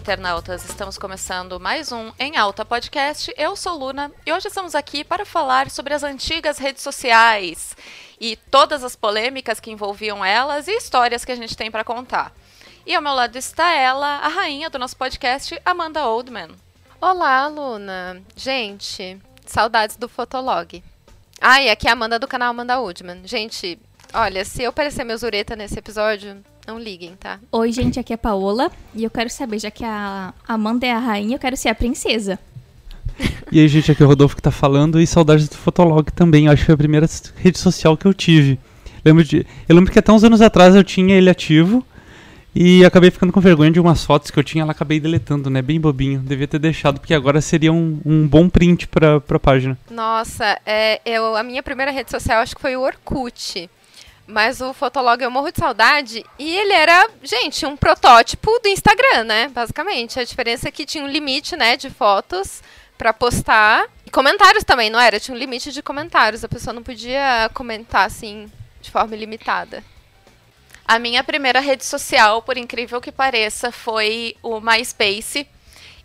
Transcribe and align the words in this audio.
internautas! 0.00 0.64
Estamos 0.64 0.96
começando 0.96 1.60
mais 1.60 1.92
um 1.92 2.10
Em 2.18 2.38
Alta 2.38 2.64
Podcast. 2.64 3.30
Eu 3.36 3.54
sou 3.54 3.76
Luna 3.76 4.10
e 4.24 4.32
hoje 4.32 4.48
estamos 4.48 4.74
aqui 4.74 5.04
para 5.04 5.26
falar 5.26 5.68
sobre 5.68 5.92
as 5.92 6.02
antigas 6.02 6.56
redes 6.56 6.82
sociais 6.82 7.76
e 8.18 8.34
todas 8.50 8.82
as 8.82 8.96
polêmicas 8.96 9.60
que 9.60 9.70
envolviam 9.70 10.24
elas 10.24 10.68
e 10.68 10.72
histórias 10.72 11.22
que 11.22 11.30
a 11.32 11.36
gente 11.36 11.54
tem 11.54 11.70
para 11.70 11.84
contar. 11.84 12.32
E 12.86 12.94
ao 12.94 13.02
meu 13.02 13.12
lado 13.12 13.36
está 13.36 13.74
ela, 13.74 14.16
a 14.20 14.28
rainha 14.28 14.70
do 14.70 14.78
nosso 14.78 14.96
podcast, 14.96 15.60
Amanda 15.66 16.06
Oldman. 16.06 16.48
Olá, 16.98 17.46
Luna. 17.46 18.22
Gente, 18.34 19.20
saudades 19.44 19.96
do 19.96 20.08
Fotolog. 20.08 20.82
E 21.42 21.70
aqui 21.70 21.86
é 21.86 21.90
a 21.90 21.92
Amanda 21.92 22.18
do 22.18 22.26
canal 22.26 22.48
Amanda 22.48 22.80
Oldman. 22.80 23.20
Gente, 23.26 23.78
olha, 24.14 24.46
se 24.46 24.62
eu 24.62 24.72
parecer 24.72 25.04
meu 25.04 25.18
zureta 25.18 25.54
nesse 25.54 25.78
episódio, 25.78 26.42
não 26.70 26.78
liguem, 26.78 27.16
tá? 27.18 27.40
Oi, 27.50 27.72
gente, 27.72 27.98
aqui 27.98 28.12
é 28.12 28.14
a 28.14 28.18
Paola 28.18 28.70
e 28.94 29.02
eu 29.02 29.10
quero 29.10 29.28
saber, 29.28 29.58
já 29.58 29.72
que 29.72 29.84
a 29.84 30.32
Amanda 30.46 30.86
é 30.86 30.92
a 30.92 31.00
rainha, 31.00 31.34
eu 31.34 31.38
quero 31.38 31.56
ser 31.56 31.68
a 31.68 31.74
princesa. 31.74 32.38
E 33.50 33.58
aí, 33.58 33.66
gente, 33.66 33.90
aqui 33.90 34.00
é 34.00 34.06
o 34.06 34.08
Rodolfo 34.08 34.36
que 34.36 34.42
tá 34.42 34.52
falando 34.52 35.00
e 35.00 35.06
saudades 35.06 35.48
do 35.48 35.56
Fotolog 35.56 36.10
também. 36.12 36.46
Acho 36.46 36.62
que 36.62 36.66
foi 36.66 36.74
a 36.74 36.78
primeira 36.78 37.08
rede 37.36 37.58
social 37.58 37.96
que 37.96 38.06
eu 38.06 38.14
tive. 38.14 38.58
Lembro 39.04 39.24
de, 39.24 39.44
eu 39.68 39.74
lembro 39.74 39.92
que 39.92 39.98
até 39.98 40.12
uns 40.12 40.22
anos 40.22 40.40
atrás 40.40 40.76
eu 40.76 40.84
tinha 40.84 41.16
ele 41.16 41.28
ativo 41.28 41.84
e 42.54 42.84
acabei 42.84 43.10
ficando 43.10 43.32
com 43.32 43.40
vergonha 43.40 43.72
de 43.72 43.80
umas 43.80 44.04
fotos 44.04 44.30
que 44.30 44.38
eu 44.38 44.44
tinha, 44.44 44.62
ela 44.62 44.70
acabei 44.70 45.00
deletando, 45.00 45.50
né? 45.50 45.60
Bem 45.60 45.80
bobinho. 45.80 46.20
Devia 46.20 46.46
ter 46.46 46.60
deixado, 46.60 47.00
porque 47.00 47.12
agora 47.12 47.40
seria 47.40 47.72
um, 47.72 48.00
um 48.06 48.28
bom 48.28 48.48
print 48.48 48.86
pra, 48.86 49.20
pra 49.20 49.40
página. 49.40 49.76
Nossa, 49.90 50.56
é, 50.64 51.00
eu, 51.04 51.34
a 51.34 51.42
minha 51.42 51.64
primeira 51.64 51.90
rede 51.90 52.12
social 52.12 52.40
acho 52.40 52.54
que 52.54 52.62
foi 52.62 52.76
o 52.76 52.80
Orkut. 52.80 53.68
Mas 54.30 54.60
o 54.60 54.72
Fotolog 54.72 55.22
eu 55.22 55.30
morro 55.30 55.50
de 55.50 55.58
saudade. 55.58 56.24
E 56.38 56.56
ele 56.56 56.72
era, 56.72 57.08
gente, 57.22 57.66
um 57.66 57.76
protótipo 57.76 58.58
do 58.60 58.68
Instagram, 58.68 59.24
né? 59.24 59.48
Basicamente. 59.48 60.20
A 60.20 60.24
diferença 60.24 60.68
é 60.68 60.70
que 60.70 60.86
tinha 60.86 61.04
um 61.04 61.08
limite, 61.08 61.56
né, 61.56 61.76
de 61.76 61.90
fotos 61.90 62.62
para 62.96 63.12
postar. 63.12 63.86
E 64.06 64.10
comentários 64.10 64.64
também, 64.64 64.88
não 64.88 65.00
era? 65.00 65.18
Tinha 65.18 65.34
um 65.34 65.38
limite 65.38 65.72
de 65.72 65.82
comentários. 65.82 66.44
A 66.44 66.48
pessoa 66.48 66.72
não 66.72 66.82
podia 66.82 67.50
comentar, 67.52 68.06
assim, 68.06 68.50
de 68.80 68.90
forma 68.90 69.14
ilimitada. 69.14 69.82
A 70.86 70.98
minha 70.98 71.22
primeira 71.22 71.60
rede 71.60 71.84
social, 71.84 72.42
por 72.42 72.56
incrível 72.56 73.00
que 73.00 73.12
pareça, 73.12 73.72
foi 73.72 74.36
o 74.42 74.60
MySpace. 74.60 75.46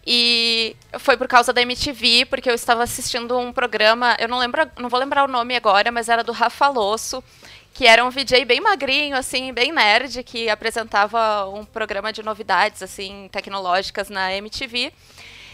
E 0.07 0.75
foi 0.99 1.17
por 1.17 1.27
causa 1.27 1.51
da 1.51 1.61
MTV, 1.61 2.25
porque 2.25 2.49
eu 2.49 2.53
estava 2.53 2.83
assistindo 2.83 3.37
um 3.39 3.51
programa, 3.51 4.15
eu 4.19 4.27
não 4.27 4.37
lembro, 4.37 4.69
não 4.77 4.87
vou 4.87 4.99
lembrar 4.99 5.23
o 5.23 5.27
nome 5.27 5.55
agora, 5.55 5.91
mas 5.91 6.09
era 6.09 6.23
do 6.23 6.31
Rafa 6.31 6.67
Losso 6.67 7.23
que 7.75 7.85
era 7.85 8.05
um 8.05 8.09
VJ 8.09 8.45
bem 8.45 8.61
magrinho, 8.61 9.17
assim, 9.17 9.51
bem 9.51 9.73
nerd, 9.73 10.23
que 10.23 10.47
apresentava 10.47 11.45
um 11.49 11.65
programa 11.65 12.13
de 12.13 12.23
novidades, 12.23 12.81
assim, 12.81 13.27
tecnológicas 13.33 14.09
na 14.09 14.33
MTV. 14.33 14.93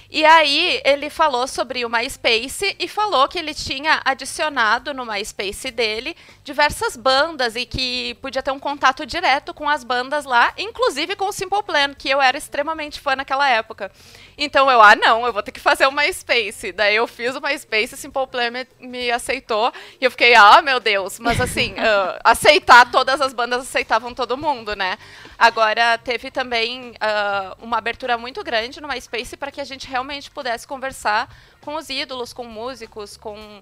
E 0.07 0.23
aí 0.23 0.81
ele 0.85 1.09
falou 1.09 1.47
sobre 1.47 1.83
o 1.83 1.89
MySpace 1.89 2.75
e 2.77 2.87
falou 2.87 3.27
que 3.27 3.39
ele 3.39 3.55
tinha 3.55 4.01
adicionado 4.05 4.93
no 4.93 5.03
MySpace 5.03 5.71
dele 5.71 6.15
diversas 6.43 6.95
bandas 6.95 7.55
e 7.55 7.65
que 7.65 8.13
podia 8.15 8.43
ter 8.43 8.51
um 8.51 8.59
contato 8.59 9.03
direto 9.03 9.51
com 9.51 9.67
as 9.67 9.83
bandas 9.83 10.23
lá, 10.23 10.53
inclusive 10.59 11.15
com 11.15 11.29
o 11.29 11.31
Simple 11.31 11.63
Plan, 11.63 11.95
que 11.95 12.09
eu 12.09 12.21
era 12.21 12.37
extremamente 12.37 12.99
fã 12.99 13.15
naquela 13.15 13.49
época. 13.49 13.91
Então 14.43 14.71
eu, 14.71 14.81
ah 14.81 14.95
não, 14.95 15.23
eu 15.23 15.31
vou 15.31 15.43
ter 15.43 15.51
que 15.51 15.59
fazer 15.59 15.85
o 15.85 15.91
MySpace. 15.91 16.71
Daí 16.71 16.95
eu 16.95 17.05
fiz 17.05 17.35
o 17.35 17.39
MySpace, 17.39 17.95
Simple 17.95 18.25
Plan 18.25 18.49
me, 18.49 18.67
me 18.79 19.11
aceitou 19.11 19.71
e 19.99 20.03
eu 20.03 20.09
fiquei, 20.09 20.33
ah 20.33 20.63
meu 20.63 20.79
Deus, 20.79 21.19
mas 21.19 21.39
assim, 21.39 21.73
uh, 21.77 22.19
aceitar 22.23 22.89
todas 22.89 23.21
as 23.21 23.33
bandas 23.33 23.61
aceitavam 23.61 24.15
todo 24.15 24.35
mundo, 24.35 24.75
né? 24.75 24.97
Agora 25.37 25.95
teve 25.99 26.31
também 26.31 26.89
uh, 26.89 27.55
uma 27.63 27.77
abertura 27.77 28.17
muito 28.17 28.43
grande 28.43 28.81
no 28.81 28.87
MySpace 28.87 29.37
para 29.37 29.51
que 29.51 29.61
a 29.61 29.63
gente 29.63 29.87
realmente 29.87 30.31
pudesse 30.31 30.65
conversar 30.65 31.29
com 31.63 31.75
os 31.75 31.87
ídolos, 31.87 32.33
com 32.33 32.43
músicos, 32.43 33.15
com 33.17 33.61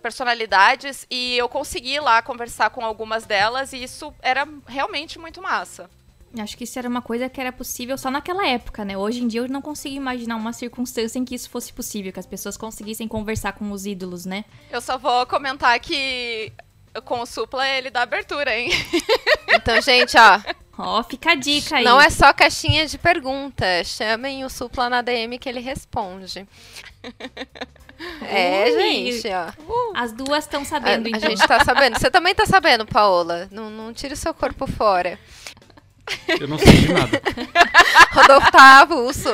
personalidades. 0.00 1.06
E 1.10 1.36
eu 1.36 1.46
consegui 1.46 2.00
lá 2.00 2.22
conversar 2.22 2.70
com 2.70 2.82
algumas 2.82 3.26
delas 3.26 3.74
e 3.74 3.82
isso 3.82 4.14
era 4.22 4.48
realmente 4.66 5.18
muito 5.18 5.42
massa. 5.42 5.90
Acho 6.38 6.56
que 6.56 6.64
isso 6.64 6.78
era 6.78 6.88
uma 6.88 7.02
coisa 7.02 7.28
que 7.28 7.40
era 7.40 7.50
possível 7.50 7.98
só 7.98 8.10
naquela 8.10 8.46
época, 8.46 8.84
né? 8.84 8.96
Hoje 8.96 9.22
em 9.22 9.26
dia 9.26 9.40
eu 9.40 9.48
não 9.48 9.60
consigo 9.60 9.96
imaginar 9.96 10.36
uma 10.36 10.52
circunstância 10.52 11.18
em 11.18 11.24
que 11.24 11.34
isso 11.34 11.50
fosse 11.50 11.72
possível, 11.72 12.12
que 12.12 12.20
as 12.20 12.26
pessoas 12.26 12.56
conseguissem 12.56 13.08
conversar 13.08 13.52
com 13.52 13.70
os 13.72 13.84
ídolos, 13.84 14.24
né? 14.24 14.44
Eu 14.70 14.80
só 14.80 14.96
vou 14.96 15.26
comentar 15.26 15.78
que 15.80 16.52
com 17.04 17.20
o 17.20 17.26
Supla 17.26 17.66
ele 17.68 17.90
dá 17.90 18.02
abertura, 18.02 18.56
hein? 18.56 18.70
Então, 19.52 19.80
gente, 19.82 20.16
ó, 20.16 20.40
Ó, 20.82 21.02
fica 21.02 21.32
a 21.32 21.34
dica 21.34 21.76
aí. 21.76 21.84
Não 21.84 22.00
é 22.00 22.08
só 22.08 22.32
caixinha 22.32 22.86
de 22.86 22.96
perguntas. 22.96 23.88
Chamem 23.88 24.44
o 24.44 24.48
Supla 24.48 24.88
na 24.88 25.02
DM 25.02 25.38
que 25.38 25.48
ele 25.48 25.60
responde. 25.60 26.46
é, 28.22 28.64
Ui. 28.64 28.72
gente, 28.72 29.28
ó. 29.28 29.50
Uh. 29.70 29.92
As 29.94 30.12
duas 30.12 30.44
estão 30.44 30.64
sabendo, 30.64 31.06
a, 31.06 31.10
então. 31.10 31.28
A 31.28 31.30
gente 31.30 31.46
tá 31.46 31.62
sabendo. 31.64 31.98
Você 31.98 32.10
também 32.10 32.34
tá 32.34 32.46
sabendo, 32.46 32.86
Paola. 32.86 33.46
Não, 33.50 33.68
não 33.68 33.92
tire 33.92 34.14
o 34.14 34.16
seu 34.16 34.32
corpo 34.32 34.66
fora. 34.66 35.18
Eu 36.40 36.48
não 36.48 36.58
sei 36.58 36.72
de 36.72 36.92
nada. 36.92 37.22
Rodolfo 38.12 38.52
tá 38.52 38.80
avulso. 38.80 39.28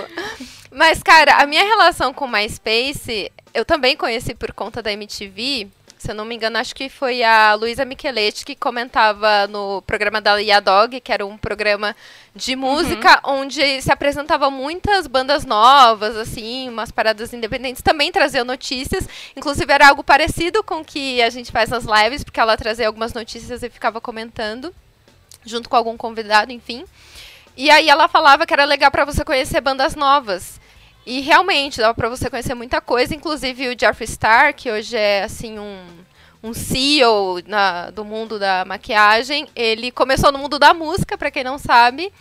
Mas, 0.70 1.02
cara, 1.02 1.36
a 1.36 1.46
minha 1.46 1.62
relação 1.62 2.12
com 2.12 2.26
o 2.26 2.28
MySpace, 2.28 3.30
eu 3.54 3.64
também 3.64 3.96
conheci 3.96 4.34
por 4.34 4.52
conta 4.52 4.82
da 4.82 4.92
MTV 4.92 5.68
se 5.98 6.10
eu 6.10 6.14
não 6.14 6.24
me 6.24 6.34
engano, 6.34 6.58
acho 6.58 6.74
que 6.74 6.88
foi 6.88 7.22
a 7.22 7.54
Luísa 7.54 7.84
Micheletti 7.84 8.44
que 8.44 8.54
comentava 8.54 9.46
no 9.48 9.82
programa 9.82 10.20
da 10.20 10.36
Yadog, 10.36 11.00
que 11.00 11.10
era 11.10 11.24
um 11.24 11.36
programa 11.36 11.96
de 12.34 12.54
música 12.54 13.20
uhum. 13.24 13.40
onde 13.40 13.82
se 13.82 13.90
apresentavam 13.90 14.50
muitas 14.50 15.06
bandas 15.06 15.44
novas, 15.44 16.16
assim, 16.16 16.68
umas 16.68 16.92
paradas 16.92 17.32
independentes, 17.32 17.82
também 17.82 18.12
trazia 18.12 18.44
notícias, 18.44 19.08
inclusive 19.34 19.72
era 19.72 19.88
algo 19.88 20.04
parecido 20.04 20.62
com 20.62 20.80
o 20.80 20.84
que 20.84 21.22
a 21.22 21.30
gente 21.30 21.50
faz 21.50 21.70
nas 21.70 21.84
lives, 21.84 22.22
porque 22.22 22.40
ela 22.40 22.56
trazia 22.56 22.86
algumas 22.86 23.12
notícias 23.14 23.62
e 23.62 23.70
ficava 23.70 24.00
comentando, 24.00 24.72
junto 25.46 25.68
com 25.68 25.76
algum 25.76 25.96
convidado, 25.96 26.52
enfim. 26.52 26.84
E 27.56 27.70
aí 27.70 27.88
ela 27.88 28.08
falava 28.08 28.44
que 28.44 28.52
era 28.52 28.64
legal 28.64 28.90
para 28.90 29.04
você 29.04 29.24
conhecer 29.24 29.60
bandas 29.62 29.94
novas. 29.94 30.60
E 31.06 31.20
realmente, 31.20 31.78
dava 31.78 31.94
para 31.94 32.08
você 32.08 32.28
conhecer 32.28 32.54
muita 32.54 32.80
coisa, 32.80 33.14
inclusive 33.14 33.68
o 33.68 33.78
Jeffree 33.78 34.08
Star, 34.08 34.54
que 34.54 34.70
hoje 34.70 34.96
é 34.96 35.22
assim 35.22 35.58
um, 35.58 35.86
um 36.42 36.52
CEO 36.52 37.40
na, 37.46 37.90
do 37.90 38.04
mundo 38.04 38.38
da 38.38 38.64
maquiagem. 38.64 39.46
Ele 39.54 39.90
começou 39.92 40.32
no 40.32 40.38
mundo 40.38 40.58
da 40.58 40.74
música, 40.74 41.16
para 41.16 41.30
quem 41.30 41.44
não 41.44 41.58
sabe. 41.58 42.12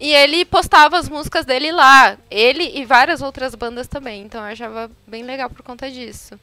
E 0.00 0.12
ele 0.12 0.44
postava 0.44 0.98
as 0.98 1.08
músicas 1.08 1.46
dele 1.46 1.70
lá. 1.70 2.18
Ele 2.28 2.72
e 2.74 2.84
várias 2.84 3.22
outras 3.22 3.54
bandas 3.54 3.86
também. 3.86 4.22
Então 4.22 4.40
eu 4.40 4.52
achava 4.52 4.90
bem 5.06 5.22
legal 5.22 5.48
por 5.48 5.62
conta 5.62 5.88
disso. 5.88 6.38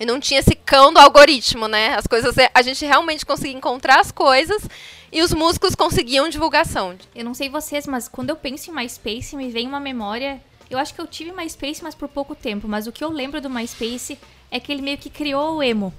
E 0.00 0.06
não 0.06 0.18
tinha 0.18 0.40
esse 0.40 0.56
cão 0.56 0.92
do 0.92 0.98
algoritmo, 0.98 1.68
né? 1.68 1.94
As 1.94 2.06
coisas. 2.06 2.34
A 2.54 2.62
gente 2.62 2.84
realmente 2.84 3.24
conseguia 3.26 3.56
encontrar 3.56 4.00
as 4.00 4.10
coisas 4.10 4.66
e 5.12 5.22
os 5.22 5.32
músicos 5.32 5.74
conseguiam 5.74 6.28
divulgação. 6.28 6.96
Eu 7.14 7.24
não 7.24 7.34
sei 7.34 7.48
vocês, 7.48 7.86
mas 7.86 8.08
quando 8.08 8.30
eu 8.30 8.36
penso 8.36 8.70
em 8.70 8.74
MySpace, 8.74 9.36
me 9.36 9.50
vem 9.50 9.68
uma 9.68 9.78
memória 9.78 10.40
eu 10.70 10.78
acho 10.78 10.94
que 10.94 11.00
eu 11.00 11.06
tive 11.06 11.32
MySpace, 11.32 11.82
mas 11.82 11.96
por 11.96 12.08
pouco 12.08 12.34
tempo. 12.34 12.68
Mas 12.68 12.86
o 12.86 12.92
que 12.92 13.02
eu 13.02 13.10
lembro 13.10 13.40
do 13.40 13.50
MySpace 13.50 14.16
é 14.50 14.60
que 14.60 14.70
ele 14.70 14.80
meio 14.80 14.96
que 14.96 15.10
criou 15.10 15.56
o 15.56 15.62
emo. 15.62 15.92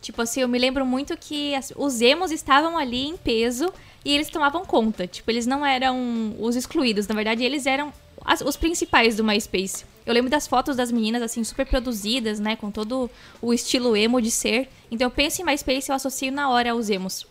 Tipo 0.00 0.22
assim, 0.22 0.40
eu 0.40 0.48
me 0.48 0.58
lembro 0.58 0.84
muito 0.84 1.16
que 1.16 1.54
as, 1.54 1.72
os 1.76 2.00
emos 2.00 2.30
estavam 2.30 2.78
ali 2.78 3.06
em 3.06 3.16
peso 3.16 3.72
e 4.02 4.14
eles 4.14 4.30
tomavam 4.30 4.64
conta. 4.64 5.06
Tipo, 5.06 5.30
eles 5.30 5.46
não 5.46 5.64
eram 5.64 6.34
os 6.38 6.56
excluídos. 6.56 7.06
Na 7.06 7.14
verdade, 7.14 7.44
eles 7.44 7.66
eram 7.66 7.92
as, 8.24 8.40
os 8.40 8.56
principais 8.56 9.16
do 9.16 9.24
MySpace. 9.24 9.84
Eu 10.06 10.12
lembro 10.12 10.30
das 10.30 10.46
fotos 10.46 10.76
das 10.76 10.90
meninas, 10.92 11.22
assim, 11.22 11.42
super 11.44 11.66
produzidas, 11.66 12.38
né? 12.38 12.56
Com 12.56 12.70
todo 12.70 13.10
o 13.40 13.52
estilo 13.52 13.96
emo 13.96 14.20
de 14.20 14.30
ser. 14.30 14.68
Então, 14.90 15.06
eu 15.06 15.10
penso 15.10 15.40
em 15.40 15.44
MySpace, 15.44 15.88
eu 15.90 15.94
associo 15.94 16.30
na 16.32 16.50
hora 16.50 16.72
aos 16.72 16.90
emos 16.90 17.26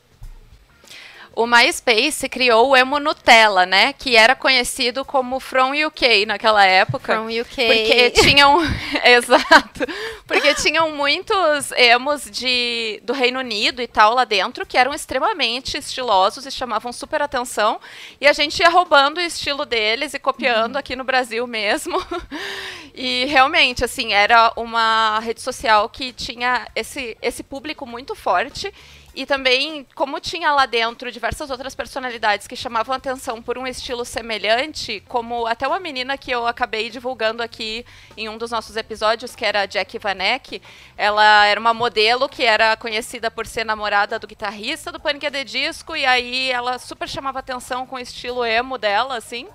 o 1.36 1.48
MySpace 1.48 2.30
criou 2.30 2.70
o 2.70 2.76
emo 2.78 3.00
Nutella, 3.00 3.66
né? 3.66 3.94
Que 3.94 4.16
era 4.16 4.36
conhecido 4.36 5.04
como 5.04 5.40
From 5.40 5.72
UK 5.88 6.28
naquela 6.28 6.64
época. 6.64 7.16
From 7.16 7.26
UK. 7.26 7.66
Porque 7.66 8.12
tinham. 8.12 8.60
exato. 9.04 9.86
Porque 10.28 10.54
tinham 10.56 10.92
muitos 10.92 11.72
emos 11.72 12.30
de, 12.30 13.00
do 13.04 13.14
Reino 13.14 13.40
Unido 13.40 13.82
e 13.82 13.88
tal 13.88 14.14
lá 14.14 14.26
dentro 14.26 14.66
que 14.66 14.78
eram 14.78 14.94
extremamente 14.94 15.76
estilosos 15.78 16.46
e 16.46 16.52
chamavam 16.52 16.94
super 16.94 17.22
atenção. 17.22 17.80
E 18.22 18.28
a 18.28 18.34
gente 18.34 18.60
ia 18.60 18.70
roubando 18.70 19.18
o 19.18 19.22
estilo 19.22 19.66
deles 19.66 20.14
e 20.14 20.20
copiando 20.20 20.74
uhum. 20.74 20.80
aqui 20.80 20.96
no 20.96 21.04
Brasil 21.04 21.48
mesmo. 21.48 21.98
e 22.94 23.26
realmente, 23.26 23.84
assim, 23.84 24.14
era 24.14 24.54
uma 24.56 25.20
rede 25.20 25.42
social 25.42 25.90
que 25.90 26.14
tinha 26.14 26.68
esse, 26.76 27.18
esse 27.22 27.42
público 27.42 27.88
muito 27.88 28.14
forte 28.14 28.72
E 29.16 29.26
também, 29.26 29.86
como 29.94 30.20
tinha 30.20 30.52
lá 30.52 30.66
dentro 30.66 31.12
diversas 31.12 31.50
outras 31.52 31.76
personalidades 31.76 32.48
que 32.48 32.56
chamavam 32.56 32.96
atenção 32.96 33.42
por 33.42 33.58
um 33.58 33.68
estilo 33.68 34.04
semelhante, 34.04 35.04
como 35.08 35.46
até 35.46 35.68
uma 35.68 35.80
menina 35.80 36.18
que 36.18 36.32
eu 36.32 36.48
acabei 36.48 36.90
divulgando 36.90 37.44
aqui 37.44 37.86
em 38.18 38.28
um 38.28 38.38
dos 38.38 38.50
nossos 38.50 38.76
episódios, 38.76 39.36
que 39.36 39.46
era 39.46 39.62
a 39.62 39.66
Jack 39.66 40.00
Vanek, 40.00 40.62
ela 40.98 41.46
era 41.46 41.60
uma 41.60 41.74
modelo 41.74 42.28
que 42.28 42.44
era 42.44 42.76
conhecida 42.76 43.30
por 43.30 43.46
ser 43.46 43.64
namorada 43.64 44.18
do 44.18 44.28
guitarrista 44.28 44.92
do 44.92 45.00
Panic! 45.00 45.24
de 45.30 45.44
Disco, 45.44 45.96
e 45.96 46.06
aí 46.06 46.52
ela 46.52 46.78
super 46.80 47.08
chamava 47.08 47.40
atenção 47.40 47.86
com 47.86 47.96
o 47.96 48.00
estilo 48.00 48.44
emo 48.44 48.78
dela, 48.78 49.18
assim. 49.18 49.48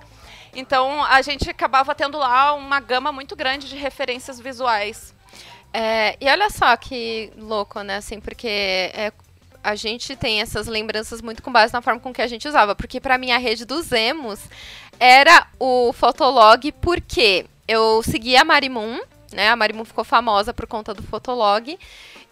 Então 0.55 1.03
a 1.05 1.21
gente 1.21 1.51
acabava 1.51 1.95
tendo 1.95 2.17
lá 2.17 2.55
uma 2.55 2.81
gama 2.81 3.13
muito 3.13 3.37
grande 3.37 3.69
de 3.69 3.77
referências 3.77 4.41
visuais. 4.41 5.15
É, 5.73 6.17
e 6.21 6.29
olha 6.29 6.49
só 6.49 6.77
que 6.77 7.31
louco, 7.37 7.83
né? 7.83 7.97
Assim, 7.97 8.21
porque 8.21 8.49
é, 8.49 9.13
a 9.63 9.75
gente 9.75 10.17
tem 10.17 10.41
essas 10.41 10.67
lembranças 10.67 11.21
muito 11.21 11.43
com 11.43 11.53
base 11.53 11.73
na 11.73 11.83
forma 11.83 12.01
com 12.01 12.13
que 12.13 12.23
a 12.23 12.27
gente 12.27 12.49
usava. 12.49 12.75
Porque 12.75 13.01
para 13.01 13.19
mim 13.19 13.31
a 13.31 13.39
rede 13.39 13.65
dos 13.65 13.93
emos 13.93 14.41
era 14.99 15.47
o 15.59 15.93
Fotolog 15.93 16.73
porque 16.81 17.47
eu 17.67 18.03
seguia 18.03 18.43
a 18.43 18.45
Marimun, 18.45 19.01
né? 19.33 19.49
A 19.51 19.57
Marimun 19.57 19.85
ficou 19.85 20.05
famosa 20.05 20.55
por 20.55 20.67
conta 20.67 20.95
do 20.95 21.03
Fotolog. 21.03 21.79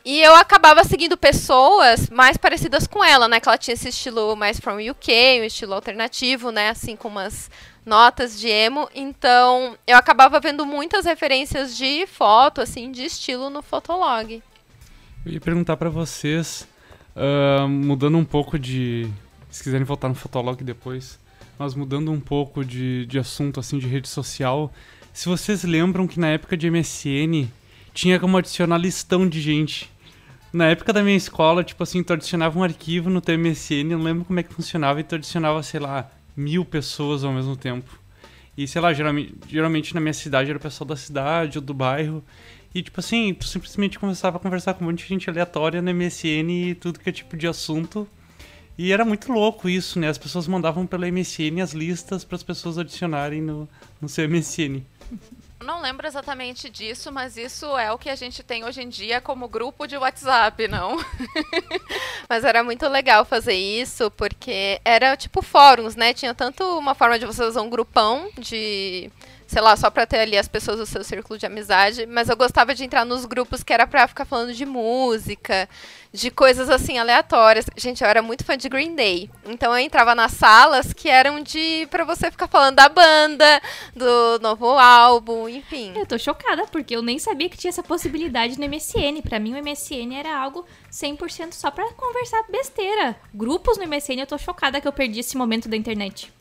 E 0.08 0.22
eu 0.22 0.36
acabava 0.36 0.84
seguindo 0.84 1.16
pessoas 1.16 2.08
mais 2.08 2.36
parecidas 2.36 2.86
com 2.86 3.04
ela, 3.04 3.26
né? 3.26 3.40
Que 3.40 3.48
ela 3.48 3.58
tinha 3.58 3.74
esse 3.74 3.88
estilo 3.88 4.36
mais 4.36 4.60
from 4.60 4.76
UK, 4.76 5.40
um 5.40 5.44
estilo 5.44 5.74
alternativo, 5.74 6.52
né? 6.52 6.68
Assim, 6.70 6.94
com 6.94 7.08
umas 7.08 7.50
notas 7.84 8.38
de 8.38 8.48
emo. 8.48 8.88
Então, 8.94 9.76
eu 9.84 9.96
acabava 9.96 10.38
vendo 10.38 10.64
muitas 10.64 11.04
referências 11.04 11.76
de 11.76 12.06
foto, 12.06 12.60
assim, 12.60 12.92
de 12.92 13.04
estilo 13.04 13.50
no 13.50 13.62
Fotolog. 13.62 14.40
Eu 15.24 15.32
ia 15.32 15.40
perguntar 15.40 15.76
para 15.76 15.90
vocês, 15.90 16.68
uh, 17.16 17.68
mudando 17.68 18.16
um 18.18 18.24
pouco 18.24 18.58
de... 18.58 19.08
Se 19.50 19.62
quiserem 19.62 19.84
voltar 19.84 20.08
no 20.08 20.14
Fotolog 20.14 20.62
depois, 20.62 21.18
mas 21.58 21.74
mudando 21.74 22.12
um 22.12 22.20
pouco 22.20 22.64
de, 22.64 23.06
de 23.06 23.18
assunto, 23.18 23.58
assim, 23.58 23.78
de 23.78 23.86
rede 23.86 24.08
social, 24.08 24.72
se 25.12 25.28
vocês 25.28 25.64
lembram 25.64 26.06
que 26.06 26.20
na 26.20 26.28
época 26.28 26.56
de 26.56 26.70
MSN 26.70 27.48
tinha 27.94 28.20
como 28.20 28.36
adicionar 28.36 28.76
listão 28.76 29.26
de 29.26 29.40
gente 29.40 29.90
na 30.52 30.66
época 30.68 30.92
da 30.92 31.02
minha 31.02 31.16
escola, 31.16 31.62
tipo 31.62 31.82
assim, 31.82 32.02
tu 32.02 32.12
adicionava 32.12 32.58
um 32.58 32.62
arquivo 32.62 33.10
no 33.10 33.20
teu 33.20 33.38
MSN, 33.38 33.84
não 33.90 34.02
lembro 34.02 34.24
como 34.24 34.40
é 34.40 34.42
que 34.42 34.54
funcionava, 34.54 35.00
e 35.00 35.04
tu 35.04 35.14
adicionava, 35.14 35.62
sei 35.62 35.80
lá, 35.80 36.10
mil 36.36 36.64
pessoas 36.64 37.24
ao 37.24 37.32
mesmo 37.32 37.56
tempo. 37.56 37.98
E, 38.56 38.66
sei 38.66 38.80
lá, 38.80 38.92
geralmente, 38.94 39.34
geralmente 39.48 39.94
na 39.94 40.00
minha 40.00 40.14
cidade 40.14 40.48
era 40.48 40.56
o 40.56 40.60
pessoal 40.60 40.88
da 40.88 40.96
cidade 40.96 41.58
ou 41.58 41.64
do 41.64 41.74
bairro. 41.74 42.24
E, 42.76 42.82
tipo 42.82 43.00
assim, 43.00 43.32
tu 43.32 43.46
simplesmente 43.46 43.98
começava 43.98 44.36
a 44.36 44.38
conversar 44.38 44.74
com 44.74 44.84
um 44.84 44.88
monte 44.88 44.98
de 44.98 45.08
gente 45.08 45.30
aleatória 45.30 45.80
no 45.80 45.94
MSN 45.94 46.50
e 46.50 46.74
tudo 46.74 47.00
que 47.00 47.08
é 47.08 47.12
tipo 47.12 47.34
de 47.34 47.48
assunto. 47.48 48.06
E 48.76 48.92
era 48.92 49.02
muito 49.02 49.32
louco 49.32 49.66
isso, 49.66 49.98
né? 49.98 50.10
As 50.10 50.18
pessoas 50.18 50.46
mandavam 50.46 50.86
pela 50.86 51.10
MSN 51.10 51.62
as 51.62 51.72
listas 51.72 52.22
para 52.22 52.36
as 52.36 52.42
pessoas 52.42 52.76
adicionarem 52.76 53.40
no, 53.40 53.66
no 53.98 54.10
seu 54.10 54.28
MSN. 54.28 54.82
Não 55.64 55.80
lembro 55.80 56.06
exatamente 56.06 56.68
disso, 56.68 57.10
mas 57.10 57.38
isso 57.38 57.78
é 57.78 57.90
o 57.90 57.96
que 57.96 58.10
a 58.10 58.14
gente 58.14 58.42
tem 58.42 58.62
hoje 58.62 58.82
em 58.82 58.90
dia 58.90 59.22
como 59.22 59.48
grupo 59.48 59.86
de 59.86 59.96
WhatsApp, 59.96 60.68
não? 60.68 60.98
mas 62.28 62.44
era 62.44 62.62
muito 62.62 62.86
legal 62.88 63.24
fazer 63.24 63.54
isso, 63.54 64.10
porque 64.10 64.82
era 64.84 65.16
tipo 65.16 65.40
fóruns, 65.40 65.96
né? 65.96 66.12
Tinha 66.12 66.34
tanto 66.34 66.62
uma 66.78 66.94
forma 66.94 67.18
de 67.18 67.24
você 67.24 67.42
usar 67.42 67.62
um 67.62 67.70
grupão 67.70 68.30
de 68.38 69.10
sei 69.46 69.62
lá, 69.62 69.76
só 69.76 69.90
pra 69.90 70.06
ter 70.06 70.18
ali 70.18 70.36
as 70.36 70.48
pessoas 70.48 70.78
do 70.78 70.86
seu 70.86 71.04
círculo 71.04 71.38
de 71.38 71.46
amizade, 71.46 72.04
mas 72.06 72.28
eu 72.28 72.36
gostava 72.36 72.74
de 72.74 72.84
entrar 72.84 73.04
nos 73.04 73.24
grupos 73.24 73.62
que 73.62 73.72
era 73.72 73.86
pra 73.86 74.08
ficar 74.08 74.24
falando 74.24 74.52
de 74.52 74.66
música, 74.66 75.68
de 76.12 76.30
coisas 76.30 76.68
assim 76.68 76.98
aleatórias. 76.98 77.66
Gente, 77.76 78.02
eu 78.02 78.08
era 78.08 78.22
muito 78.22 78.44
fã 78.44 78.56
de 78.56 78.68
Green 78.68 78.94
Day. 78.96 79.30
Então 79.44 79.72
eu 79.72 79.78
entrava 79.78 80.14
nas 80.14 80.32
salas 80.32 80.92
que 80.92 81.08
eram 81.08 81.42
de 81.42 81.86
para 81.90 82.04
você 82.04 82.30
ficar 82.30 82.48
falando 82.48 82.76
da 82.76 82.88
banda, 82.88 83.62
do 83.94 84.40
novo 84.40 84.66
álbum, 84.66 85.48
enfim. 85.48 85.92
Eu 85.96 86.06
tô 86.06 86.18
chocada 86.18 86.66
porque 86.66 86.96
eu 86.96 87.02
nem 87.02 87.18
sabia 87.18 87.48
que 87.48 87.56
tinha 87.56 87.68
essa 87.68 87.82
possibilidade 87.82 88.58
no 88.58 88.68
MSN. 88.68 89.22
Para 89.22 89.38
mim 89.38 89.54
o 89.54 89.62
MSN 89.62 90.14
era 90.14 90.36
algo 90.36 90.66
100% 90.90 91.52
só 91.52 91.70
para 91.70 91.92
conversar 91.92 92.42
besteira. 92.50 93.16
Grupos 93.32 93.78
no 93.78 93.86
MSN, 93.86 94.20
eu 94.20 94.26
tô 94.26 94.38
chocada 94.38 94.80
que 94.80 94.88
eu 94.88 94.92
perdi 94.92 95.20
esse 95.20 95.36
momento 95.36 95.68
da 95.68 95.76
internet. 95.76 96.32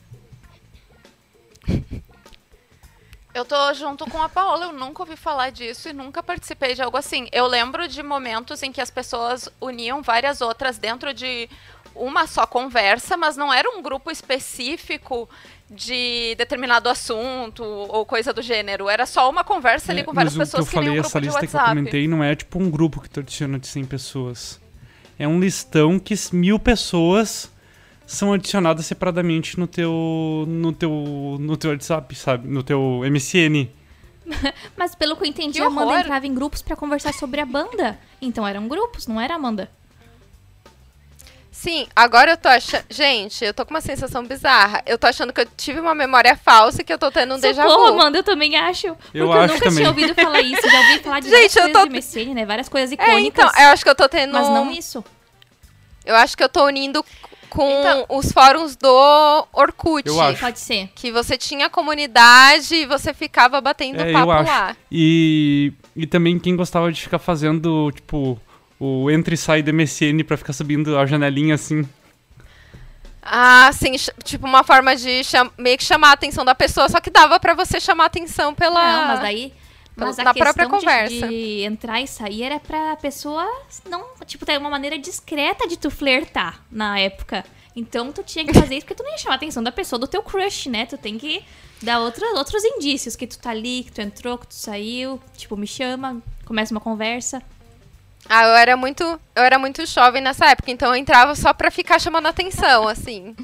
Eu 3.36 3.44
tô 3.44 3.74
junto 3.74 4.06
com 4.06 4.22
a 4.22 4.30
Paola, 4.30 4.64
eu 4.64 4.72
nunca 4.72 5.02
ouvi 5.02 5.14
falar 5.14 5.50
disso 5.50 5.90
e 5.90 5.92
nunca 5.92 6.22
participei 6.22 6.74
de 6.74 6.80
algo 6.80 6.96
assim. 6.96 7.28
Eu 7.30 7.46
lembro 7.46 7.86
de 7.86 8.02
momentos 8.02 8.62
em 8.62 8.72
que 8.72 8.80
as 8.80 8.90
pessoas 8.90 9.46
uniam 9.60 10.00
várias 10.00 10.40
outras 10.40 10.78
dentro 10.78 11.12
de 11.12 11.46
uma 11.94 12.26
só 12.26 12.46
conversa, 12.46 13.14
mas 13.14 13.36
não 13.36 13.52
era 13.52 13.68
um 13.68 13.82
grupo 13.82 14.10
específico 14.10 15.28
de 15.70 16.34
determinado 16.36 16.88
assunto 16.88 17.62
ou 17.62 18.06
coisa 18.06 18.32
do 18.32 18.40
gênero. 18.40 18.88
Era 18.88 19.04
só 19.04 19.28
uma 19.28 19.44
conversa 19.44 19.92
ali 19.92 20.00
é, 20.00 20.04
com 20.04 20.14
várias 20.14 20.34
pessoas 20.34 20.66
que, 20.66 20.74
eu 20.74 20.82
falei, 20.82 20.98
um 20.98 21.04
essa 21.04 21.18
lista 21.18 21.46
que 21.46 21.54
eu 21.54 21.60
comentei 21.60 22.08
não 22.08 22.24
é 22.24 22.34
tipo 22.34 22.58
um 22.58 22.70
grupo 22.70 23.02
que 23.02 23.20
adiciona 23.20 23.58
de 23.58 23.66
100 23.66 23.84
pessoas. 23.84 24.58
É 25.18 25.28
um 25.28 25.38
listão 25.38 25.98
que 25.98 26.14
mil 26.32 26.58
pessoas 26.58 27.50
são 28.06 28.32
adicionadas 28.32 28.86
separadamente 28.86 29.58
no 29.58 29.66
teu 29.66 30.44
no 30.46 30.72
teu 30.72 31.36
no 31.40 31.56
teu 31.56 31.70
WhatsApp, 31.70 32.14
sabe? 32.14 32.48
No 32.48 32.62
teu 32.62 33.02
MSN. 33.10 33.68
Mas 34.76 34.94
pelo 34.94 35.16
que 35.16 35.24
eu 35.24 35.28
entendi, 35.28 35.58
que 35.58 35.64
a 35.64 35.66
Amanda 35.66 36.00
entrava 36.00 36.26
em 36.26 36.34
grupos 36.34 36.62
para 36.62 36.76
conversar 36.76 37.12
sobre 37.14 37.40
a 37.40 37.46
banda. 37.46 37.98
Então 38.20 38.46
eram 38.46 38.68
grupos, 38.68 39.06
não 39.06 39.20
era 39.20 39.34
Amanda. 39.34 39.70
Sim, 41.50 41.86
agora 41.96 42.32
eu 42.32 42.36
tô 42.36 42.48
achando. 42.48 42.84
Gente, 42.90 43.44
eu 43.44 43.54
tô 43.54 43.64
com 43.64 43.72
uma 43.72 43.80
sensação 43.80 44.22
bizarra. 44.24 44.82
Eu 44.86 44.98
tô 44.98 45.06
achando 45.06 45.32
que 45.32 45.40
eu 45.40 45.46
tive 45.56 45.80
uma 45.80 45.94
memória 45.94 46.36
falsa 46.36 46.82
e 46.82 46.84
que 46.84 46.92
eu 46.92 46.98
tô 46.98 47.10
tendo 47.10 47.34
um 47.34 47.38
Socorro, 47.38 47.54
déjà 47.54 47.66
vu. 47.66 47.84
Amanda, 47.86 48.18
eu 48.18 48.22
também 48.22 48.56
acho. 48.56 48.94
Porque 48.94 49.18
eu, 49.18 49.24
eu 49.24 49.32
acho 49.32 49.54
nunca 49.54 49.64
também. 49.64 49.76
tinha 49.78 49.88
ouvido 49.88 50.14
falar 50.14 50.40
isso. 50.42 50.70
Já 50.70 50.80
ouvi 50.80 50.98
falar 50.98 51.20
de 51.20 51.30
Gente, 51.30 51.54
coisas 51.54 51.72
tô... 51.72 51.86
de 51.86 51.90
MSN, 51.90 52.34
né? 52.34 52.44
Várias 52.44 52.68
coisas 52.68 52.92
icônicas. 52.92 53.16
É, 53.16 53.26
então, 53.26 53.64
eu 53.64 53.68
acho 53.70 53.82
que 53.82 53.90
eu 53.90 53.94
tô 53.94 54.08
tendo. 54.08 54.34
Mas 54.34 54.48
não 54.48 54.70
isso. 54.70 55.02
Eu 56.04 56.14
acho 56.14 56.36
que 56.36 56.44
eu 56.44 56.48
tô 56.48 56.64
unindo 56.66 57.04
com 57.50 57.68
então, 57.68 58.06
os 58.08 58.32
fóruns 58.32 58.76
do 58.76 59.46
Orkut. 59.52 60.08
Eu 60.08 60.20
acho. 60.20 60.40
Pode 60.40 60.58
ser. 60.58 60.88
Que 60.94 61.10
você 61.10 61.36
tinha 61.36 61.70
comunidade 61.70 62.74
e 62.74 62.86
você 62.86 63.12
ficava 63.14 63.60
batendo 63.60 64.00
é, 64.00 64.12
papo 64.12 64.26
lá. 64.26 64.76
E, 64.90 65.72
e 65.94 66.06
também 66.06 66.38
quem 66.38 66.56
gostava 66.56 66.90
de 66.92 67.00
ficar 67.00 67.18
fazendo, 67.18 67.90
tipo, 67.92 68.40
o 68.78 69.10
entra 69.10 69.34
e 69.34 69.36
sai 69.36 69.62
do 69.62 69.72
MSN 69.72 70.22
pra 70.26 70.36
ficar 70.36 70.52
subindo 70.52 70.98
a 70.98 71.06
janelinha 71.06 71.54
assim. 71.54 71.86
Ah, 73.22 73.70
sim, 73.72 73.96
tipo 74.22 74.46
uma 74.46 74.62
forma 74.62 74.94
de 74.94 75.22
meio 75.58 75.76
que 75.76 75.82
chamar 75.84 76.10
a 76.10 76.12
atenção 76.12 76.44
da 76.44 76.54
pessoa, 76.54 76.88
só 76.88 77.00
que 77.00 77.10
dava 77.10 77.40
para 77.40 77.54
você 77.54 77.80
chamar 77.80 78.04
a 78.04 78.06
atenção 78.06 78.54
pela. 78.54 79.00
Não, 79.00 79.08
mas 79.08 79.20
daí 79.20 79.52
mas 79.96 80.16
na 80.18 80.34
própria 80.34 80.68
conversa. 80.68 81.26
De, 81.26 81.28
de, 81.28 81.62
entrar 81.64 82.00
e 82.00 82.06
sair 82.06 82.42
era 82.42 82.60
pra 82.60 82.96
pessoa 82.96 83.46
não, 83.88 84.04
tipo, 84.26 84.44
ter 84.44 84.58
uma 84.58 84.68
maneira 84.68 84.98
discreta 84.98 85.66
de 85.66 85.78
tu 85.78 85.90
flertar 85.90 86.62
na 86.70 86.98
época. 86.98 87.44
Então 87.74 88.12
tu 88.12 88.22
tinha 88.22 88.44
que 88.44 88.54
fazer 88.54 88.76
isso 88.76 88.86
porque 88.86 88.94
tu 88.94 89.02
não 89.02 89.10
ia 89.10 89.18
chamar 89.18 89.34
a 89.34 89.36
atenção 89.36 89.62
da 89.62 89.72
pessoa 89.72 89.98
do 89.98 90.06
teu 90.06 90.22
crush, 90.22 90.68
né? 90.68 90.86
Tu 90.86 90.96
tem 90.96 91.18
que 91.18 91.42
dar 91.82 92.00
outros, 92.00 92.28
outros 92.32 92.64
indícios 92.64 93.16
que 93.16 93.26
tu 93.26 93.38
tá 93.38 93.50
ali, 93.50 93.84
que 93.84 93.92
tu 93.92 94.00
entrou, 94.00 94.38
que 94.38 94.46
tu 94.46 94.54
saiu, 94.54 95.20
tipo, 95.36 95.56
me 95.56 95.66
chama, 95.66 96.22
começa 96.44 96.72
uma 96.74 96.80
conversa. 96.80 97.42
Ah, 98.28 98.44
eu 98.44 98.54
era 98.54 98.76
muito, 98.76 99.02
eu 99.04 99.42
era 99.42 99.58
muito 99.58 99.84
jovem 99.86 100.20
nessa 100.20 100.46
época, 100.46 100.70
então 100.70 100.88
eu 100.88 100.96
entrava 100.96 101.34
só 101.34 101.52
pra 101.52 101.70
ficar 101.70 101.98
chamando 102.00 102.26
atenção, 102.26 102.88
assim. 102.88 103.36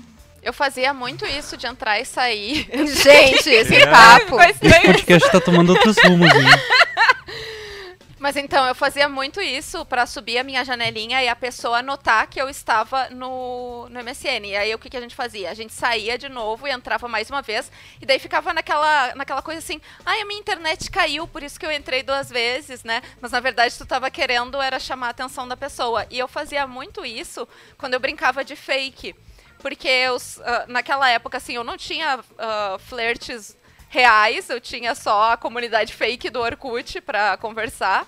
Eu 0.43 0.53
fazia 0.53 0.93
muito 0.93 1.25
isso 1.25 1.57
de 1.57 1.69
entrar 1.69 2.01
e 2.01 2.05
sair. 2.05 2.67
Gente, 3.03 3.49
esse 3.49 3.77
é. 3.77 3.87
papo. 3.87 4.41
Esse 4.41 4.59
podcast 4.59 5.31
tá 5.31 5.41
tomando 5.41 5.71
outros 5.71 5.97
rumos, 6.05 6.29
hein? 6.35 6.47
Mas 8.19 8.37
então, 8.37 8.65
eu 8.67 8.75
fazia 8.75 9.09
muito 9.09 9.41
isso 9.41 9.85
para 9.85 10.07
subir 10.07 10.39
a 10.39 10.45
minha 10.45 10.65
janelinha 10.65 11.21
e 11.25 11.29
a 11.29 11.35
pessoa 11.35 11.83
notar 11.83 12.29
que 12.29 12.41
eu 12.41 12.49
estava 12.49 13.09
no, 13.11 13.89
no 13.89 14.01
MSN. 14.01 14.47
E 14.47 14.57
aí 14.57 14.73
o 14.73 14.79
que, 14.79 14.89
que 14.89 14.97
a 14.97 15.01
gente 15.01 15.15
fazia? 15.15 15.51
A 15.51 15.55
gente 15.55 15.73
saía 15.73 16.17
de 16.17 16.29
novo 16.29 16.69
e 16.69 16.71
entrava 16.71 17.09
mais 17.09 17.29
uma 17.31 17.43
vez. 17.43 17.71
E 18.01 18.07
daí 18.07 18.21
ficava 18.21 18.55
naquela, 18.55 19.13
naquela 19.17 19.43
coisa 19.43 19.59
assim, 19.59 19.81
ai, 20.07 20.21
a 20.21 20.25
minha 20.25 20.39
internet 20.39 20.89
caiu, 20.89 21.27
por 21.27 21.43
isso 21.43 21.59
que 21.59 21.67
eu 21.67 21.73
entrei 21.73 22.05
duas 22.05 22.31
vezes, 22.31 22.85
né? 22.85 23.03
Mas 23.21 23.33
na 23.33 23.41
verdade 23.41 23.77
tu 23.77 23.83
estava 23.83 24.09
querendo 24.09 24.63
era 24.63 24.79
chamar 24.79 25.09
a 25.09 25.11
atenção 25.11 25.49
da 25.49 25.57
pessoa. 25.57 26.07
E 26.09 26.17
eu 26.17 26.29
fazia 26.29 26.65
muito 26.65 27.05
isso 27.05 27.47
quando 27.77 27.95
eu 27.95 28.01
brincava 28.01 28.45
de 28.45 28.55
fake 28.55 29.17
porque 29.63 29.89
eu, 29.89 30.17
uh, 30.17 30.21
naquela 30.67 31.09
época, 31.09 31.39
assim, 31.39 31.55
eu 31.55 31.65
não 31.65 31.77
tinha 31.77 32.19
uh, 32.19 32.79
flertes 32.81 33.57
reais, 33.89 34.51
eu 34.51 34.61
tinha 34.61 34.95
só 34.95 35.33
a 35.33 35.37
comunidade 35.37 35.95
fake 35.95 36.29
do 36.29 36.41
Orkut 36.41 37.01
para 37.01 37.37
conversar. 37.37 38.07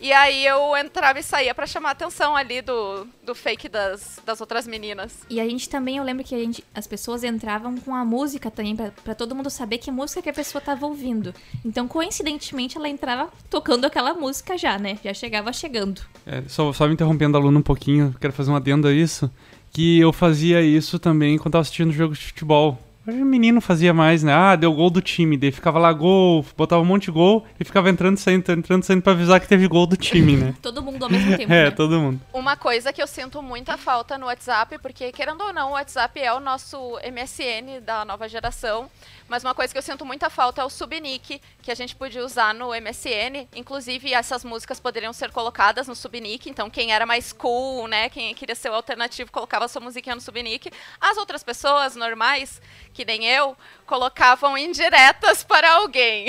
E 0.00 0.12
aí 0.12 0.46
eu 0.46 0.76
entrava 0.76 1.18
e 1.18 1.22
saía 1.24 1.52
pra 1.52 1.66
chamar 1.66 1.88
a 1.88 1.92
atenção 1.92 2.36
ali 2.36 2.62
do, 2.62 3.04
do 3.24 3.34
fake 3.34 3.68
das, 3.68 4.20
das 4.24 4.40
outras 4.40 4.64
meninas. 4.64 5.26
E 5.28 5.40
a 5.40 5.44
gente 5.44 5.68
também, 5.68 5.96
eu 5.96 6.04
lembro 6.04 6.24
que 6.24 6.34
a 6.34 6.38
gente, 6.38 6.64
as 6.72 6.86
pessoas 6.86 7.24
entravam 7.24 7.76
com 7.78 7.92
a 7.94 8.04
música 8.04 8.48
também, 8.48 8.76
pra, 8.76 8.92
pra 9.02 9.14
todo 9.14 9.34
mundo 9.34 9.50
saber 9.50 9.78
que 9.78 9.90
música 9.90 10.22
que 10.22 10.30
a 10.30 10.32
pessoa 10.32 10.62
tava 10.62 10.86
ouvindo. 10.86 11.34
Então, 11.64 11.88
coincidentemente, 11.88 12.78
ela 12.78 12.88
entrava 12.88 13.28
tocando 13.50 13.86
aquela 13.86 14.14
música 14.14 14.56
já, 14.56 14.78
né? 14.78 14.98
Já 15.02 15.12
chegava 15.12 15.52
chegando. 15.52 16.00
É, 16.24 16.42
só, 16.46 16.72
só 16.72 16.86
me 16.86 16.94
interrompendo 16.94 17.36
a 17.36 17.40
Luna 17.40 17.58
um 17.58 17.62
pouquinho, 17.62 18.14
quero 18.20 18.32
fazer 18.32 18.52
um 18.52 18.56
adendo 18.56 18.86
a 18.86 18.92
isso. 18.92 19.28
Que 19.72 20.00
eu 20.00 20.12
fazia 20.12 20.62
isso 20.62 20.98
também 20.98 21.38
quando 21.38 21.52
tava 21.52 21.62
assistindo 21.62 21.92
jogo 21.92 22.14
de 22.14 22.20
futebol. 22.20 22.78
Hoje 23.08 23.22
o 23.22 23.24
menino 23.24 23.58
fazia 23.62 23.94
mais, 23.94 24.22
né? 24.22 24.34
Ah, 24.34 24.54
deu 24.54 24.70
gol 24.70 24.90
do 24.90 25.00
time. 25.00 25.38
Daí 25.38 25.50
ficava 25.50 25.78
lá 25.78 25.90
gol, 25.94 26.44
botava 26.54 26.82
um 26.82 26.84
monte 26.84 27.04
de 27.04 27.10
gol 27.10 27.46
e 27.58 27.64
ficava 27.64 27.88
entrando 27.88 28.18
e 28.18 28.20
saindo, 28.20 28.52
entrando 28.52 28.82
e 28.82 28.86
saindo 28.86 29.00
pra 29.00 29.14
avisar 29.14 29.40
que 29.40 29.48
teve 29.48 29.66
gol 29.66 29.86
do 29.86 29.96
time, 29.96 30.36
né? 30.36 30.54
Todo 30.60 30.82
mundo 30.82 31.02
ao 31.04 31.10
mesmo 31.10 31.34
tempo, 31.34 31.48
é, 31.50 31.64
né? 31.64 31.70
todo 31.70 31.98
mundo. 31.98 32.20
Uma 32.34 32.54
coisa 32.54 32.92
que 32.92 33.00
eu 33.00 33.06
sinto 33.06 33.42
muita 33.42 33.78
falta 33.78 34.18
no 34.18 34.26
WhatsApp, 34.26 34.76
porque 34.82 35.10
querendo 35.10 35.42
ou 35.42 35.54
não, 35.54 35.70
o 35.70 35.72
WhatsApp 35.72 36.20
é 36.20 36.34
o 36.34 36.40
nosso 36.40 36.98
MSN 37.10 37.80
da 37.82 38.04
nova 38.04 38.28
geração. 38.28 38.90
Mas 39.28 39.44
uma 39.44 39.54
coisa 39.54 39.72
que 39.72 39.78
eu 39.78 39.82
sinto 39.82 40.06
muita 40.06 40.30
falta 40.30 40.62
é 40.62 40.64
o 40.64 40.70
subnick, 40.70 41.40
que 41.62 41.70
a 41.70 41.74
gente 41.74 41.94
podia 41.94 42.24
usar 42.24 42.54
no 42.54 42.68
MSN. 42.70 43.46
Inclusive, 43.54 44.14
essas 44.14 44.42
músicas 44.42 44.80
poderiam 44.80 45.12
ser 45.12 45.30
colocadas 45.30 45.86
no 45.86 45.94
subnick. 45.94 46.48
Então, 46.48 46.70
quem 46.70 46.92
era 46.92 47.04
mais 47.04 47.30
cool, 47.30 47.86
né? 47.86 48.08
Quem 48.08 48.34
queria 48.34 48.54
ser 48.54 48.70
o 48.70 48.74
alternativo, 48.74 49.30
colocava 49.30 49.68
sua 49.68 49.82
musiquinha 49.82 50.14
no 50.14 50.20
subnick. 50.22 50.72
As 50.98 51.18
outras 51.18 51.44
pessoas 51.44 51.94
normais, 51.94 52.60
que 52.94 53.04
nem 53.04 53.26
eu, 53.26 53.54
colocavam 53.84 54.56
indiretas 54.56 55.44
para 55.44 55.72
alguém. 55.74 56.28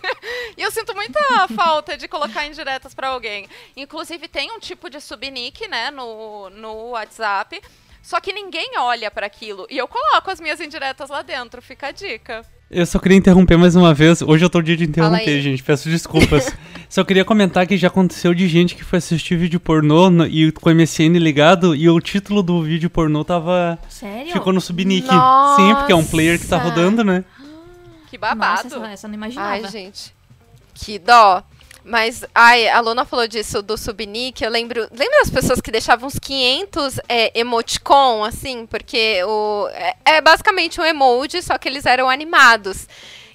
e 0.56 0.62
eu 0.62 0.70
sinto 0.70 0.94
muita 0.94 1.46
falta 1.48 1.94
de 1.94 2.08
colocar 2.08 2.46
indiretas 2.46 2.94
para 2.94 3.08
alguém. 3.08 3.50
Inclusive, 3.76 4.26
tem 4.28 4.50
um 4.50 4.58
tipo 4.58 4.88
de 4.88 4.98
subnick, 4.98 5.68
né, 5.68 5.90
no, 5.90 6.48
no 6.48 6.90
WhatsApp. 6.90 7.60
Só 8.02 8.20
que 8.20 8.32
ninguém 8.32 8.72
olha 8.78 9.10
para 9.10 9.26
aquilo. 9.26 9.66
E 9.70 9.76
eu 9.78 9.86
coloco 9.86 10.30
as 10.30 10.40
minhas 10.40 10.60
indiretas 10.60 11.10
lá 11.10 11.22
dentro, 11.22 11.60
fica 11.62 11.88
a 11.88 11.90
dica. 11.92 12.44
Eu 12.70 12.86
só 12.86 12.98
queria 13.00 13.18
interromper 13.18 13.56
mais 13.58 13.74
uma 13.74 13.92
vez. 13.92 14.22
Hoje 14.22 14.44
eu 14.44 14.48
tô 14.50 14.62
dia 14.62 14.76
de 14.76 14.84
interromper, 14.84 15.40
gente. 15.42 15.62
Peço 15.62 15.88
desculpas. 15.88 16.54
só 16.88 17.02
queria 17.02 17.24
comentar 17.24 17.66
que 17.66 17.76
já 17.76 17.88
aconteceu 17.88 18.32
de 18.32 18.46
gente 18.46 18.76
que 18.76 18.84
foi 18.84 18.98
assistir 18.98 19.36
vídeo 19.36 19.58
pornô 19.58 20.08
no- 20.08 20.24
e 20.26 20.52
com 20.52 20.70
o 20.70 20.72
MSN 20.72 21.18
ligado 21.18 21.74
e 21.74 21.88
o 21.90 22.00
título 22.00 22.42
do 22.44 22.62
vídeo 22.62 22.88
pornô 22.88 23.24
tava. 23.24 23.76
Sério? 23.88 24.32
Ficou 24.32 24.52
no 24.52 24.60
subnick. 24.60 25.06
Nossa! 25.08 25.56
Sim, 25.62 25.74
porque 25.74 25.92
é 25.92 25.96
um 25.96 26.04
player 26.04 26.38
que 26.38 26.46
tá 26.46 26.58
rodando, 26.58 27.02
né? 27.02 27.24
Que 28.08 28.16
Nossa, 28.16 28.34
babado. 28.36 28.66
essa, 28.68 28.86
essa 28.88 29.06
eu 29.06 29.08
não 29.08 29.14
imaginava. 29.16 29.50
Ai, 29.64 29.68
gente. 29.68 30.14
Que 30.74 30.96
dó. 30.98 31.42
Mas, 31.90 32.24
ai, 32.32 32.68
a 32.68 32.78
Luna 32.78 33.04
falou 33.04 33.26
disso 33.26 33.60
do 33.60 33.76
subnick. 33.76 34.44
Eu 34.44 34.50
lembro. 34.50 34.82
Lembra 34.92 35.18
das 35.18 35.30
pessoas 35.30 35.60
que 35.60 35.72
deixavam 35.72 36.06
uns 36.06 36.20
500 36.20 37.00
é, 37.08 37.36
emoticon, 37.36 38.22
assim? 38.22 38.64
Porque 38.64 39.20
o, 39.24 39.68
é, 39.72 39.96
é 40.04 40.20
basicamente 40.20 40.80
um 40.80 40.84
emoji, 40.84 41.42
só 41.42 41.58
que 41.58 41.68
eles 41.68 41.84
eram 41.86 42.08
animados. 42.08 42.86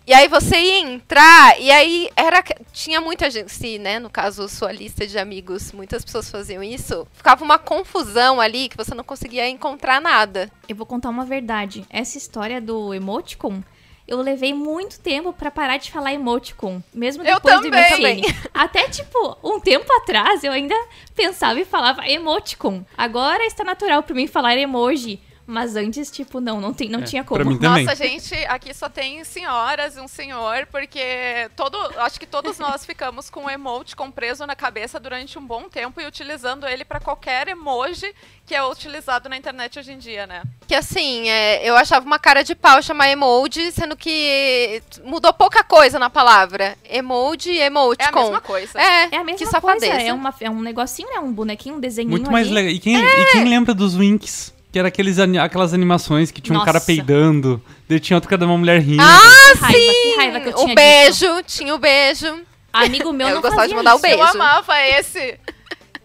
E 0.07 0.13
aí 0.13 0.29
você 0.29 0.55
ia 0.55 0.79
entrar, 0.79 1.59
e 1.59 1.69
aí 1.69 2.09
era. 2.15 2.41
Tinha 2.71 3.01
muita 3.01 3.29
gente, 3.29 3.51
se, 3.51 3.77
né? 3.77 3.99
No 3.99 4.09
caso, 4.09 4.47
sua 4.47 4.71
lista 4.71 5.05
de 5.05 5.17
amigos, 5.17 5.73
muitas 5.73 6.05
pessoas 6.05 6.29
faziam 6.29 6.63
isso. 6.63 7.05
Ficava 7.11 7.43
uma 7.43 7.59
confusão 7.59 8.39
ali 8.39 8.69
que 8.69 8.77
você 8.77 8.95
não 8.95 9.03
conseguia 9.03 9.49
encontrar 9.49 9.99
nada. 9.99 10.49
Eu 10.69 10.77
vou 10.77 10.85
contar 10.85 11.09
uma 11.09 11.25
verdade. 11.25 11.85
Essa 11.89 12.17
história 12.17 12.61
do 12.61 12.93
emoticon, 12.93 13.61
eu 14.07 14.21
levei 14.21 14.53
muito 14.53 14.99
tempo 14.99 15.33
pra 15.33 15.49
parar 15.49 15.77
de 15.77 15.91
falar 15.91 16.13
emoticon, 16.13 16.81
mesmo 16.93 17.23
Eu 17.23 17.35
depois 17.35 17.61
do 17.61 17.69
MSN. 17.69 18.21
Até 18.53 18.87
tipo, 18.87 19.37
um 19.43 19.59
tempo 19.59 19.91
atrás 19.93 20.43
eu 20.43 20.51
ainda 20.51 20.75
pensava 21.15 21.59
e 21.59 21.65
falava 21.65 22.07
emoticon. 22.07 22.83
Agora 22.97 23.43
está 23.45 23.63
natural 23.63 24.03
pra 24.03 24.15
mim 24.15 24.27
falar 24.27 24.57
emoji, 24.57 25.19
mas 25.47 25.75
antes 25.75 26.09
tipo 26.09 26.39
não, 26.39 26.59
não 26.59 26.73
tem, 26.73 26.89
não 26.89 26.99
É, 27.01 27.03
tinha 27.03 27.23
pra 27.23 27.37
como. 27.37 27.51
mim 27.51 27.57
também. 27.59 27.85
Nossa, 27.85 27.95
gente, 27.95 28.33
aqui 28.45 28.73
só 28.73 28.89
tem 28.89 29.23
senhoras 29.23 29.95
e 29.97 29.99
um 30.01 30.07
senhor, 30.07 30.67
porque 30.71 31.49
todo, 31.55 31.77
acho 31.99 32.19
que 32.19 32.25
todos 32.25 32.57
nós 32.59 32.83
ficamos 32.87 33.29
com 33.29 33.45
o 33.45 33.49
emoticon 33.49 34.09
preso 34.11 34.45
na 34.45 34.55
cabeça 34.55 34.99
durante 34.99 35.37
um 35.37 35.45
bom 35.45 35.69
tempo 35.69 36.01
e 36.01 36.05
utilizando 36.05 36.67
ele 36.67 36.83
pra 36.83 36.99
qualquer 36.99 37.47
emoji 37.47 38.13
que 38.45 38.53
é 38.53 38.63
utilizado 38.63 39.27
na 39.27 39.37
internet 39.37 39.79
hoje 39.79 39.91
em 39.91 39.97
dia, 39.97 40.27
né? 40.27 40.43
Que 40.67 40.75
assim, 40.75 41.29
é, 41.29 41.67
eu 41.67 41.75
achava 41.75 42.05
uma 42.05 42.19
cara 42.19 42.43
de 42.43 42.53
pau 42.55 42.81
chamar 42.81 43.09
emoji, 43.09 43.71
sendo 43.71 43.95
que 43.95 44.81
mudou 45.03 45.33
pouca 45.33 45.63
coisa 45.63 45.97
na 45.97 46.09
palavra. 46.09 46.77
Emoji 46.87 47.51
e 47.51 47.59
É 47.59 47.63
a 47.63 47.67
emoticon. 47.67 48.21
mesma 48.21 48.41
coisa. 48.41 48.79
É, 48.79 49.09
É 49.11 49.17
a 49.17 49.23
mesma 49.23 49.25
que 49.25 49.45
coisa, 49.45 49.51
safadeza. 49.51 50.01
é, 50.01 50.13
uma, 50.13 50.33
é 50.41 50.49
um 50.49 50.61
negocinho, 50.61 51.09
né? 51.09 51.19
Um 51.19 51.31
bonequinho, 51.31 51.75
um 51.75 51.79
desenhinho 51.79 52.11
Muito 52.11 52.31
mais 52.31 52.45
ali. 52.47 52.55
legal. 52.55 52.71
E 52.71 52.79
quem, 52.79 52.95
e 52.97 53.25
quem 53.31 53.43
lembra 53.45 53.73
dos 53.73 53.95
Winks? 53.95 54.53
Que 54.75 54.79
era 54.79 54.89
aqueles, 54.89 55.17
aquelas 55.17 55.73
animações 55.73 56.31
que 56.31 56.41
tinha 56.41 56.59
um 56.59 56.65
cara 56.65 56.79
Nossa. 56.79 56.85
peidando, 56.85 57.63
daí 57.87 57.97
tinha 57.97 58.17
outro 58.17 58.27
que 58.27 58.33
era 58.33 58.43
uma 58.45 58.57
mulher 58.57 58.81
rindo. 58.81 59.01
Ah, 59.01 59.53
Que 59.53 59.57
raiva, 59.61 59.93
que 59.93 60.15
raiva 60.17 60.39
que 60.41 60.49
eu 60.49 60.53
tinha 60.53 60.67
o 60.73 60.75
beijo, 60.75 61.43
tinha 61.43 61.75
o 61.75 61.77
beijo. 61.77 62.45
Amigo 62.73 63.13
meu 63.13 63.29
Eu 63.29 63.35
não 63.35 63.41
gostava 63.41 63.69
de 63.69 63.73
mandar 63.73 63.93
o 63.93 63.95
isso. 63.95 64.01
beijo. 64.01 64.17
Eu 64.19 64.23
amava 64.25 64.81
esse. 64.81 65.39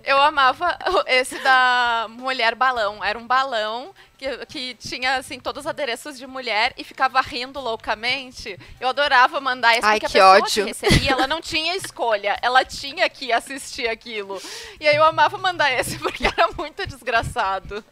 Eu 0.04 0.22
amava 0.22 0.78
esse 1.08 1.36
da 1.40 2.06
mulher 2.10 2.54
balão. 2.54 3.02
Era 3.02 3.18
um 3.18 3.26
balão 3.26 3.92
que, 4.16 4.46
que 4.46 4.74
tinha, 4.74 5.16
assim, 5.16 5.40
todos 5.40 5.64
os 5.64 5.66
adereços 5.66 6.16
de 6.16 6.24
mulher 6.28 6.72
e 6.78 6.84
ficava 6.84 7.20
rindo 7.20 7.58
loucamente. 7.58 8.56
Eu 8.80 8.88
adorava 8.90 9.40
mandar 9.40 9.76
esse, 9.76 9.84
Ai, 9.84 9.98
porque 9.98 10.12
que 10.12 10.18
a 10.18 10.22
pessoa 10.22 10.44
ódio. 10.44 10.64
que 10.64 10.70
recebia, 10.70 11.10
ela 11.10 11.26
não 11.26 11.40
tinha 11.40 11.74
escolha. 11.74 12.38
Ela 12.40 12.64
tinha 12.64 13.08
que 13.10 13.32
assistir 13.32 13.88
aquilo. 13.88 14.40
E 14.78 14.86
aí 14.86 14.94
eu 14.94 15.02
amava 15.02 15.36
mandar 15.38 15.72
esse, 15.72 15.98
porque 15.98 16.24
era 16.24 16.48
muito 16.56 16.86
desgraçado. 16.86 17.84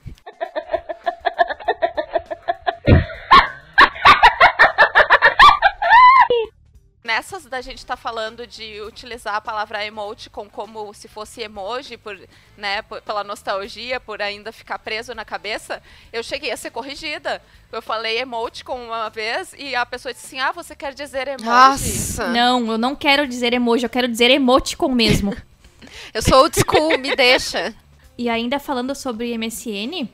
Nessas 7.05 7.47
da 7.47 7.63
gente 7.63 7.87
tá 7.87 7.97
falando 7.97 8.47
de 8.47 8.83
utilizar 8.83 9.37
a 9.37 9.41
palavra 9.41 9.83
emoticon 9.87 10.47
como 10.51 10.93
se 10.93 11.09
fosse 11.09 11.41
emoji, 11.41 11.97
por, 11.97 12.19
né, 12.57 12.83
por- 12.83 13.01
pela 13.01 13.25
nostalgia, 13.25 13.99
por 13.99 14.21
ainda 14.21 14.53
ficar 14.53 14.79
preso 14.79 15.15
na 15.15 15.25
cabeça, 15.25 15.81
eu 16.13 16.23
cheguei 16.23 16.51
a 16.51 16.57
ser 16.57 16.71
corrigida. 16.71 17.41
Eu 17.73 17.81
falei 17.81 18.19
emoticon 18.19 18.77
uma 18.89 19.09
vez 19.09 19.55
e 19.57 19.75
a 19.75 19.87
pessoa 19.87 20.13
disse 20.13 20.27
assim: 20.27 20.41
Ah, 20.41 20.53
você 20.53 20.75
quer 20.77 20.93
dizer 20.93 21.29
emoji? 21.29 21.45
Nossa, 21.47 22.29
Não, 22.29 22.73
eu 22.73 22.77
não 22.77 22.95
quero 22.95 23.27
dizer 23.27 23.55
emoji, 23.55 23.85
eu 23.87 23.91
quero 23.91 24.09
dizer 24.09 24.31
emoticon 24.31 24.89
mesmo. 24.91 25.35
eu 26.13 26.21
sou 26.21 26.43
old 26.43 26.55
school, 26.61 26.99
me 26.99 27.17
deixa. 27.17 27.75
E 28.19 28.29
ainda 28.29 28.59
falando 28.59 28.95
sobre 28.95 29.33
MSN, 29.39 30.09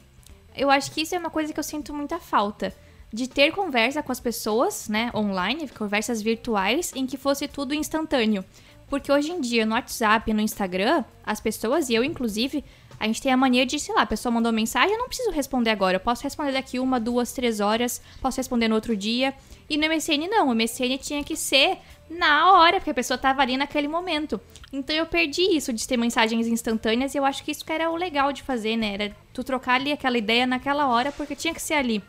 eu 0.56 0.70
acho 0.70 0.90
que 0.92 1.02
isso 1.02 1.14
é 1.14 1.18
uma 1.18 1.30
coisa 1.30 1.52
que 1.52 1.58
eu 1.58 1.64
sinto 1.64 1.92
muita 1.92 2.18
falta. 2.18 2.74
De 3.12 3.28
ter 3.28 3.52
conversa 3.52 4.02
com 4.02 4.10
as 4.10 4.18
pessoas, 4.18 4.88
né, 4.88 5.10
online, 5.14 5.68
conversas 5.68 6.20
virtuais, 6.20 6.92
em 6.94 7.06
que 7.06 7.16
fosse 7.16 7.46
tudo 7.46 7.74
instantâneo. 7.74 8.44
Porque 8.88 9.10
hoje 9.10 9.30
em 9.30 9.40
dia, 9.40 9.64
no 9.64 9.74
WhatsApp, 9.74 10.32
no 10.32 10.40
Instagram, 10.40 11.04
as 11.24 11.40
pessoas, 11.40 11.88
e 11.88 11.94
eu 11.94 12.04
inclusive, 12.04 12.64
a 12.98 13.06
gente 13.06 13.22
tem 13.22 13.32
a 13.32 13.36
mania 13.36 13.66
de, 13.66 13.78
sei 13.78 13.94
lá, 13.94 14.02
a 14.02 14.06
pessoa 14.06 14.32
mandou 14.32 14.52
mensagem, 14.52 14.92
eu 14.92 14.98
não 14.98 15.08
preciso 15.08 15.30
responder 15.30 15.70
agora. 15.70 15.96
Eu 15.96 16.00
posso 16.00 16.22
responder 16.22 16.52
daqui 16.52 16.78
uma, 16.78 17.00
duas, 17.00 17.32
três 17.32 17.60
horas, 17.60 18.00
posso 18.20 18.36
responder 18.36 18.68
no 18.68 18.74
outro 18.74 18.96
dia. 18.96 19.34
E 19.68 19.76
no 19.76 19.86
MSN 19.88 20.28
não, 20.28 20.48
o 20.48 20.54
MSN 20.54 20.98
tinha 20.98 21.24
que 21.24 21.36
ser 21.36 21.78
na 22.08 22.52
hora, 22.52 22.78
porque 22.78 22.90
a 22.90 22.94
pessoa 22.94 23.18
tava 23.18 23.42
ali 23.42 23.56
naquele 23.56 23.88
momento. 23.88 24.40
Então 24.72 24.94
eu 24.94 25.06
perdi 25.06 25.42
isso 25.42 25.72
de 25.72 25.86
ter 25.86 25.96
mensagens 25.96 26.46
instantâneas 26.46 27.14
e 27.14 27.18
eu 27.18 27.24
acho 27.24 27.42
que 27.42 27.50
isso 27.50 27.64
que 27.64 27.72
era 27.72 27.90
o 27.90 27.96
legal 27.96 28.32
de 28.32 28.42
fazer, 28.42 28.76
né? 28.76 28.94
Era 28.94 29.16
tu 29.32 29.42
trocar 29.42 29.74
ali 29.74 29.92
aquela 29.92 30.18
ideia 30.18 30.46
naquela 30.46 30.86
hora, 30.86 31.12
porque 31.12 31.34
tinha 31.34 31.54
que 31.54 31.62
ser 31.62 31.74
ali. 31.74 32.02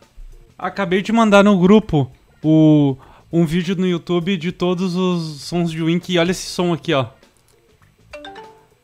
Acabei 0.58 1.02
de 1.02 1.12
mandar 1.12 1.44
no 1.44 1.58
grupo 1.60 2.10
o, 2.44 2.96
um 3.32 3.46
vídeo 3.46 3.76
no 3.76 3.88
YouTube 3.88 4.38
de 4.38 4.52
todos 4.52 4.96
os 4.96 5.42
sons 5.42 5.72
de 5.72 5.82
Wink. 5.82 6.14
E 6.14 6.20
olha 6.20 6.32
esse 6.32 6.48
som 6.48 6.74
aqui, 6.74 6.94
ó. 6.94 7.08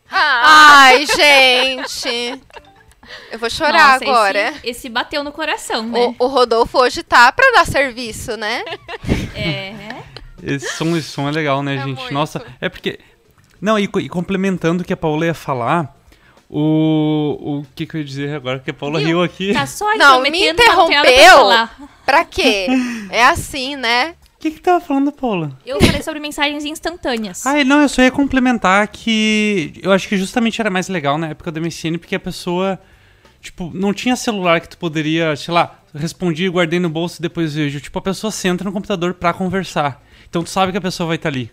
Ah, 0.09 0.81
Ai, 0.83 1.05
gente. 1.05 2.41
Eu 3.31 3.39
vou 3.39 3.49
chorar 3.49 3.99
Nossa, 3.99 4.03
agora. 4.03 4.49
Esse, 4.49 4.69
esse 4.69 4.89
bateu 4.89 5.23
no 5.23 5.31
coração, 5.31 5.83
né? 5.83 6.15
O, 6.19 6.25
o 6.25 6.27
Rodolfo 6.27 6.77
hoje 6.79 7.03
tá 7.03 7.31
pra 7.31 7.49
dar 7.53 7.65
serviço, 7.65 8.35
né? 8.37 8.63
É. 9.35 10.10
Esse 10.41 10.75
som, 10.75 10.95
esse 10.97 11.07
som 11.09 11.27
é 11.27 11.31
legal, 11.31 11.61
né, 11.63 11.75
É 11.75 11.83
gente? 11.83 11.97
muito. 11.99 12.13
Nossa, 12.13 12.41
é 12.59 12.67
porque. 12.69 12.99
Não, 13.59 13.77
e, 13.77 13.83
e 13.83 14.09
complementando 14.09 14.81
o 14.81 14.85
que 14.85 14.93
a 14.93 14.97
Paula 14.97 15.25
ia 15.25 15.33
falar, 15.33 15.95
o. 16.49 17.37
O 17.61 17.65
que, 17.75 17.85
que 17.85 17.95
eu 17.95 17.99
ia 18.01 18.05
dizer 18.05 18.35
agora? 18.35 18.59
Que 18.59 18.71
a 18.71 18.73
Paula 18.73 18.99
riu 18.99 19.21
aqui. 19.21 19.53
Tá 19.53 19.65
só 19.65 19.95
Não, 19.95 20.21
me 20.21 20.29
pra 20.31 20.37
interrompeu. 20.49 21.03
falar. 21.35 21.77
Pra 22.05 22.25
quê? 22.25 22.67
É 23.09 23.23
assim, 23.25 23.75
né? 23.75 24.15
O 24.37 24.41
que, 24.41 24.49
que 24.51 24.59
tava 24.59 24.81
falando, 24.83 25.11
Paula? 25.11 25.55
Eu 25.63 25.79
falei 25.79 26.01
sobre 26.01 26.19
mensagens 26.19 26.65
instantâneas. 26.65 27.43
Ah, 27.45 27.63
não, 27.63 27.81
eu 27.81 27.87
só 27.87 28.01
ia 28.01 28.09
complementar 28.11 28.87
que 28.87 29.73
eu 29.83 29.91
acho 29.91 30.07
que 30.09 30.17
justamente 30.17 30.59
era 30.59 30.69
mais 30.71 30.87
legal 30.87 31.17
na 31.19 31.27
época 31.29 31.51
do 31.51 31.61
MSN, 31.61 31.99
porque 31.99 32.15
a 32.15 32.19
pessoa, 32.19 32.79
tipo, 33.39 33.69
não 33.71 33.93
tinha 33.93 34.15
celular 34.15 34.59
que 34.59 34.69
tu 34.69 34.77
poderia, 34.79 35.35
sei 35.35 35.53
lá, 35.53 35.79
respondi, 35.93 36.49
guardei 36.49 36.79
no 36.79 36.89
bolso 36.89 37.17
e 37.19 37.21
depois 37.21 37.53
vejo. 37.53 37.79
Tipo, 37.79 37.99
a 37.99 38.01
pessoa 38.01 38.31
senta 38.31 38.63
no 38.63 38.71
computador 38.71 39.13
pra 39.13 39.31
conversar. 39.31 40.03
Então 40.31 40.45
tu 40.45 40.49
sabe 40.49 40.71
que 40.71 40.77
a 40.77 40.81
pessoa 40.81 41.07
vai 41.07 41.17
estar 41.17 41.27
ali. 41.27 41.51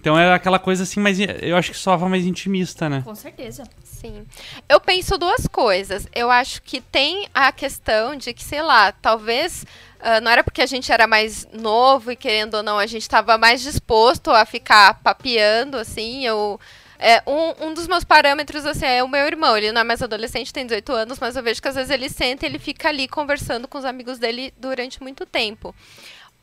Então 0.00 0.18
era 0.18 0.34
aquela 0.34 0.58
coisa 0.58 0.82
assim, 0.82 0.98
mas 0.98 1.16
eu 1.20 1.56
acho 1.56 1.70
que 1.70 1.76
soava 1.76 2.08
mais 2.08 2.26
intimista, 2.26 2.88
né? 2.88 3.02
Com 3.04 3.14
certeza. 3.14 3.62
Sim. 3.84 4.26
Eu 4.68 4.80
penso 4.80 5.16
duas 5.16 5.46
coisas. 5.46 6.08
Eu 6.12 6.28
acho 6.28 6.60
que 6.62 6.80
tem 6.80 7.28
a 7.32 7.52
questão 7.52 8.16
de 8.16 8.34
que, 8.34 8.42
sei 8.42 8.62
lá, 8.62 8.90
talvez 8.90 9.64
uh, 10.00 10.20
não 10.20 10.30
era 10.32 10.42
porque 10.42 10.60
a 10.60 10.66
gente 10.66 10.90
era 10.90 11.06
mais 11.06 11.46
novo 11.52 12.10
e 12.10 12.16
querendo 12.16 12.54
ou 12.54 12.64
não, 12.64 12.78
a 12.80 12.86
gente 12.86 13.02
estava 13.02 13.38
mais 13.38 13.62
disposto 13.62 14.32
a 14.32 14.44
ficar 14.44 15.00
papeando, 15.04 15.76
assim, 15.76 16.26
eu. 16.26 16.58
É, 16.98 17.22
um, 17.26 17.66
um 17.66 17.74
dos 17.74 17.86
meus 17.86 18.02
parâmetros, 18.04 18.66
assim, 18.66 18.86
é 18.86 19.04
o 19.04 19.08
meu 19.08 19.24
irmão. 19.24 19.56
Ele 19.56 19.70
não 19.70 19.82
é 19.82 19.84
mais 19.84 20.02
adolescente, 20.02 20.52
tem 20.52 20.66
18 20.66 20.92
anos, 20.92 21.20
mas 21.20 21.36
eu 21.36 21.42
vejo 21.44 21.62
que 21.62 21.68
às 21.68 21.76
vezes 21.76 21.90
ele 21.90 22.08
senta 22.08 22.44
e 22.44 22.48
ele 22.48 22.58
fica 22.58 22.88
ali 22.88 23.06
conversando 23.06 23.68
com 23.68 23.78
os 23.78 23.84
amigos 23.84 24.18
dele 24.18 24.52
durante 24.58 25.00
muito 25.00 25.24
tempo. 25.24 25.72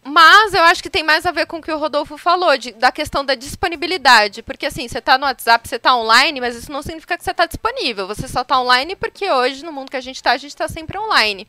Mas 0.03 0.53
eu 0.53 0.62
acho 0.63 0.83
que 0.83 0.89
tem 0.89 1.01
mais 1.01 1.25
a 1.25 1.31
ver 1.31 1.45
com 1.45 1.57
o 1.57 1.62
que 1.62 1.72
o 1.72 1.77
Rodolfo 1.77 2.17
falou, 2.17 2.57
de, 2.57 2.74
da 2.74 2.91
questão 2.91 3.24
da 3.24 3.36
disponibilidade. 3.36 4.43
Porque 4.43 4.65
assim, 4.65 4.88
você 4.88 4.98
está 4.98 5.17
no 5.17 5.25
WhatsApp, 5.25 5.67
você 5.67 5.77
está 5.77 5.95
online, 5.95 6.41
mas 6.41 6.55
isso 6.55 6.72
não 6.72 6.81
significa 6.81 7.17
que 7.17 7.24
você 7.24 7.31
está 7.31 7.45
disponível. 7.45 8.05
Você 8.07 8.27
só 8.27 8.41
está 8.41 8.60
online 8.60 8.95
porque 8.98 9.31
hoje, 9.31 9.63
no 9.63 9.72
mundo 9.72 9.89
que 9.89 9.98
a 9.98 10.01
gente 10.01 10.17
está, 10.17 10.31
a 10.31 10.38
gente 10.38 10.51
está 10.51 10.67
sempre 10.67 10.98
online. 10.98 11.48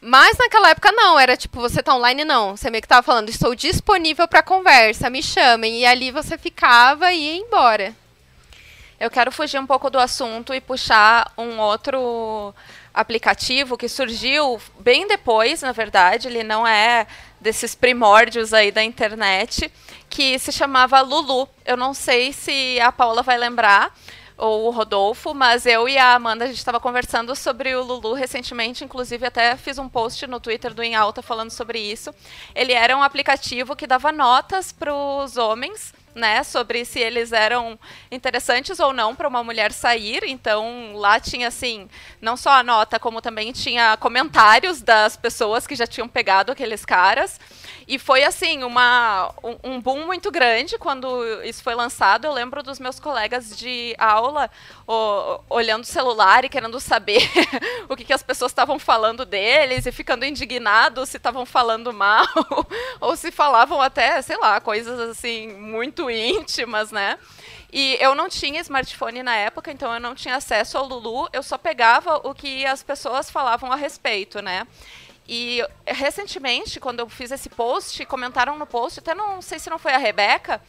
Mas 0.00 0.38
naquela 0.38 0.70
época 0.70 0.92
não, 0.92 1.18
era 1.18 1.36
tipo, 1.36 1.60
você 1.60 1.82
tá 1.82 1.94
online 1.94 2.24
não. 2.24 2.56
Você 2.56 2.70
meio 2.70 2.82
que 2.82 2.88
tava 2.88 3.02
falando, 3.02 3.30
estou 3.30 3.52
disponível 3.54 4.28
para 4.28 4.44
conversa, 4.44 5.10
me 5.10 5.22
chamem. 5.22 5.80
E 5.80 5.86
ali 5.86 6.12
você 6.12 6.38
ficava 6.38 7.12
e 7.12 7.18
ia 7.18 7.36
embora. 7.36 7.92
Eu 9.00 9.10
quero 9.10 9.32
fugir 9.32 9.58
um 9.60 9.66
pouco 9.66 9.90
do 9.90 9.98
assunto 9.98 10.54
e 10.54 10.60
puxar 10.60 11.32
um 11.36 11.58
outro 11.60 12.54
aplicativo 12.92 13.78
que 13.78 13.88
surgiu 13.88 14.60
bem 14.80 15.06
depois, 15.06 15.62
na 15.62 15.70
verdade, 15.70 16.26
ele 16.26 16.42
não 16.42 16.66
é 16.66 17.06
desses 17.40 17.74
primórdios 17.74 18.52
aí 18.52 18.70
da 18.70 18.82
internet, 18.82 19.72
que 20.08 20.38
se 20.38 20.52
chamava 20.52 21.00
Lulu. 21.00 21.48
Eu 21.64 21.76
não 21.76 21.94
sei 21.94 22.32
se 22.32 22.80
a 22.80 22.90
Paula 22.90 23.22
vai 23.22 23.38
lembrar 23.38 23.94
ou 24.36 24.66
o 24.66 24.70
Rodolfo, 24.70 25.34
mas 25.34 25.66
eu 25.66 25.88
e 25.88 25.98
a 25.98 26.14
Amanda 26.14 26.44
a 26.44 26.46
gente 26.46 26.58
estava 26.58 26.78
conversando 26.78 27.34
sobre 27.34 27.74
o 27.74 27.82
Lulu 27.82 28.14
recentemente, 28.14 28.84
inclusive 28.84 29.26
até 29.26 29.56
fiz 29.56 29.78
um 29.78 29.88
post 29.88 30.24
no 30.28 30.38
Twitter 30.38 30.72
do 30.72 30.82
Em 30.82 30.94
Alta 30.94 31.20
falando 31.20 31.50
sobre 31.50 31.80
isso. 31.80 32.14
Ele 32.54 32.72
era 32.72 32.96
um 32.96 33.02
aplicativo 33.02 33.74
que 33.74 33.86
dava 33.86 34.12
notas 34.12 34.70
para 34.70 34.94
os 34.94 35.36
homens 35.36 35.92
né, 36.18 36.42
sobre 36.42 36.84
se 36.84 36.98
eles 36.98 37.32
eram 37.32 37.78
interessantes 38.10 38.78
ou 38.80 38.92
não 38.92 39.14
para 39.14 39.28
uma 39.28 39.42
mulher 39.42 39.72
sair. 39.72 40.24
Então, 40.24 40.92
lá 40.94 41.18
tinha 41.18 41.48
assim, 41.48 41.88
não 42.20 42.36
só 42.36 42.50
a 42.50 42.62
nota, 42.62 42.98
como 42.98 43.22
também 43.22 43.52
tinha 43.52 43.96
comentários 43.96 44.82
das 44.82 45.16
pessoas 45.16 45.66
que 45.66 45.74
já 45.74 45.86
tinham 45.86 46.08
pegado 46.08 46.52
aqueles 46.52 46.84
caras. 46.84 47.40
E 47.88 47.98
foi 47.98 48.22
assim, 48.22 48.62
uma, 48.64 49.32
um, 49.42 49.72
um 49.72 49.80
boom 49.80 50.04
muito 50.04 50.30
grande 50.30 50.76
quando 50.76 51.24
isso 51.42 51.62
foi 51.62 51.74
lançado. 51.74 52.26
Eu 52.26 52.34
lembro 52.34 52.62
dos 52.62 52.78
meus 52.78 53.00
colegas 53.00 53.56
de 53.56 53.96
aula 53.98 54.50
o, 54.86 55.40
olhando 55.48 55.84
o 55.84 55.86
celular 55.86 56.44
e 56.44 56.50
querendo 56.50 56.78
saber 56.80 57.22
o 57.88 57.96
que, 57.96 58.04
que 58.04 58.12
as 58.12 58.22
pessoas 58.22 58.52
estavam 58.52 58.78
falando 58.78 59.24
deles 59.24 59.86
e 59.86 59.90
ficando 59.90 60.26
indignados 60.26 61.08
se 61.08 61.16
estavam 61.16 61.46
falando 61.46 61.90
mal 61.90 62.26
ou 63.00 63.16
se 63.16 63.30
falavam 63.30 63.80
até, 63.80 64.20
sei 64.20 64.36
lá, 64.36 64.60
coisas 64.60 65.00
assim 65.00 65.48
muito 65.54 66.10
íntimas, 66.10 66.92
né? 66.92 67.18
E 67.72 67.96
eu 68.00 68.14
não 68.14 68.28
tinha 68.28 68.60
smartphone 68.60 69.22
na 69.22 69.34
época, 69.34 69.72
então 69.72 69.94
eu 69.94 70.00
não 70.00 70.14
tinha 70.14 70.36
acesso 70.36 70.76
ao 70.76 70.86
Lulu, 70.86 71.26
eu 71.32 71.42
só 71.42 71.56
pegava 71.56 72.16
o 72.16 72.34
que 72.34 72.66
as 72.66 72.82
pessoas 72.82 73.30
falavam 73.30 73.72
a 73.72 73.76
respeito, 73.76 74.42
né? 74.42 74.66
E 75.28 75.62
recentemente, 75.86 76.80
quando 76.80 77.00
eu 77.00 77.08
fiz 77.08 77.30
esse 77.30 77.50
post, 77.50 78.04
comentaram 78.06 78.56
no 78.56 78.66
post, 78.66 79.00
até 79.00 79.14
não 79.14 79.42
sei 79.42 79.58
se 79.58 79.68
não 79.68 79.78
foi 79.78 79.92
a 79.92 79.98
Rebeca, 79.98 80.60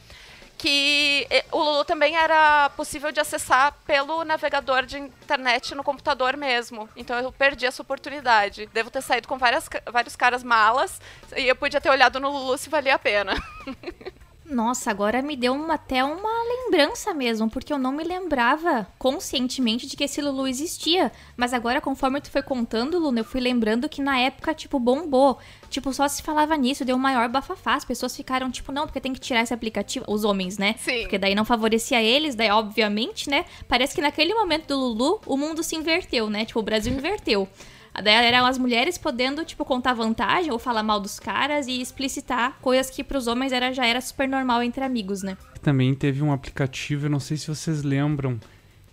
que 0.57 1.25
o 1.53 1.57
Lulu 1.57 1.85
também 1.85 2.17
era 2.17 2.69
possível 2.71 3.13
de 3.13 3.21
acessar 3.21 3.73
pelo 3.87 4.25
navegador 4.25 4.85
de 4.85 4.97
internet 4.97 5.73
no 5.73 5.85
computador 5.85 6.35
mesmo. 6.35 6.89
Então 6.97 7.17
eu 7.17 7.31
perdi 7.31 7.65
essa 7.65 7.81
oportunidade. 7.81 8.65
Devo 8.73 8.91
ter 8.91 9.01
saído 9.01 9.25
com 9.25 9.37
várias, 9.37 9.69
vários 9.89 10.17
caras 10.17 10.43
malas 10.43 10.99
e 11.37 11.47
eu 11.47 11.55
podia 11.55 11.79
ter 11.79 11.89
olhado 11.89 12.19
no 12.19 12.29
Lulu 12.29 12.57
se 12.57 12.69
valia 12.69 12.95
a 12.95 12.99
pena. 12.99 13.41
Nossa, 14.49 14.89
agora 14.89 15.21
me 15.21 15.35
deu 15.35 15.53
uma, 15.53 15.75
até 15.75 16.03
uma 16.03 16.43
lembrança 16.43 17.13
mesmo, 17.13 17.47
porque 17.49 17.71
eu 17.71 17.77
não 17.77 17.91
me 17.91 18.03
lembrava 18.03 18.87
conscientemente 18.97 19.85
de 19.85 19.95
que 19.95 20.03
esse 20.03 20.21
Lulu 20.21 20.47
existia. 20.47 21.11
Mas 21.37 21.53
agora, 21.53 21.79
conforme 21.79 22.19
tu 22.19 22.31
foi 22.31 22.41
contando, 22.41 22.97
Luna, 22.97 23.19
eu 23.19 23.23
fui 23.23 23.39
lembrando 23.39 23.87
que 23.87 24.01
na 24.01 24.19
época, 24.19 24.55
tipo, 24.55 24.79
bombou. 24.79 25.37
Tipo, 25.69 25.93
só 25.93 26.07
se 26.07 26.23
falava 26.23 26.57
nisso, 26.57 26.83
deu 26.83 26.95
o 26.95 26.99
maior 26.99 27.29
bafafá. 27.29 27.75
As 27.75 27.85
pessoas 27.85 28.15
ficaram, 28.15 28.49
tipo, 28.49 28.71
não, 28.71 28.87
porque 28.87 28.99
tem 28.99 29.13
que 29.13 29.19
tirar 29.19 29.43
esse 29.43 29.53
aplicativo. 29.53 30.05
Os 30.07 30.23
homens, 30.23 30.57
né? 30.57 30.75
Sim. 30.79 31.01
Porque 31.01 31.19
daí 31.19 31.35
não 31.35 31.45
favorecia 31.45 32.01
eles, 32.01 32.33
daí, 32.33 32.49
obviamente, 32.49 33.29
né? 33.29 33.45
Parece 33.67 33.93
que 33.93 34.01
naquele 34.01 34.33
momento 34.33 34.67
do 34.67 34.77
Lulu, 34.77 35.21
o 35.27 35.37
mundo 35.37 35.61
se 35.61 35.75
inverteu, 35.75 36.27
né? 36.27 36.45
Tipo, 36.45 36.59
o 36.59 36.63
Brasil 36.63 36.91
inverteu. 36.91 37.47
Daí 37.93 38.13
eram 38.13 38.45
as 38.45 38.57
mulheres 38.57 38.97
podendo, 38.97 39.43
tipo, 39.43 39.65
contar 39.65 39.93
vantagem 39.93 40.51
ou 40.51 40.59
falar 40.59 40.83
mal 40.83 40.99
dos 40.99 41.19
caras 41.19 41.67
e 41.67 41.81
explicitar 41.81 42.57
coisas 42.61 42.89
que 42.89 43.03
pros 43.03 43.27
homens 43.27 43.51
era, 43.51 43.73
já 43.73 43.85
era 43.85 43.99
super 43.99 44.27
normal 44.27 44.63
entre 44.63 44.83
amigos, 44.83 45.21
né? 45.21 45.37
Também 45.61 45.93
teve 45.93 46.23
um 46.23 46.31
aplicativo, 46.31 47.07
eu 47.07 47.09
não 47.09 47.19
sei 47.19 47.35
se 47.35 47.47
vocês 47.47 47.83
lembram, 47.83 48.39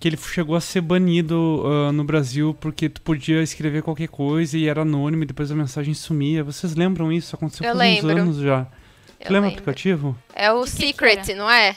que 0.00 0.08
ele 0.08 0.16
chegou 0.16 0.56
a 0.56 0.60
ser 0.60 0.80
banido 0.80 1.62
uh, 1.64 1.92
no 1.92 2.04
Brasil 2.04 2.56
porque 2.60 2.88
tu 2.88 3.00
podia 3.00 3.42
escrever 3.42 3.82
qualquer 3.82 4.08
coisa 4.08 4.58
e 4.58 4.68
era 4.68 4.82
anônimo 4.82 5.22
e 5.22 5.26
depois 5.26 5.50
a 5.50 5.54
mensagem 5.54 5.94
sumia. 5.94 6.42
Vocês 6.42 6.74
lembram 6.74 7.12
isso? 7.12 7.34
Aconteceu 7.34 7.66
eu 7.66 7.76
faz 7.76 8.04
uns 8.04 8.10
anos 8.10 8.36
já. 8.38 8.66
Eu 9.20 9.32
lembra 9.32 9.48
o 9.48 9.52
aplicativo? 9.52 10.18
É 10.34 10.52
o 10.52 10.64
Que 10.64 10.70
que 10.70 10.86
Secret, 10.86 11.30
era? 11.30 11.38
não 11.38 11.50
é? 11.50 11.76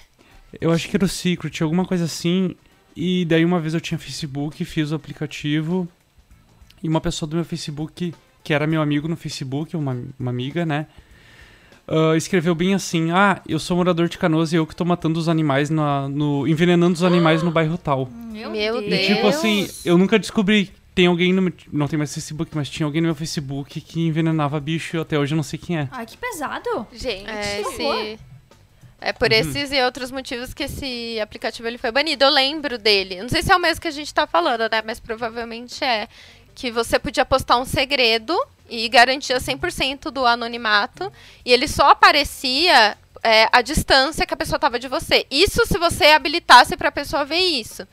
Eu 0.60 0.72
acho 0.72 0.90
que 0.90 0.96
era 0.98 1.06
o 1.06 1.08
Secret, 1.08 1.62
alguma 1.62 1.86
coisa 1.86 2.06
assim. 2.06 2.56
E 2.96 3.24
daí 3.26 3.46
uma 3.46 3.60
vez 3.60 3.74
eu 3.74 3.80
tinha 3.80 3.98
Facebook, 3.98 4.66
fiz 4.66 4.92
o 4.92 4.96
aplicativo. 4.96 5.88
E 6.84 6.88
uma 6.90 7.02
pessoa 7.02 7.30
do 7.30 7.36
meu 7.36 7.46
Facebook, 7.46 8.14
que 8.44 8.54
era 8.54 8.66
meu 8.68 8.82
amigo 8.82 9.08
no 9.08 9.16
Facebook, 9.16 9.76
uma, 9.76 9.98
uma 10.20 10.32
amiga, 10.32 10.66
né? 10.66 10.88
ah, 11.90 12.16
escreveu 12.16 12.54
bem 12.54 12.74
assim: 12.76 13.12
Ah, 13.12 13.42
eu 13.48 13.60
sou 13.60 13.76
morador 13.76 14.08
de 14.08 14.18
Canoas 14.18 14.54
e 14.54 14.56
eu 14.56 14.68
que 14.68 14.76
tô 14.76 14.86
matando 14.86 15.20
os 15.20 15.28
animais 15.28 15.70
na, 15.70 16.08
no. 16.08 16.48
envenenando 16.48 16.94
os 16.94 17.04
animais 17.04 17.42
no 17.42 17.52
bairro 17.52 17.78
tal. 17.78 18.08
Meu, 18.32 18.52
Meu 18.52 18.82
E 18.82 18.90
Deus. 18.90 19.08
tipo 19.08 19.28
assim, 19.28 19.68
eu 19.84 19.98
nunca 19.98 20.20
descobri. 20.20 20.72
Tem 20.94 21.08
alguém 21.08 21.32
no 21.34 21.42
meu. 21.42 21.54
Não 21.72 21.88
tem 21.88 21.98
mais 21.98 22.14
Facebook, 22.14 22.52
mas 22.56 22.70
tinha 22.70 22.86
alguém 22.86 23.02
no 23.02 23.08
meu 23.08 23.16
Facebook 23.16 23.80
que 23.82 24.02
envenenava 24.02 24.60
bicho 24.60 24.98
e 24.98 25.00
até 25.00 25.18
hoje 25.18 25.34
eu 25.34 25.38
não 25.38 25.44
sei 25.44 25.58
quem 25.58 25.80
é. 25.80 25.88
Ai, 25.92 26.06
que 26.06 26.18
pesado. 26.18 26.86
Gente, 26.92 27.30
É, 27.30 27.62
que 27.64 27.70
esse... 27.70 28.20
é 29.00 29.14
por 29.14 29.32
esses 29.32 29.72
e 29.72 29.82
outros 29.82 30.12
motivos 30.12 30.54
que 30.54 30.64
esse 30.64 31.18
aplicativo 31.22 31.68
ele 31.68 31.78
foi 31.78 31.92
banido. 31.92 32.26
Eu 32.26 32.30
lembro 32.30 32.78
dele. 32.78 33.22
Não 33.22 33.30
sei 33.30 33.42
se 33.42 33.52
é 33.52 33.56
o 33.56 33.60
mesmo 33.60 33.82
que 33.82 33.88
a 33.88 33.92
gente 33.92 34.14
tá 34.14 34.28
falando, 34.28 34.62
né? 34.70 34.84
Mas 34.86 35.00
provavelmente 35.00 35.82
é. 35.84 36.08
Que 36.60 36.70
você 36.70 37.00
podia 37.00 37.24
postar 37.24 37.58
um 37.58 37.64
segredo 37.64 38.38
e 38.70 38.90
garantia 38.90 39.38
100% 39.38 40.12
do 40.12 40.26
anonimato. 40.26 41.10
E 41.46 41.54
ele 41.54 41.70
só 41.70 41.92
aparecia 41.92 42.98
é, 43.24 43.48
a 43.50 43.62
distância 43.62 44.26
que 44.26 44.34
a 44.34 44.38
pessoa 44.38 44.60
tava 44.60 44.78
de 44.78 44.90
você. 44.90 45.26
Isso 45.32 45.66
se 45.66 45.78
você 45.78 46.08
habilitasse 46.08 46.76
pra 46.76 46.92
pessoa 46.92 47.24
ver 47.24 47.40
isso. 47.40 47.88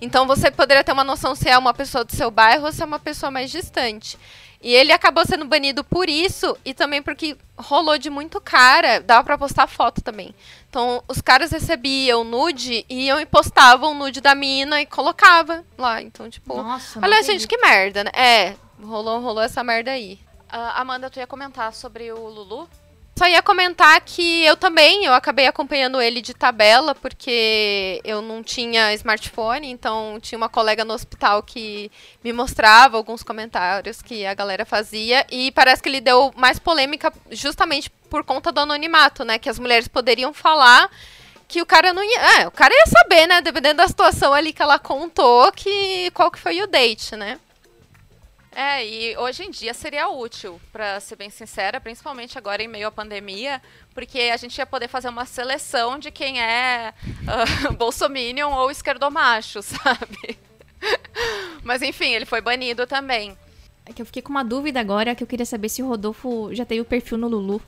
Então 0.00 0.24
você 0.24 0.52
poderia 0.52 0.84
ter 0.84 0.92
uma 0.92 1.02
noção 1.02 1.34
se 1.34 1.48
é 1.48 1.58
uma 1.58 1.74
pessoa 1.74 2.04
do 2.04 2.14
seu 2.14 2.30
bairro 2.30 2.66
ou 2.66 2.72
se 2.72 2.80
é 2.80 2.86
uma 2.86 3.00
pessoa 3.00 3.28
mais 3.28 3.50
distante. 3.50 4.16
E 4.62 4.72
ele 4.72 4.92
acabou 4.92 5.26
sendo 5.26 5.44
banido 5.44 5.82
por 5.82 6.08
isso 6.08 6.56
e 6.64 6.72
também 6.72 7.02
porque 7.02 7.36
rolou 7.56 7.98
de 7.98 8.08
muito 8.08 8.40
cara, 8.40 9.00
dava 9.00 9.24
pra 9.24 9.36
postar 9.36 9.66
foto 9.66 10.00
também. 10.00 10.32
Então 10.72 11.04
os 11.06 11.20
caras 11.20 11.50
recebiam 11.52 12.24
nude 12.24 12.86
e 12.88 13.04
iam 13.04 13.20
e 13.20 13.26
postavam 13.26 13.90
o 13.90 13.94
nude 13.94 14.22
da 14.22 14.34
mina 14.34 14.80
e 14.80 14.86
colocava 14.86 15.62
lá. 15.76 16.00
Então, 16.00 16.30
tipo, 16.30 16.56
Nossa, 16.56 16.98
olha 16.98 17.22
gente, 17.22 17.46
que 17.46 17.58
merda, 17.58 18.04
né? 18.04 18.10
É, 18.14 18.54
rolou, 18.82 19.20
rolou 19.20 19.42
essa 19.42 19.62
merda 19.62 19.90
aí. 19.90 20.18
ah, 20.48 20.80
Amanda, 20.80 21.10
tu 21.10 21.18
ia 21.18 21.26
comentar 21.26 21.74
sobre 21.74 22.10
o 22.10 22.26
Lulu? 22.26 22.66
Só 23.14 23.26
ia 23.26 23.42
comentar 23.42 24.00
que 24.00 24.42
eu 24.44 24.56
também, 24.56 25.04
eu 25.04 25.12
acabei 25.12 25.46
acompanhando 25.46 26.00
ele 26.00 26.22
de 26.22 26.32
tabela, 26.32 26.94
porque 26.94 28.00
eu 28.04 28.22
não 28.22 28.42
tinha 28.42 28.94
smartphone, 28.94 29.70
então 29.70 30.18
tinha 30.20 30.38
uma 30.38 30.48
colega 30.48 30.82
no 30.82 30.94
hospital 30.94 31.42
que 31.42 31.90
me 32.24 32.32
mostrava 32.32 32.96
alguns 32.96 33.22
comentários 33.22 34.00
que 34.00 34.24
a 34.24 34.32
galera 34.32 34.64
fazia, 34.64 35.26
e 35.30 35.52
parece 35.52 35.82
que 35.82 35.90
ele 35.90 36.00
deu 36.00 36.32
mais 36.36 36.58
polêmica 36.58 37.12
justamente 37.30 37.90
por 38.08 38.24
conta 38.24 38.50
do 38.50 38.60
anonimato, 38.60 39.24
né? 39.24 39.38
Que 39.38 39.50
as 39.50 39.58
mulheres 39.58 39.88
poderiam 39.88 40.32
falar 40.32 40.90
que 41.46 41.60
o 41.60 41.66
cara 41.66 41.92
não 41.92 42.02
ia. 42.02 42.40
É, 42.40 42.48
o 42.48 42.50
cara 42.50 42.72
ia 42.72 42.86
saber, 42.86 43.26
né? 43.26 43.42
Dependendo 43.42 43.76
da 43.76 43.88
situação 43.88 44.32
ali 44.32 44.54
que 44.54 44.62
ela 44.62 44.78
contou, 44.78 45.52
que 45.52 46.10
qual 46.12 46.30
que 46.30 46.38
foi 46.38 46.62
o 46.62 46.66
date, 46.66 47.14
né? 47.14 47.38
É, 48.54 48.86
e 48.86 49.16
hoje 49.16 49.44
em 49.44 49.50
dia 49.50 49.72
seria 49.72 50.08
útil, 50.08 50.60
pra 50.70 51.00
ser 51.00 51.16
bem 51.16 51.30
sincera, 51.30 51.80
principalmente 51.80 52.36
agora 52.36 52.62
em 52.62 52.68
meio 52.68 52.86
à 52.86 52.90
pandemia, 52.90 53.62
porque 53.94 54.30
a 54.32 54.36
gente 54.36 54.58
ia 54.58 54.66
poder 54.66 54.88
fazer 54.88 55.08
uma 55.08 55.24
seleção 55.24 55.98
de 55.98 56.10
quem 56.10 56.40
é 56.40 56.92
uh, 57.68 57.72
bolsominion 57.74 58.52
ou 58.52 58.70
esquerdomacho, 58.70 59.62
sabe? 59.64 60.38
Mas 61.64 61.80
enfim, 61.80 62.10
ele 62.12 62.26
foi 62.26 62.42
banido 62.42 62.86
também. 62.86 63.36
É 63.86 63.92
que 63.92 64.02
eu 64.02 64.06
fiquei 64.06 64.20
com 64.20 64.30
uma 64.30 64.44
dúvida 64.44 64.78
agora, 64.80 65.14
que 65.14 65.22
eu 65.22 65.26
queria 65.26 65.46
saber 65.46 65.68
se 65.68 65.82
o 65.82 65.88
Rodolfo 65.88 66.54
já 66.54 66.64
teve 66.64 66.82
o 66.82 66.84
perfil 66.84 67.16
no 67.16 67.28
Lulu. 67.28 67.60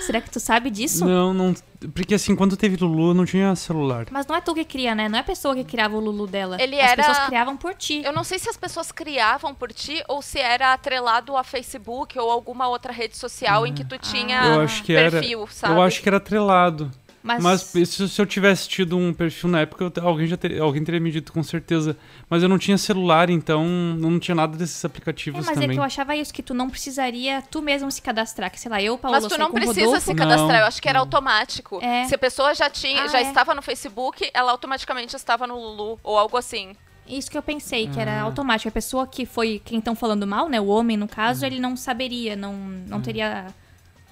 Será 0.00 0.20
que 0.20 0.30
tu 0.30 0.40
sabe 0.40 0.70
disso? 0.70 1.04
Não, 1.04 1.32
não. 1.34 1.54
Porque 1.94 2.14
assim, 2.14 2.36
quando 2.36 2.56
teve 2.56 2.76
Lulu, 2.76 3.14
não 3.14 3.24
tinha 3.24 3.54
celular. 3.56 4.06
Mas 4.10 4.26
não 4.26 4.36
é 4.36 4.40
tu 4.40 4.54
que 4.54 4.64
cria, 4.64 4.94
né? 4.94 5.08
Não 5.08 5.16
é 5.18 5.20
a 5.20 5.24
pessoa 5.24 5.54
que 5.54 5.64
criava 5.64 5.96
o 5.96 6.00
Lulu 6.00 6.26
dela. 6.26 6.56
Ele 6.60 6.80
As 6.80 6.92
era- 6.92 7.02
pessoas 7.04 7.26
criavam 7.26 7.56
por 7.56 7.74
ti. 7.74 8.02
Eu 8.04 8.12
não 8.12 8.22
sei 8.24 8.38
se 8.38 8.48
as 8.48 8.56
pessoas 8.56 8.92
criavam 8.92 9.54
por 9.54 9.72
ti 9.72 10.02
ou 10.08 10.20
se 10.22 10.38
era 10.38 10.72
atrelado 10.72 11.36
a 11.36 11.42
Facebook 11.44 12.18
ou 12.18 12.30
alguma 12.30 12.68
outra 12.68 12.92
rede 12.92 13.16
social 13.16 13.66
em 13.66 13.72
que 13.74 13.84
tu 13.84 13.98
tinha 13.98 14.42
eu 14.44 14.60
acho 14.62 14.82
que 14.82 14.92
era. 14.94 15.10
perfil, 15.10 15.46
sabe? 15.50 15.74
Eu 15.74 15.82
acho 15.82 16.00
que 16.02 16.08
era 16.08 16.16
atrelado. 16.18 16.90
Mas, 17.22 17.42
Mas 17.42 17.60
se, 17.60 17.84
se 18.08 18.20
eu 18.22 18.24
tivesse 18.24 18.66
tido 18.66 18.96
um 18.96 19.12
perfil 19.12 19.50
na 19.50 19.60
época, 19.60 19.92
eu 19.94 20.08
alguém 20.08 20.26
já 20.26 20.38
ter- 20.38 20.58
alguém 20.58 20.82
teria 20.82 20.98
me 20.98 21.10
dito 21.10 21.32
com 21.34 21.42
certeza. 21.42 21.94
Mas 22.30 22.42
eu 22.42 22.48
não 22.48 22.56
tinha 22.58 22.78
celular, 22.78 23.28
então 23.28 23.62
não 23.64 24.18
tinha 24.18 24.34
nada 24.34 24.56
desses 24.56 24.82
é, 24.82 24.86
aplicativos 24.86 25.40
mas 25.44 25.48
é 25.50 25.60
também. 25.60 25.70
que 25.70 25.78
eu 25.78 25.82
achava 25.82 26.16
isso, 26.16 26.32
que 26.32 26.42
tu 26.42 26.54
não 26.54 26.70
precisaria 26.70 27.42
tu 27.50 27.60
mesmo 27.60 27.90
se 27.90 28.00
cadastrar. 28.00 28.50
Que 28.50 28.58
sei 28.58 28.70
lá, 28.70 28.80
eu, 28.82 28.96
Paola, 28.96 29.20
Mas 29.20 29.30
tu 29.30 29.38
não 29.38 29.50
precisa 29.52 29.80
Rodolfo. 29.84 30.00
se 30.00 30.08
Não, 30.14 30.16
cadastrar, 30.16 30.60
eu 30.60 30.66
acho 30.66 30.80
que 30.80 30.88
era 30.88 30.98
não. 30.98 31.04
automático. 31.04 31.78
É. 31.82 32.04
Se 32.06 32.14
a 32.14 32.18
pessoa 32.18 32.54
já 32.54 32.70
tinha, 32.70 33.02
Ah, 33.02 33.08
já 33.08 33.18
é. 33.18 33.22
estava 33.22 33.54
no 33.54 33.60
Facebook, 33.60 34.30
ela 34.32 34.50
automaticamente 34.52 35.14
estava 35.14 35.46
no 35.46 35.56
Lulu 35.60 36.00
ou 36.02 36.16
algo 36.18 36.38
assim. 36.38 36.72
Isso 37.06 37.30
que 37.30 37.36
eu 37.36 37.42
pensei, 37.42 37.86
que 37.88 37.98
Ah. 37.98 38.02
era 38.02 38.20
automático. 38.22 38.68
A 38.68 38.72
pessoa 38.72 39.06
que 39.06 39.26
foi 39.26 39.60
quem 39.62 39.78
estão 39.78 39.94
falando 39.94 40.26
mal, 40.26 40.48
né? 40.48 40.58
O 40.58 40.68
homem, 40.68 40.96
no 40.96 41.04
Hum. 41.04 41.08
caso, 41.08 41.44
ele 41.44 41.60
não 41.60 41.76
saberia, 41.76 42.34
não, 42.34 42.54
não 42.54 43.00
teria. 43.02 43.48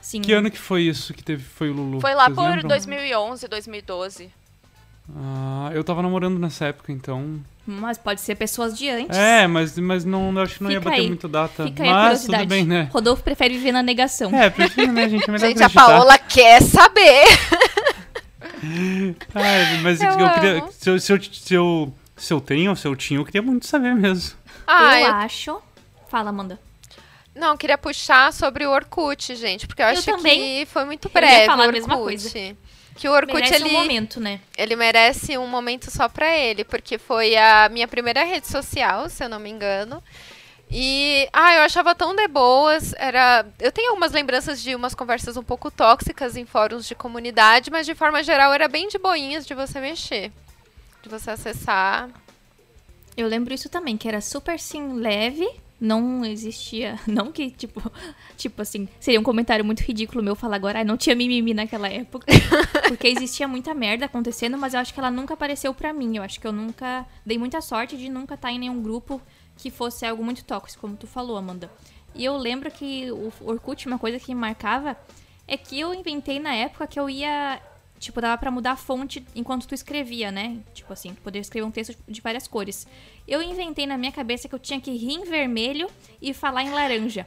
Assim, 0.01 0.21
Que 0.23 0.33
ano 0.33 0.51
que 0.51 0.59
foi 0.59 0.83
isso 0.83 1.13
que 1.13 1.23
teve 1.23 1.43
foi 1.43 1.71
o 1.71 1.73
Lulu? 1.73 2.01
Foi 2.01 2.15
lá 2.15 2.25
Vocês 2.27 2.37
por 2.37 2.49
lembram? 2.51 2.69
2011, 2.69 3.49
2012. 3.49 4.31
Ah, 5.17 5.71
eu 5.73 5.83
tava 5.83 6.03
namorando 6.03 6.39
nessa 6.39 6.67
época, 6.67 6.93
então. 6.93 7.41
Mas 7.67 7.97
pode 7.99 8.21
ser 8.21 8.35
pessoas 8.35 8.77
de 8.79 8.89
antes. 8.89 9.17
É, 9.17 9.47
mas, 9.47 9.79
mas 9.79 10.05
não, 10.05 10.37
acho 10.39 10.57
que 10.57 10.63
não 10.65 10.71
ia 10.71 10.79
Fica 10.79 10.91
bater 10.91 11.03
aí. 11.03 11.09
muito 11.09 11.29
data. 11.29 11.65
Fica 11.65 11.83
aí 11.83 11.89
a 11.89 11.93
mas 11.93 12.03
curiosidade. 12.21 12.43
tudo 12.45 12.49
bem, 12.51 12.65
né? 12.65 12.89
Rodolfo 12.93 13.23
prefere 13.23 13.55
viver 13.55 13.73
na 13.73 13.83
negação. 13.83 14.35
É, 14.35 14.49
prefiro, 14.51 14.93
né, 14.93 15.09
gente? 15.09 15.29
É 15.29 15.33
melhor 15.33 15.49
Gente, 15.49 15.63
a. 15.63 15.71
Paola 15.71 16.19
quer 16.19 16.63
saber. 16.63 17.25
Ah, 19.35 19.83
mas 19.83 20.01
Eu 20.01 20.11
eu, 20.11 20.31
queria. 20.35 20.65
Se 20.73 20.91
eu, 20.91 20.99
se, 20.99 21.13
eu, 21.13 21.23
se, 21.23 21.55
eu, 21.55 21.95
se 22.17 22.33
eu 22.33 22.41
tenho 22.41 22.71
ou 22.71 22.77
se 22.77 22.87
eu 22.89 22.97
tinha, 22.97 23.21
eu 23.21 23.25
queria 23.25 23.43
muito 23.43 23.67
saber 23.67 23.95
mesmo. 23.95 24.37
Ah, 24.67 25.01
eu 25.01 25.07
eu, 25.07 25.15
acho. 25.15 25.63
Fala, 26.09 26.31
Amanda. 26.31 26.59
Não, 27.39 27.57
queria 27.57 27.79
puxar 27.79 28.33
sobre 28.33 28.67
o 28.67 28.71
Orkut, 28.71 29.35
gente, 29.37 29.67
porque 29.67 29.81
eu 29.83 29.87
Eu 29.87 29.93
acho 29.93 30.03
que 30.03 30.67
foi 30.67 30.85
muito 30.85 31.09
Eu 31.09 31.13
breve 31.13 31.47
falar 31.47 31.67
o 31.67 31.69
a 31.69 31.73
mesma 31.73 31.97
Orkut. 31.97 32.23
coisa. 32.23 32.57
Que 32.97 33.09
o 33.09 33.13
Orkut, 33.13 33.35
Merece 33.35 33.55
ele, 33.55 33.65
um 33.69 33.73
momento, 33.73 34.21
né? 34.21 34.41
ele 34.57 34.75
merece 34.75 35.39
um 35.39 35.47
momento 35.47 35.89
só 35.91 36.09
pra 36.09 36.37
ele, 36.37 36.65
porque 36.65 36.99
foi 36.99 37.37
a 37.37 37.69
minha 37.69 37.87
primeira 37.87 38.25
rede 38.25 38.49
social, 38.49 39.09
se 39.09 39.23
eu 39.23 39.29
não 39.29 39.39
me 39.39 39.49
engano. 39.49 40.03
E, 40.71 41.29
ah, 41.33 41.55
eu 41.55 41.63
achava 41.63 41.95
tão 41.95 42.15
de 42.15 42.27
boas, 42.29 42.93
era... 42.99 43.47
Eu 43.61 43.73
tenho 43.73 43.91
algumas 43.91 44.13
lembranças 44.13 44.61
de 44.61 44.75
umas 44.75 44.95
conversas 44.95 45.37
um 45.37 45.43
pouco 45.43 45.71
tóxicas 45.71 46.37
em 46.37 46.45
fóruns 46.45 46.87
de 46.87 46.95
comunidade, 46.95 47.71
mas 47.71 47.87
de 47.87 47.95
forma 47.95 48.23
geral 48.23 48.53
era 48.53 48.69
bem 48.69 48.89
de 48.89 48.99
boinhas 48.99 49.47
de 49.47 49.55
você 49.55 49.81
mexer. 49.81 50.33
De 51.01 51.09
você 51.09 51.31
acessar. 51.31 52.11
Eu 53.17 53.29
lembro 53.29 53.55
isso 53.55 53.69
também, 53.69 53.97
que 53.97 54.09
era 54.09 54.21
super 54.21 54.57
assim, 54.57 54.95
leve. 54.95 55.49
Não 55.81 56.25
existia. 56.25 56.99
Não 57.07 57.31
que, 57.31 57.51
tipo, 57.51 57.81
tipo 58.37 58.61
assim, 58.63 58.89
seria 58.99 59.21
um 59.21 59.23
comentário 59.23 59.65
muito 59.65 59.81
ridículo 59.81 60.23
meu 60.23 60.35
falar 60.35 60.57
agora, 60.57 60.81
ah, 60.81 60.85
não 60.85 60.97
tinha 60.97 61.15
mimimi 61.15 61.55
naquela 61.55 61.89
época. 61.89 62.27
Porque 62.89 63.07
existia 63.07 63.47
muita 63.47 63.73
merda 63.75 64.07
acontecendo, 64.07 64.59
mas 64.59 64.75
eu 64.75 64.81
acho 64.81 64.93
que 64.93 64.99
ela 64.99 65.11
nunca 65.11 65.35
apareceu 65.35 65.73
pra 65.73 65.93
mim. 65.93 66.17
Eu 66.17 66.23
acho 66.23 66.41
que 66.41 66.47
eu 66.47 66.53
nunca. 66.53 67.07
Dei 67.25 67.39
muita 67.39 67.61
sorte 67.61 67.97
de 67.97 68.09
nunca 68.09 68.35
estar 68.35 68.51
em 68.51 68.59
nenhum 68.59 68.83
grupo 68.83 69.21
que 69.57 69.71
fosse 69.71 70.07
algo 70.07 70.25
muito 70.25 70.45
tóxico, 70.45 70.81
como 70.81 70.97
tu 70.97 71.07
falou, 71.07 71.37
Amanda. 71.37 71.71
E 72.15 72.25
eu 72.25 72.37
lembro 72.37 72.71
que 72.71 73.11
o 73.13 73.33
Orkut, 73.43 73.87
uma 73.87 73.99
coisa 73.99 74.19
que 74.19 74.35
me 74.35 74.41
marcava 74.41 74.97
é 75.47 75.57
que 75.57 75.79
eu 75.79 75.95
inventei 75.95 76.39
na 76.39 76.55
época 76.55 76.87
que 76.87 76.99
eu 76.99 77.09
ia. 77.09 77.61
Tipo, 77.99 78.21
dava 78.21 78.39
pra 78.39 78.51
mudar 78.51 78.73
a 78.73 78.77
fonte 78.77 79.25
enquanto 79.35 79.67
tu 79.67 79.75
escrevia, 79.75 80.31
né? 80.31 80.59
Tipo 80.73 80.93
assim, 80.93 81.15
tu 81.15 81.21
poderia 81.21 81.43
escrever 81.43 81.67
um 81.67 81.71
texto 81.71 81.97
de 82.07 82.21
várias 82.21 82.47
cores. 82.47 82.87
Eu 83.27 83.43
inventei 83.43 83.87
na 83.87 83.99
minha 83.99 84.13
cabeça 84.13 84.49
que 84.49 84.55
eu 84.55 84.59
tinha 84.59 84.81
que 84.81 84.91
rir 84.91 85.15
em 85.15 85.25
vermelho 85.25 85.89
e 86.23 86.33
falar 86.33 86.63
em 86.63 86.71
laranja. 86.71 87.27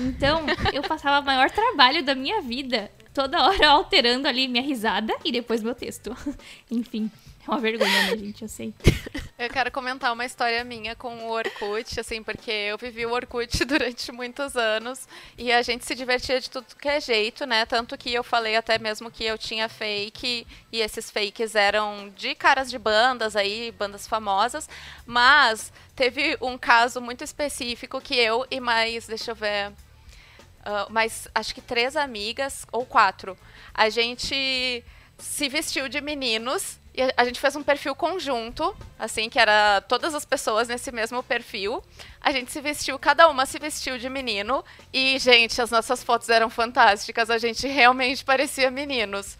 Então, 0.00 0.42
eu 0.72 0.82
passava 0.82 1.20
o 1.20 1.24
maior 1.24 1.50
trabalho 1.50 2.02
da 2.02 2.14
minha 2.14 2.40
vida, 2.40 2.90
toda 3.12 3.44
hora 3.44 3.70
alterando 3.70 4.26
ali 4.26 4.48
minha 4.48 4.62
risada 4.62 5.14
e 5.24 5.30
depois 5.30 5.62
meu 5.62 5.74
texto. 5.74 6.16
Enfim, 6.70 7.10
uma 7.48 7.58
vergonha, 7.58 8.02
né, 8.02 8.16
gente? 8.16 8.42
Eu 8.42 8.48
sei. 8.48 8.74
Eu 9.38 9.48
quero 9.48 9.70
comentar 9.70 10.12
uma 10.12 10.24
história 10.24 10.64
minha 10.64 10.96
com 10.96 11.14
o 11.14 11.30
Orkut, 11.30 12.00
assim, 12.00 12.24
porque 12.24 12.50
eu 12.50 12.76
vivi 12.76 13.06
o 13.06 13.12
Orkut 13.12 13.56
durante 13.64 14.10
muitos 14.10 14.56
anos 14.56 15.06
e 15.38 15.52
a 15.52 15.62
gente 15.62 15.84
se 15.84 15.94
divertia 15.94 16.40
de 16.40 16.50
tudo 16.50 16.74
que 16.74 16.88
é 16.88 17.00
jeito, 17.00 17.46
né? 17.46 17.64
Tanto 17.64 17.96
que 17.96 18.12
eu 18.12 18.24
falei 18.24 18.56
até 18.56 18.80
mesmo 18.80 19.12
que 19.12 19.22
eu 19.22 19.38
tinha 19.38 19.68
fake 19.68 20.44
e 20.72 20.80
esses 20.80 21.08
fakes 21.08 21.54
eram 21.54 22.12
de 22.16 22.34
caras 22.34 22.68
de 22.68 22.80
bandas 22.80 23.36
aí, 23.36 23.70
bandas 23.70 24.08
famosas, 24.08 24.68
mas 25.06 25.72
teve 25.94 26.36
um 26.40 26.58
caso 26.58 27.00
muito 27.00 27.22
específico 27.22 28.00
que 28.00 28.16
eu 28.16 28.44
e 28.50 28.58
mais, 28.58 29.06
deixa 29.06 29.30
eu 29.30 29.36
ver, 29.36 29.72
ah, 30.64 30.88
mais 30.90 31.28
acho 31.32 31.54
que 31.54 31.60
três 31.60 31.94
amigas 31.96 32.66
ou 32.72 32.84
quatro, 32.84 33.38
a 33.72 33.88
gente 33.88 34.84
se 35.16 35.48
vestiu 35.48 35.88
de 35.88 36.00
meninos 36.00 36.78
e 36.98 37.12
a- 37.16 37.24
gente 37.24 37.38
fez 37.38 37.54
um 37.54 37.62
perfil 37.62 37.94
conjunto, 37.94 38.74
assim, 38.98 39.28
que 39.30 39.38
era 39.38 39.80
todas 39.82 40.14
as 40.14 40.24
pessoas 40.24 40.66
nesse 40.68 40.90
mesmo 40.90 41.22
perfil. 41.22 41.82
A 42.20 42.32
gente 42.32 42.50
se 42.50 42.60
vestiu, 42.60 42.98
cada 42.98 43.28
uma 43.28 43.46
se 43.46 43.58
vestiu 43.58 43.96
de 43.98 44.08
menino. 44.08 44.64
E, 44.92 45.18
gente, 45.18 45.62
as 45.62 45.70
nossas 45.70 46.02
fotos 46.02 46.28
eram 46.28 46.50
fantásticas. 46.50 47.30
A 47.30 47.38
gente 47.38 47.66
realmente 47.68 48.24
parecia 48.24 48.70
meninos. 48.70 49.38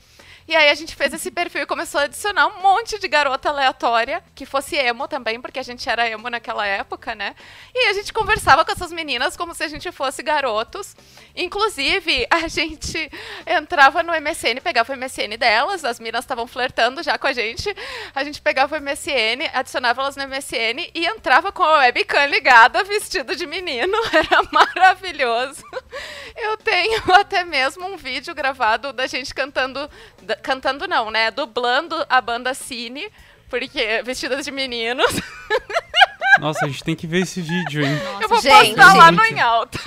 E 0.49 0.57
aí 0.57 0.71
a 0.71 0.75
gente 0.75 0.97
fez 0.97 1.13
esse 1.13 1.31
perfil 1.31 1.61
e 1.61 1.67
começou 1.67 2.01
a 2.01 2.05
adicionar 2.05 2.47
um 2.47 2.63
monte 2.63 2.99
de 2.99 3.07
garota 3.07 3.51
aleatória, 3.51 4.25
que 4.35 4.47
fosse 4.47 4.77
emo 4.77 5.07
também, 5.07 5.39
porque 5.39 5.59
a 5.59 5.63
gente 5.63 5.87
era 5.87 6.09
emo 6.09 6.31
naquela 6.31 6.67
época, 6.67 7.15
né? 7.15 7.35
E 7.75 7.89
a 7.91 7.93
gente 7.93 8.15
conversava 8.15 8.65
com 8.65 8.73
essas 8.73 8.91
meninas 8.91 9.37
como 9.37 9.55
se 9.55 9.63
a 9.63 9.69
gente 9.69 9.93
fosse 9.93 10.23
garotos. 10.23 10.97
Inclusive, 11.37 12.27
a 12.31 12.49
gente 12.49 13.11
entrava 13.47 14.03
no 14.03 14.15
MSN, 14.19 14.63
pegava 14.63 14.91
o 14.91 14.97
MSN 14.97 15.37
delas, 15.39 15.85
as 15.85 16.01
meninas 16.01 16.25
estavam 16.25 16.47
flertando 16.47 17.03
já 17.03 17.19
com 17.19 17.27
a 17.27 17.33
gente. 17.35 17.69
A 18.15 18.25
gente 18.25 18.41
pegava 18.41 18.75
o 18.75 18.81
MSN, 18.81 19.51
adicionava 19.53 20.01
elas 20.01 20.17
no 20.17 20.27
MSN 20.27 20.91
e 20.95 21.05
entrava 21.05 21.53
com 21.53 21.63
a 21.63 21.81
webcam 21.81 22.25
ligada, 22.25 22.83
vestido 22.85 23.37
de 23.37 23.47
menino. 23.47 23.99
Era 24.15 24.43
maravilhoso. 24.51 25.63
Eu 26.35 26.57
tenho 26.57 27.03
até 27.13 27.45
mesmo 27.45 27.87
um 27.87 27.99
vídeo 27.99 28.35
gravado 28.35 28.95
da 28.95 29.07
gente 29.07 29.35
cantando. 29.35 29.91
Cantando 30.43 30.87
não, 30.87 31.11
né? 31.11 31.31
Dublando 31.31 31.95
a 32.09 32.21
banda 32.21 32.55
Cine, 32.55 33.11
porque 33.49 34.03
vestidas 34.05 34.45
de 34.45 34.51
meninos. 34.51 35.07
Nossa, 36.41 36.67
a 36.67 36.69
gente 36.69 36.85
tem 36.85 36.95
que 36.95 37.07
ver 37.07 37.23
esse 37.23 37.41
vídeo, 37.41 37.85
hein? 37.85 37.99
Eu 38.21 38.29
vou 38.29 38.41
Gente. 38.41 38.69
postar 38.69 38.95
lá 38.95 39.11
no. 39.11 39.25
Em 39.25 39.41
Alta. 39.41 39.79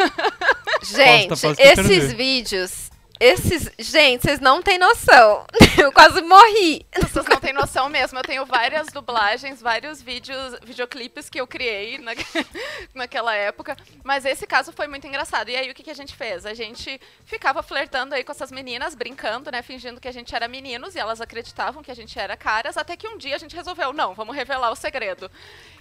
Gente, 0.84 1.34
esses 1.60 2.12
vídeos. 2.12 2.91
Esses. 3.22 3.70
Gente, 3.78 4.24
vocês 4.24 4.40
não 4.40 4.64
têm 4.64 4.80
noção. 4.80 5.46
Eu 5.78 5.92
quase 5.92 6.24
morri. 6.24 6.84
Vocês 7.00 7.24
não 7.28 7.40
têm 7.40 7.54
noção 7.54 7.88
mesmo. 7.88 8.18
Eu 8.18 8.24
tenho 8.24 8.44
várias 8.48 8.88
dublagens, 8.88 9.62
vários 9.62 10.02
vídeos, 10.02 10.56
videoclipes 10.64 11.30
que 11.30 11.40
eu 11.40 11.46
criei 11.46 12.00
na, 12.00 12.14
naquela 12.96 13.36
época. 13.36 13.78
Mas 14.04 14.26
esse 14.26 14.48
caso 14.48 14.72
foi 14.72 14.88
muito 14.88 15.06
engraçado. 15.06 15.50
E 15.50 15.56
aí, 15.56 15.70
o 15.70 15.76
que, 15.76 15.84
que 15.84 15.92
a 15.92 15.96
gente 15.96 16.16
fez? 16.16 16.48
A 16.48 16.56
gente 16.56 17.00
ficava 17.24 17.62
flertando 17.62 18.16
aí 18.16 18.24
com 18.24 18.32
essas 18.32 18.52
meninas, 18.52 18.96
brincando, 18.96 19.52
né? 19.52 19.62
Fingindo 19.62 20.02
que 20.02 20.08
a 20.08 20.12
gente 20.12 20.36
era 20.36 20.48
meninos 20.48 20.96
e 20.96 21.00
elas 21.00 21.22
acreditavam 21.22 21.84
que 21.84 21.92
a 21.92 21.96
gente 21.96 22.18
era 22.18 22.36
caras. 22.36 22.76
Até 22.76 22.98
que 22.98 23.08
um 23.08 23.20
dia 23.20 23.36
a 23.36 23.40
gente 23.40 23.56
resolveu, 23.56 23.94
não, 23.94 24.16
vamos 24.16 24.36
revelar 24.36 24.72
o 24.72 24.76
segredo. 24.76 25.30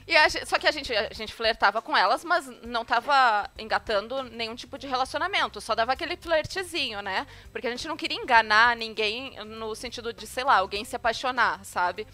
E 0.06 0.16
a 0.16 0.28
só 0.28 0.58
que 0.58 0.66
a 0.66 0.72
gente, 0.72 0.94
a 0.94 1.12
gente 1.14 1.32
flertava 1.32 1.80
com 1.80 1.96
elas, 1.96 2.24
mas 2.24 2.46
não 2.64 2.84
tava 2.84 3.48
engatando 3.58 4.24
nenhum 4.24 4.54
tipo 4.54 4.76
de 4.76 4.86
relacionamento. 4.86 5.60
Só 5.60 5.74
dava 5.74 5.92
aquele 5.92 6.16
flertezinho, 6.16 7.00
né? 7.00 7.26
Porque 7.52 7.66
a 7.66 7.70
gente 7.70 7.86
não 7.88 7.96
queria 7.96 8.16
enganar 8.16 8.76
ninguém 8.76 9.36
no 9.44 9.74
sentido 9.74 10.12
de, 10.12 10.26
sei 10.26 10.44
lá, 10.44 10.56
alguém 10.56 10.84
se 10.84 10.96
apaixonar, 10.96 11.64
sabe? 11.64 12.06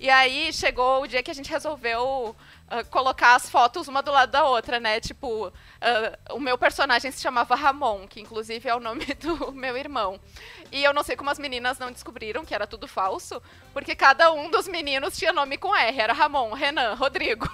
E 0.00 0.08
aí 0.08 0.52
chegou 0.52 1.02
o 1.02 1.06
dia 1.06 1.22
que 1.22 1.30
a 1.30 1.34
gente 1.34 1.50
resolveu 1.50 2.36
ah, 2.70 2.84
colocar 2.84 3.34
as 3.34 3.48
fotos 3.48 3.88
uma 3.88 4.02
do 4.02 4.12
lado 4.12 4.30
da 4.30 4.44
outra, 4.44 4.78
né? 4.78 5.00
Tipo, 5.00 5.52
ah, 5.80 6.34
o 6.34 6.38
meu 6.38 6.56
personagem 6.56 7.10
se 7.10 7.20
chamava 7.20 7.54
Ramon, 7.54 8.06
que 8.06 8.20
inclusive 8.20 8.68
é 8.68 8.74
o 8.74 8.80
nome 8.80 9.06
do 9.20 9.52
meu 9.52 9.76
irmão. 9.76 10.20
E 10.70 10.84
eu 10.84 10.92
não 10.92 11.02
sei 11.02 11.16
como 11.16 11.30
as 11.30 11.38
meninas 11.38 11.78
não 11.78 11.90
descobriram 11.90 12.44
que 12.44 12.54
era 12.54 12.66
tudo 12.66 12.86
falso, 12.86 13.42
porque 13.72 13.96
cada 13.96 14.30
um 14.32 14.50
dos 14.50 14.68
meninos 14.68 15.16
tinha 15.16 15.32
nome 15.32 15.56
com 15.56 15.74
R. 15.74 15.98
Era 15.98 16.12
Ramon, 16.12 16.52
Renan, 16.52 16.94
Rodrigo. 16.94 17.48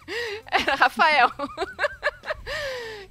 era 0.50 0.74
Rafael. 0.74 1.30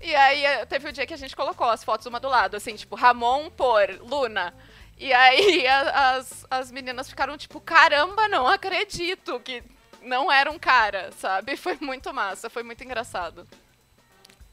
E 0.01 0.15
aí 0.15 0.45
eh, 0.45 0.65
teve 0.67 0.87
o 0.87 0.91
dia 0.91 1.07
que 1.07 1.15
a 1.15 1.17
gente 1.17 1.35
colocou 1.35 1.67
as 1.67 1.83
fotos 1.83 2.05
uma 2.05 2.19
do 2.19 2.29
lado, 2.29 2.55
assim, 2.55 2.75
tipo, 2.75 2.95
Ramon 2.95 3.49
por 3.49 3.89
Luna. 4.01 4.53
E 4.97 5.12
aí 5.13 5.65
a- 5.67 6.15
as, 6.15 6.45
as 6.49 6.71
meninas 6.71 7.10
ficaram 7.10 7.38
tipo, 7.38 7.60
caramba, 7.60 8.27
não 8.27 8.47
acredito 8.47 9.39
que 9.39 9.63
não 10.01 10.31
era 10.31 10.51
um 10.51 10.60
cara, 10.60 11.12
sabe? 11.19 11.55
Foi 11.58 11.77
muito 11.81 12.13
massa, 12.13 12.49
foi 12.49 12.63
muito 12.63 12.84
engraçado. 12.84 13.47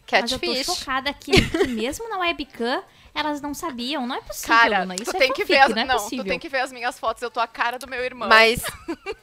Catfish. 0.06 0.40
Mas 0.48 0.58
eu 0.58 0.64
tô 0.64 0.74
chocada 0.80 1.12
que, 1.12 1.32
que 1.32 1.66
mesmo 1.68 2.08
na 2.08 2.18
webcam, 2.18 2.82
elas 3.14 3.40
não 3.40 3.54
sabiam. 3.54 4.06
Não 4.06 4.16
é 4.16 4.20
possível, 4.20 4.56
Cara, 4.56 4.80
Luna. 4.80 4.94
Isso 4.96 5.04
tu 5.10 5.16
é 5.16 5.18
tem 5.18 5.32
que 5.32 5.42
fanfic, 5.42 5.52
ver 5.52 5.58
as, 5.60 5.70
não 5.70 5.82
é 5.82 5.84
não, 5.84 6.08
tu 6.10 6.24
tem 6.24 6.38
que 6.38 6.48
ver 6.48 6.60
as 6.60 6.72
minhas 6.72 6.98
fotos, 6.98 7.22
eu 7.22 7.30
tô 7.30 7.40
a 7.40 7.46
cara 7.46 7.78
do 7.78 7.86
meu 7.88 8.04
irmão. 8.04 8.28
Mas, 8.28 8.62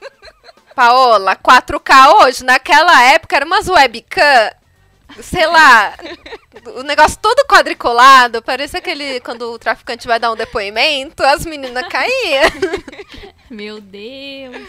Paola, 0.76 1.36
4K 1.36 2.14
hoje, 2.22 2.44
naquela 2.44 3.04
época 3.04 3.36
era 3.36 3.46
umas 3.46 3.68
webcam, 3.68 4.52
sei 5.22 5.46
lá, 5.46 5.96
o 6.66 6.84
negócio 6.84 7.18
todo 7.22 7.46
quadriculado, 7.48 8.42
parece 8.42 8.78
aquele 8.78 9.20
quando 9.22 9.52
o 9.52 9.60
traficante 9.60 10.08
vai 10.08 10.20
dar 10.20 10.32
um 10.32 10.36
depoimento, 10.36 11.24
as 11.24 11.46
meninas 11.46 11.88
caíam. 11.88 12.44
Meu 13.50 13.80
Deus. 13.82 14.68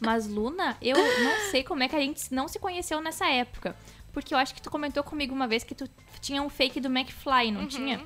Mas, 0.00 0.26
Luna, 0.26 0.76
eu 0.82 0.96
não 0.96 1.50
sei 1.50 1.62
como 1.64 1.82
é 1.82 1.88
que 1.88 1.96
a 1.96 2.00
gente 2.00 2.32
não 2.32 2.46
se 2.48 2.58
conheceu 2.58 3.00
nessa 3.00 3.26
época. 3.26 3.74
Porque 4.12 4.34
eu 4.34 4.38
acho 4.38 4.54
que 4.54 4.62
tu 4.62 4.70
comentou 4.70 5.02
comigo 5.02 5.34
uma 5.34 5.46
vez 5.48 5.64
que 5.64 5.74
tu 5.74 5.88
tinha 6.20 6.42
um 6.42 6.48
fake 6.48 6.78
do 6.80 6.88
McFly, 6.88 7.50
não 7.50 7.62
Uhum. 7.62 7.66
tinha? 7.68 8.00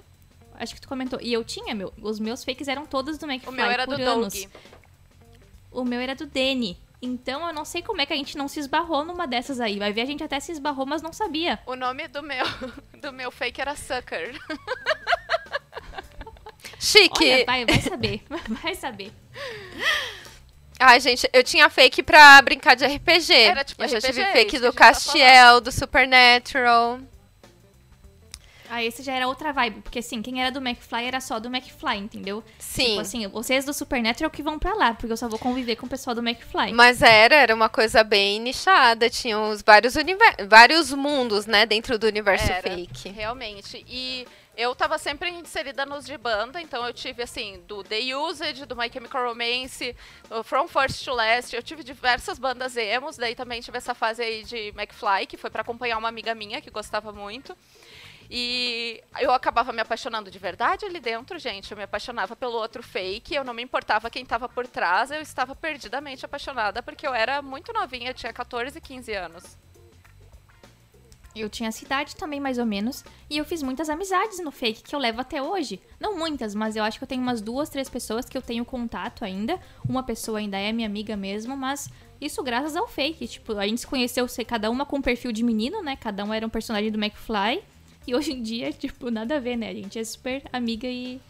Acho 0.54 0.74
que 0.74 0.80
tu 0.80 0.88
comentou. 0.88 1.18
E 1.20 1.32
eu 1.32 1.44
tinha, 1.44 1.74
meu. 1.74 1.92
Os 2.00 2.18
meus 2.18 2.44
fakes 2.44 2.66
eram 2.68 2.86
todos 2.86 3.18
do 3.18 3.26
McFly 3.30 3.52
o 3.52 3.52
meu 3.56 3.66
era 3.66 3.86
do 3.86 3.92
anos. 3.94 4.34
Doug. 4.34 4.50
O 5.70 5.84
meu 5.84 6.00
era 6.00 6.14
do 6.14 6.26
Danny. 6.26 6.78
Então 7.00 7.46
eu 7.46 7.52
não 7.52 7.64
sei 7.64 7.80
como 7.80 8.00
é 8.00 8.06
que 8.06 8.12
a 8.12 8.16
gente 8.16 8.36
não 8.36 8.48
se 8.48 8.58
esbarrou 8.58 9.04
numa 9.04 9.26
dessas 9.26 9.60
aí. 9.60 9.78
Vai 9.78 9.92
ver, 9.92 10.00
a 10.00 10.06
gente 10.06 10.24
até 10.24 10.40
se 10.40 10.50
esbarrou, 10.50 10.84
mas 10.84 11.00
não 11.00 11.12
sabia. 11.12 11.60
O 11.64 11.76
nome 11.76 12.08
do 12.08 12.22
meu, 12.22 12.44
do 13.00 13.12
meu 13.12 13.30
fake 13.30 13.60
era 13.60 13.76
Sucker. 13.76 14.36
Chique. 16.80 17.24
Olha, 17.24 17.44
vai, 17.44 17.64
vai 17.64 17.80
saber. 17.80 18.22
Vai 18.62 18.74
saber. 18.74 19.12
Ai, 20.78 21.00
gente, 21.00 21.28
eu 21.32 21.42
tinha 21.42 21.68
fake 21.68 22.04
pra 22.04 22.40
brincar 22.40 22.76
de 22.76 22.86
RPG. 22.86 23.32
Era 23.32 23.64
tipo 23.64 23.82
eu 23.82 23.88
já 23.88 23.98
RPG, 23.98 24.06
tive 24.06 24.22
isso 24.22 24.32
fake 24.32 24.58
do 24.60 24.72
tá 24.72 24.78
Castiel, 24.78 25.60
do 25.60 25.72
Supernatural. 25.72 27.00
Ah, 28.70 28.82
esse 28.82 29.02
já 29.02 29.14
era 29.14 29.26
outra 29.26 29.52
vibe. 29.52 29.80
Porque 29.80 29.98
assim, 29.98 30.20
quem 30.22 30.40
era 30.40 30.50
do 30.50 30.58
McFly 30.60 31.04
era 31.04 31.20
só 31.20 31.38
do 31.38 31.48
McFly, 31.48 31.96
entendeu? 31.96 32.42
Sim. 32.58 32.84
Tipo 32.84 33.00
assim, 33.00 33.26
vocês 33.28 33.64
do 33.64 33.72
Supernatural 33.72 34.30
que 34.30 34.42
vão 34.42 34.58
pra 34.58 34.74
lá, 34.74 34.94
porque 34.94 35.12
eu 35.12 35.16
só 35.16 35.28
vou 35.28 35.38
conviver 35.38 35.76
com 35.76 35.86
o 35.86 35.88
pessoal 35.88 36.14
do 36.14 36.20
McFly. 36.20 36.72
Mas 36.72 37.02
era, 37.02 37.34
era 37.34 37.54
uma 37.54 37.68
coisa 37.68 38.04
bem 38.04 38.40
nichada. 38.40 39.08
Tinha 39.08 39.38
os 39.38 39.62
vários, 39.62 39.94
vários 40.48 40.92
mundos, 40.92 41.46
né, 41.46 41.66
dentro 41.66 41.98
do 41.98 42.06
universo 42.06 42.50
Era, 42.50 42.62
fake. 42.62 43.08
Realmente. 43.10 43.84
E 43.88 44.26
eu 44.58 44.74
tava 44.74 44.98
sempre 44.98 45.30
inserida 45.30 45.86
nos 45.86 46.04
de 46.04 46.18
banda, 46.18 46.60
então 46.60 46.84
eu 46.84 46.92
tive, 46.92 47.22
assim, 47.22 47.62
do 47.68 47.84
The 47.84 48.16
Used, 48.16 48.66
do 48.66 48.74
My 48.74 48.90
Chemical 48.92 49.28
Romance, 49.28 49.94
do 50.28 50.42
From 50.42 50.66
First 50.66 51.04
to 51.04 51.12
Last. 51.12 51.54
Eu 51.54 51.62
tive 51.62 51.84
diversas 51.84 52.40
bandas 52.40 52.76
emos, 52.76 53.16
daí 53.16 53.36
também 53.36 53.60
tive 53.60 53.78
essa 53.78 53.94
fase 53.94 54.20
aí 54.20 54.42
de 54.42 54.74
McFly, 54.76 55.26
que 55.28 55.36
foi 55.36 55.48
pra 55.48 55.62
acompanhar 55.62 55.96
uma 55.96 56.08
amiga 56.08 56.34
minha 56.34 56.60
que 56.60 56.70
gostava 56.70 57.12
muito. 57.12 57.56
E 58.30 59.02
eu 59.20 59.32
acabava 59.32 59.72
me 59.72 59.80
apaixonando 59.80 60.30
de 60.30 60.38
verdade 60.38 60.84
ali 60.84 61.00
dentro, 61.00 61.38
gente. 61.38 61.70
Eu 61.70 61.76
me 61.76 61.84
apaixonava 61.84 62.36
pelo 62.36 62.54
outro 62.54 62.82
fake, 62.82 63.34
eu 63.34 63.44
não 63.44 63.54
me 63.54 63.62
importava 63.62 64.10
quem 64.10 64.24
tava 64.24 64.48
por 64.48 64.66
trás, 64.66 65.10
eu 65.10 65.20
estava 65.20 65.54
perdidamente 65.54 66.24
apaixonada, 66.24 66.82
porque 66.82 67.06
eu 67.06 67.14
era 67.14 67.40
muito 67.40 67.72
novinha, 67.72 68.12
tinha 68.12 68.32
14, 68.32 68.78
15 68.80 69.12
anos. 69.14 69.56
Eu 71.34 71.48
tinha 71.48 71.68
essa 71.68 71.84
idade 71.84 72.16
também, 72.16 72.40
mais 72.40 72.58
ou 72.58 72.66
menos. 72.66 73.04
E 73.30 73.38
eu 73.38 73.44
fiz 73.44 73.62
muitas 73.62 73.88
amizades 73.88 74.40
no 74.40 74.50
fake 74.50 74.82
que 74.82 74.94
eu 74.94 74.98
levo 74.98 75.20
até 75.20 75.40
hoje. 75.40 75.80
Não 76.00 76.16
muitas, 76.16 76.54
mas 76.54 76.74
eu 76.74 76.82
acho 76.82 76.98
que 76.98 77.04
eu 77.04 77.08
tenho 77.08 77.22
umas 77.22 77.40
duas, 77.40 77.68
três 77.68 77.88
pessoas 77.88 78.24
que 78.24 78.36
eu 78.36 78.42
tenho 78.42 78.64
contato 78.64 79.24
ainda. 79.24 79.58
Uma 79.88 80.02
pessoa 80.02 80.38
ainda 80.38 80.58
é 80.58 80.72
minha 80.72 80.88
amiga 80.88 81.16
mesmo, 81.16 81.56
mas 81.56 81.88
isso 82.20 82.42
graças 82.42 82.76
ao 82.76 82.88
fake. 82.88 83.28
Tipo, 83.28 83.56
a 83.56 83.66
gente 83.66 83.82
se 83.82 83.86
conheceu, 83.86 84.26
cada 84.46 84.70
uma 84.70 84.84
com 84.84 84.96
um 84.96 85.02
perfil 85.02 85.30
de 85.30 85.44
menino, 85.44 85.82
né? 85.82 85.96
Cada 85.96 86.24
um 86.24 86.34
era 86.34 86.44
um 86.44 86.50
personagem 86.50 86.90
do 86.90 86.98
McFly. 86.98 87.62
E 88.08 88.14
hoje 88.14 88.32
em 88.32 88.40
dia, 88.40 88.72
tipo, 88.72 89.10
nada 89.10 89.36
a 89.36 89.38
ver, 89.38 89.54
né? 89.54 89.68
A 89.68 89.74
gente 89.74 89.98
é 89.98 90.02
super 90.02 90.42
amiga 90.50 90.88
e. 90.88 91.20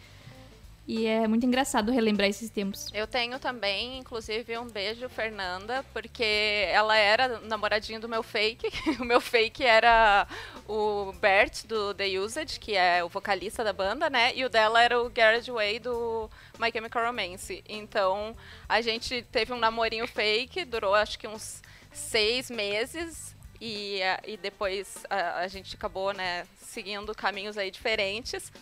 E 0.86 1.06
é 1.06 1.26
muito 1.26 1.44
engraçado 1.44 1.90
relembrar 1.90 2.28
esses 2.28 2.48
tempos. 2.48 2.88
Eu 2.94 3.06
tenho 3.06 3.38
também, 3.40 3.98
inclusive, 3.98 4.56
um 4.56 4.68
beijo, 4.68 5.06
Fernanda, 5.08 5.84
porque 5.92 6.64
ela 6.70 6.96
era 6.96 7.40
namoradinha 7.40 7.98
do 7.98 8.08
meu 8.08 8.22
fake. 8.22 8.68
o 8.98 9.04
meu 9.04 9.20
fake 9.20 9.64
era 9.64 10.26
o 10.68 11.12
Bert, 11.20 11.66
do 11.66 11.92
The 11.92 12.20
Used, 12.20 12.60
que 12.60 12.76
é 12.76 13.02
o 13.02 13.08
vocalista 13.08 13.64
da 13.64 13.72
banda, 13.72 14.08
né? 14.08 14.32
E 14.36 14.44
o 14.44 14.48
dela 14.48 14.80
era 14.80 15.02
o 15.02 15.10
Garage 15.10 15.50
Way, 15.50 15.80
do 15.80 16.30
My 16.60 16.70
Chemical 16.72 17.04
Romance. 17.04 17.62
Então, 17.68 18.36
a 18.68 18.80
gente 18.80 19.20
teve 19.32 19.52
um 19.52 19.58
namorinho 19.58 20.06
fake, 20.06 20.64
durou 20.64 20.94
acho 20.94 21.18
que 21.18 21.26
uns 21.26 21.60
seis 21.92 22.48
meses. 22.48 23.36
E, 23.60 24.02
ah, 24.02 24.20
e 24.26 24.36
depois 24.36 25.04
a, 25.10 25.40
a 25.40 25.48
gente 25.48 25.74
acabou, 25.74 26.12
né, 26.12 26.46
seguindo 26.56 27.14
caminhos 27.14 27.58
aí 27.58 27.70
diferentes. 27.70 28.52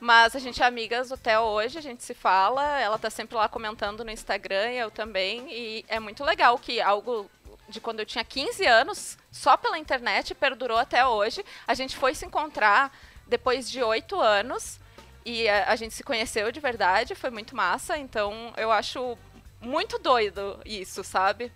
Mas 0.00 0.34
a 0.34 0.38
gente 0.38 0.62
é 0.62 0.66
amigas 0.66 1.12
até 1.12 1.38
hoje, 1.38 1.76
a 1.76 1.82
gente 1.82 2.02
se 2.02 2.14
fala, 2.14 2.80
ela 2.80 2.98
tá 2.98 3.10
sempre 3.10 3.36
lá 3.36 3.48
comentando 3.48 4.02
no 4.02 4.10
Instagram 4.10 4.70
eu 4.70 4.90
também. 4.90 5.46
E 5.52 5.84
é 5.88 6.00
muito 6.00 6.24
legal 6.24 6.58
que 6.58 6.80
algo 6.80 7.30
de 7.68 7.80
quando 7.80 8.00
eu 8.00 8.06
tinha 8.06 8.24
15 8.24 8.66
anos, 8.66 9.18
só 9.30 9.56
pela 9.56 9.78
internet, 9.78 10.34
perdurou 10.34 10.78
até 10.78 11.06
hoje. 11.06 11.44
A 11.66 11.74
gente 11.74 11.96
foi 11.96 12.14
se 12.14 12.24
encontrar 12.24 12.92
depois 13.26 13.70
de 13.70 13.82
oito 13.82 14.18
anos 14.18 14.80
e 15.24 15.48
a, 15.48 15.70
a 15.70 15.76
gente 15.76 15.94
se 15.94 16.02
conheceu 16.02 16.50
de 16.50 16.60
verdade, 16.60 17.14
foi 17.14 17.30
muito 17.30 17.54
massa. 17.54 17.98
Então 17.98 18.52
eu 18.56 18.72
acho 18.72 19.18
muito 19.60 19.98
doido 19.98 20.58
isso, 20.64 21.04
sabe? 21.04 21.52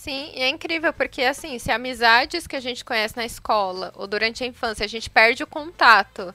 Sim, 0.00 0.30
e 0.34 0.40
é 0.40 0.48
incrível, 0.48 0.94
porque 0.94 1.20
assim, 1.20 1.58
se 1.58 1.70
amizades 1.70 2.46
que 2.46 2.56
a 2.56 2.60
gente 2.60 2.82
conhece 2.82 3.14
na 3.18 3.26
escola 3.26 3.92
ou 3.94 4.06
durante 4.06 4.42
a 4.42 4.46
infância, 4.46 4.82
a 4.82 4.88
gente 4.88 5.10
perde 5.10 5.42
o 5.42 5.46
contato. 5.46 6.34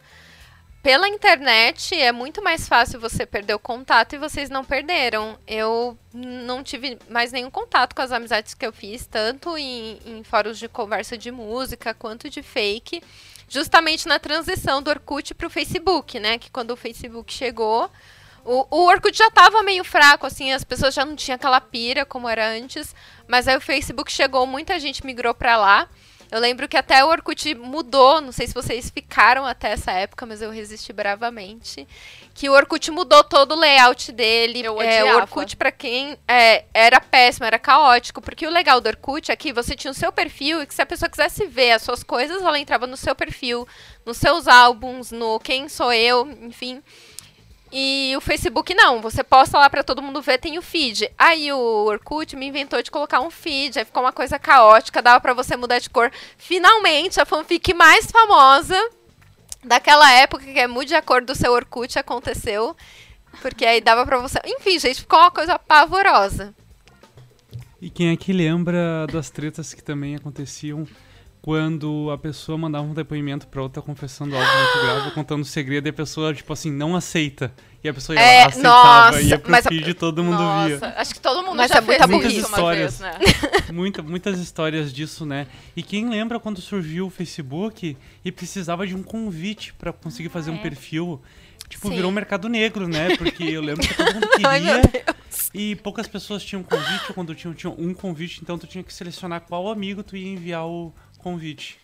Pela 0.83 1.07
internet 1.07 1.99
é 1.99 2.11
muito 2.11 2.43
mais 2.43 2.67
fácil 2.69 2.99
você 2.99 3.25
perder 3.25 3.55
o 3.55 3.59
contato 3.59 4.13
e 4.13 4.19
vocês 4.19 4.51
não 4.51 4.63
perderam. 4.63 5.35
Eu 5.47 5.97
não 6.13 6.61
tive 6.61 6.99
mais 7.09 7.31
nenhum 7.31 7.49
contato 7.49 7.95
com 7.95 8.03
as 8.03 8.11
amizades 8.11 8.53
que 8.53 8.67
eu 8.67 8.71
fiz, 8.71 9.07
tanto 9.07 9.57
em, 9.57 9.97
em 10.05 10.23
fóruns 10.23 10.59
de 10.59 10.69
conversa 10.69 11.17
de 11.17 11.31
música 11.31 11.91
quanto 11.91 12.29
de 12.29 12.43
fake, 12.43 13.01
justamente 13.49 14.07
na 14.07 14.19
transição 14.19 14.79
do 14.79 14.91
Orkut 14.91 15.33
para 15.33 15.47
o 15.47 15.49
Facebook, 15.49 16.19
né? 16.19 16.37
Que 16.37 16.51
quando 16.51 16.69
o 16.69 16.77
Facebook 16.77 17.33
chegou, 17.33 17.89
o, 18.45 18.67
o 18.69 18.85
Orkut 18.87 19.17
já 19.17 19.27
estava 19.27 19.63
meio 19.63 19.83
fraco, 19.83 20.25
assim, 20.25 20.53
as 20.53 20.63
pessoas 20.63 20.93
já 20.93 21.03
não 21.03 21.15
tinham 21.15 21.35
aquela 21.35 21.59
pira 21.59 22.05
como 22.05 22.29
era 22.29 22.47
antes, 22.47 22.95
mas 23.27 23.47
aí 23.47 23.57
o 23.57 23.61
Facebook 23.61 24.11
chegou, 24.11 24.45
muita 24.45 24.79
gente 24.79 25.05
migrou 25.05 25.33
para 25.33 25.57
lá. 25.57 25.89
Eu 26.31 26.39
lembro 26.39 26.67
que 26.67 26.75
até 26.75 27.03
o 27.03 27.07
Orkut 27.07 27.53
mudou, 27.55 28.19
não 28.19 28.31
sei 28.31 28.47
se 28.47 28.53
vocês 28.53 28.89
ficaram 28.89 29.45
até 29.45 29.71
essa 29.71 29.91
época, 29.91 30.25
mas 30.25 30.41
eu 30.41 30.49
resisti 30.49 30.91
bravamente. 30.91 31.87
Que 32.33 32.49
o 32.49 32.53
Orkut 32.53 32.91
mudou 32.91 33.23
todo 33.23 33.53
o 33.53 33.59
layout 33.59 34.11
dele. 34.11 34.65
Eu 34.65 34.81
É, 34.81 35.03
o. 35.03 35.17
Orkut, 35.17 35.55
pra 35.55 35.71
quem 35.71 36.17
é, 36.27 36.65
era 36.73 36.99
péssimo, 36.99 37.45
era 37.45 37.59
caótico. 37.59 38.21
Porque 38.21 38.45
o 38.45 38.49
legal 38.49 38.81
do 38.81 38.87
Orkut 38.87 39.31
é 39.31 39.35
que 39.35 39.53
você 39.53 39.75
tinha 39.75 39.91
o 39.91 39.93
seu 39.93 40.11
perfil 40.11 40.61
e 40.61 40.67
que 40.67 40.73
se 40.73 40.81
a 40.81 40.85
pessoa 40.85 41.09
quisesse 41.09 41.45
ver 41.45 41.71
as 41.71 41.83
suas 41.83 42.03
coisas, 42.03 42.41
ela 42.41 42.59
entrava 42.59 42.87
no 42.87 42.97
seu 42.97 43.15
perfil, 43.15 43.67
nos 44.05 44.17
seus 44.17 44.47
álbuns, 44.47 45.11
no 45.11 45.39
Quem 45.39 45.69
Sou 45.69 45.93
Eu, 45.93 46.27
enfim. 46.41 46.81
E 47.77 48.15
o 48.15 48.21
Facebook 48.21 48.73
não, 48.73 49.01
você 49.01 49.21
posta 49.21 49.59
lá 49.59 49.69
pra 49.69 49.83
todo 49.83 50.01
mundo 50.01 50.21
ver, 50.21 50.37
tem 50.37 50.57
o 50.57 50.61
feed. 50.61 51.11
Aí 51.17 51.51
o 51.51 51.83
Orkut 51.83 52.33
me 52.33 52.45
inventou 52.45 52.81
de 52.81 52.89
colocar 52.89 53.19
um 53.19 53.29
feed, 53.29 53.77
aí 53.77 53.83
ficou 53.83 54.01
uma 54.01 54.13
coisa 54.13 54.39
caótica, 54.39 55.01
dava 55.01 55.19
pra 55.19 55.33
você 55.33 55.57
mudar 55.57 55.79
de 55.79 55.89
cor. 55.89 56.09
Finalmente, 56.37 57.19
a 57.19 57.25
fanfic 57.25 57.73
mais 57.73 58.09
famosa 58.09 58.81
daquela 59.61 60.09
época, 60.09 60.45
que 60.45 60.57
é 60.57 60.67
mude 60.67 60.95
a 60.95 61.01
cor 61.01 61.21
do 61.21 61.35
seu 61.35 61.51
Orkut, 61.51 61.99
aconteceu. 61.99 62.77
Porque 63.41 63.65
aí 63.65 63.81
dava 63.81 64.05
pra 64.05 64.19
você. 64.19 64.39
Enfim, 64.45 64.79
gente, 64.79 65.01
ficou 65.01 65.19
uma 65.19 65.31
coisa 65.31 65.59
pavorosa. 65.59 66.55
E 67.81 67.89
quem 67.89 68.07
é 68.09 68.15
que 68.15 68.31
lembra 68.31 69.05
das 69.11 69.29
tretas 69.29 69.73
que 69.73 69.83
também 69.83 70.15
aconteciam 70.15 70.87
quando 71.45 72.09
a 72.09 72.17
pessoa 72.17 72.57
mandava 72.57 72.83
um 72.87 72.93
depoimento 72.95 73.45
pra 73.45 73.61
outra 73.61 73.79
confessando 73.79 74.35
algo 74.35 74.47
muito 74.51 74.79
grave, 74.83 75.11
contando 75.11 75.41
um 75.41 75.45
segredo 75.45 75.85
e 75.87 75.91
a 75.91 75.93
pessoa, 75.93 76.33
tipo 76.33 76.51
assim, 76.51 76.71
não 76.71 76.95
aceita. 76.95 77.53
E 77.83 77.87
a 77.87 77.93
pessoa 77.93 78.15
ia 78.15 78.19
É, 78.25 78.39
lá, 78.39 78.45
aceitava, 78.47 79.05
nossa, 79.11 79.21
ia 79.21 79.37
pro 79.37 79.51
mas 79.51 79.65
feed 79.67 79.89
e 79.91 79.93
todo 79.93 80.23
mundo 80.23 80.39
Nossa, 80.41 80.67
via. 80.79 80.93
acho 80.97 81.13
que 81.13 81.19
todo 81.19 81.43
mundo 81.43 81.57
Mas 81.57 81.69
já 81.69 81.77
é 81.77 81.81
muita 81.81 82.07
fez 82.07 82.19
burrice. 82.19 82.39
isso 82.39 82.47
uma 82.47 82.57
Muitas 82.57 82.77
vez, 82.79 82.99
né? 82.99 83.19
Muita, 83.71 84.01
muitas 84.01 84.39
histórias 84.39 84.91
disso, 84.91 85.23
né? 85.23 85.45
E 85.75 85.83
quem 85.83 86.09
lembra 86.09 86.39
quando 86.39 86.59
surgiu 86.59 87.05
o 87.05 87.09
Facebook 87.11 87.95
e 88.23 88.31
precisava 88.31 88.87
de 88.87 88.95
um 88.95 89.03
convite 89.03 89.71
pra 89.75 89.93
conseguir 89.93 90.29
fazer 90.29 90.49
um 90.49 90.55
É. 90.55 90.61
perfil? 90.63 91.21
Tipo, 91.69 91.89
Sim. 91.89 91.95
virou 91.95 92.09
um 92.09 92.13
mercado 92.13 92.49
negro, 92.49 92.87
né? 92.87 93.15
Porque 93.17 93.43
eu 93.43 93.61
lembro 93.61 93.87
que 93.87 93.93
todo 93.93 94.13
mundo 94.15 94.27
Ai, 94.43 94.61
queria 94.61 95.05
e 95.53 95.75
poucas 95.75 96.07
pessoas 96.07 96.43
tinham 96.43 96.63
convite, 96.63 97.13
quando 97.13 97.35
tinham, 97.35 97.53
tinham 97.53 97.75
um 97.77 97.93
convite, 97.93 98.39
então 98.41 98.57
tu 98.57 98.65
tinha 98.65 98.83
que 98.83 98.91
selecionar 98.93 99.41
qual 99.41 99.69
amigo 99.69 100.01
tu 100.03 100.17
ia 100.17 100.27
enviar 100.27 100.65
o 100.65 100.91
convite. 101.25 101.79